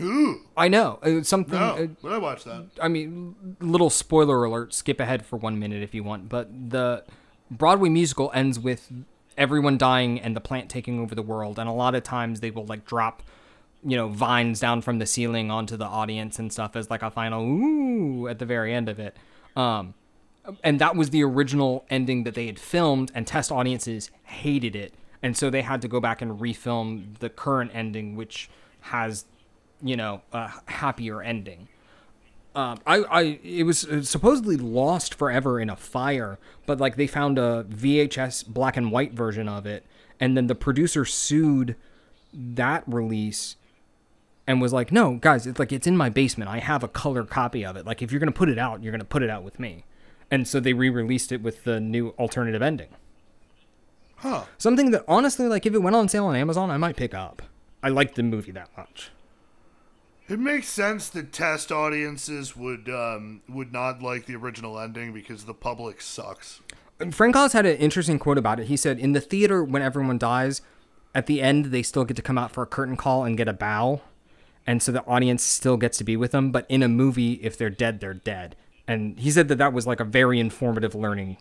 [0.00, 1.58] Ooh, I know it's something.
[1.58, 2.66] no, uh, I watch that?
[2.80, 4.74] I mean, little spoiler alert.
[4.74, 6.28] Skip ahead for one minute if you want.
[6.28, 7.04] But the
[7.50, 8.90] Broadway musical ends with
[9.36, 11.58] everyone dying and the plant taking over the world.
[11.58, 13.22] And a lot of times they will like drop,
[13.84, 17.10] you know, vines down from the ceiling onto the audience and stuff as like a
[17.10, 19.16] final ooh at the very end of it.
[19.56, 19.94] Um,
[20.62, 24.94] and that was the original ending that they had filmed, and test audiences hated it,
[25.22, 28.50] and so they had to go back and refilm the current ending, which
[28.80, 29.24] has,
[29.82, 31.68] you know, a happier ending.
[32.54, 37.06] Um, I, I, it was uh, supposedly lost forever in a fire, but like they
[37.06, 39.86] found a VHS black and white version of it,
[40.20, 41.76] and then the producer sued
[42.32, 43.56] that release
[44.46, 46.50] and was like, "No, guys, it's like it's in my basement.
[46.50, 47.86] I have a color copy of it.
[47.86, 49.84] Like if you're gonna put it out, you're gonna put it out with me."
[50.30, 52.88] And so they re-released it with the new alternative ending.
[54.16, 54.44] Huh.
[54.58, 57.42] Something that honestly, like if it went on sale on Amazon, I might pick up.
[57.82, 59.10] I like the movie that much.
[60.28, 65.44] It makes sense that test audiences would um, would not like the original ending because
[65.44, 66.60] the public sucks.
[67.00, 68.66] And Frank Oz had an interesting quote about it.
[68.66, 70.62] He said, "In the theater, when everyone dies,
[71.14, 73.48] at the end they still get to come out for a curtain call and get
[73.48, 74.00] a bow,
[74.66, 76.52] and so the audience still gets to be with them.
[76.52, 79.86] But in a movie, if they're dead, they're dead." And he said that that was
[79.86, 81.36] like a very informative learning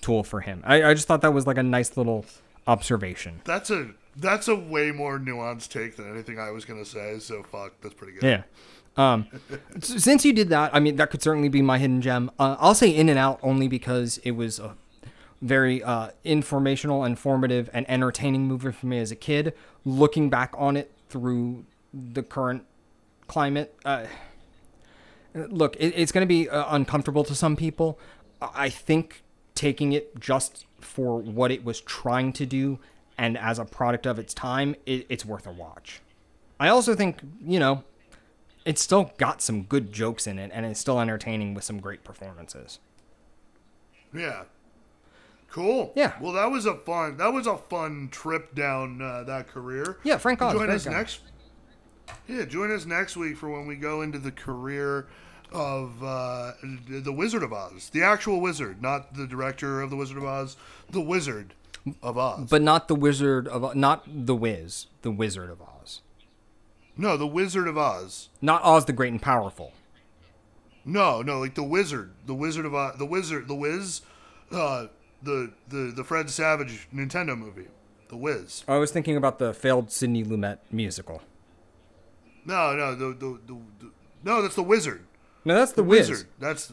[0.00, 0.62] tool for him.
[0.66, 2.24] I, I just thought that was like a nice little
[2.66, 3.40] observation.
[3.44, 7.18] That's a that's a way more nuanced take than anything I was gonna say.
[7.18, 8.22] So fuck, that's pretty good.
[8.22, 8.42] Yeah.
[8.96, 9.26] Um,
[9.80, 12.30] since you did that, I mean, that could certainly be my hidden gem.
[12.38, 14.76] Uh, I'll say In and Out only because it was a
[15.40, 19.54] very uh, informational, informative, and entertaining movie for me as a kid.
[19.84, 22.64] Looking back on it through the current
[23.28, 24.04] climate, uh,
[25.34, 27.98] look, it, it's going to be uh, uncomfortable to some people.
[28.40, 29.22] I I think
[29.54, 32.78] taking it just for what it was trying to do
[33.22, 36.00] and as a product of its time, it, it's worth a watch.
[36.58, 37.84] I also think, you know,
[38.64, 42.02] it's still got some good jokes in it and it's still entertaining with some great
[42.02, 42.80] performances.
[44.12, 44.42] Yeah.
[45.52, 45.92] Cool.
[45.94, 46.14] Yeah.
[46.20, 47.16] Well, that was a fun.
[47.18, 49.98] That was a fun trip down uh, that career.
[50.02, 50.90] Yeah, Frank Oz, Join us guy.
[50.90, 51.20] next.
[52.26, 55.06] Yeah, join us next week for when we go into the career
[55.52, 56.52] of uh,
[56.88, 60.56] the Wizard of Oz, the actual wizard, not the director of the Wizard of Oz,
[60.90, 61.54] the Wizard
[62.02, 62.48] of Oz.
[62.50, 66.00] But not the Wizard of not the Wiz, the Wizard of Oz.
[66.96, 68.28] no, the Wizard of Oz.
[68.40, 69.72] Not Oz the Great and Powerful.
[70.84, 74.02] No, no, like the Wizard, the Wizard of Oz, the Wizard, the Wiz,
[74.50, 74.86] uh,
[75.22, 77.68] the the the Fred Savage Nintendo movie,
[78.08, 78.64] the Wiz.
[78.66, 81.22] I was thinking about the failed Sidney Lumet musical.
[82.44, 83.90] No, no, the the, the, the
[84.24, 85.04] no, that's the Wizard.
[85.44, 86.08] No, that's the, Wiz.
[86.08, 86.28] Wizard.
[86.38, 86.72] That's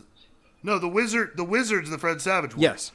[0.61, 1.31] no the wizard.
[1.35, 2.61] The wizard's the Fred Savage one.
[2.61, 2.91] Yes.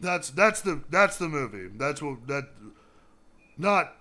[0.00, 1.68] That's that's the that's the movie.
[1.76, 2.48] That's what that.
[3.58, 3.96] Not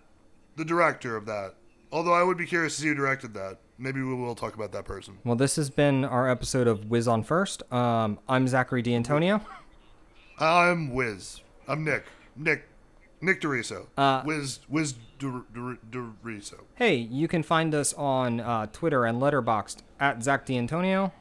[0.56, 1.56] the director of that.
[1.92, 3.58] Although I would be curious to see who directed that.
[3.78, 5.18] maybe we will talk about that person.
[5.24, 7.64] Well, this has been our episode of Whiz on First.
[7.74, 9.42] Um, I'm Zachary D'Antonio.
[10.40, 11.42] I'm Wiz.
[11.68, 12.06] I'm Nick.
[12.36, 12.66] Nick.
[13.22, 13.88] Nick Doriso.
[13.98, 14.60] Uh, Wiz.
[14.70, 16.62] Wiz Dor- Dor- Doriso.
[16.76, 21.12] Hey, you can find us on uh, Twitter and Letterboxd at Zach D'Antonio.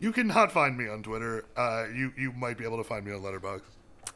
[0.00, 1.44] You cannot find me on Twitter.
[1.56, 3.62] Uh, you you might be able to find me on Letterboxd.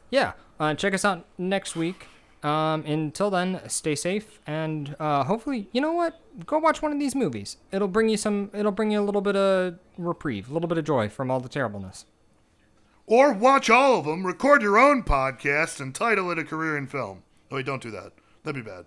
[0.09, 2.07] Yeah, uh, check us out next week.
[2.41, 6.21] Um, until then, stay safe and uh, hopefully, you know what?
[6.45, 7.57] Go watch one of these movies.
[7.71, 8.49] It'll bring you some.
[8.53, 11.41] It'll bring you a little bit of reprieve, a little bit of joy from all
[11.41, 12.05] the terribleness.
[13.05, 16.85] Or watch all of them, record your own podcast, and title it a career in
[16.87, 17.23] film.
[17.51, 18.13] Oh, wait, don't do that.
[18.43, 18.85] That'd be bad.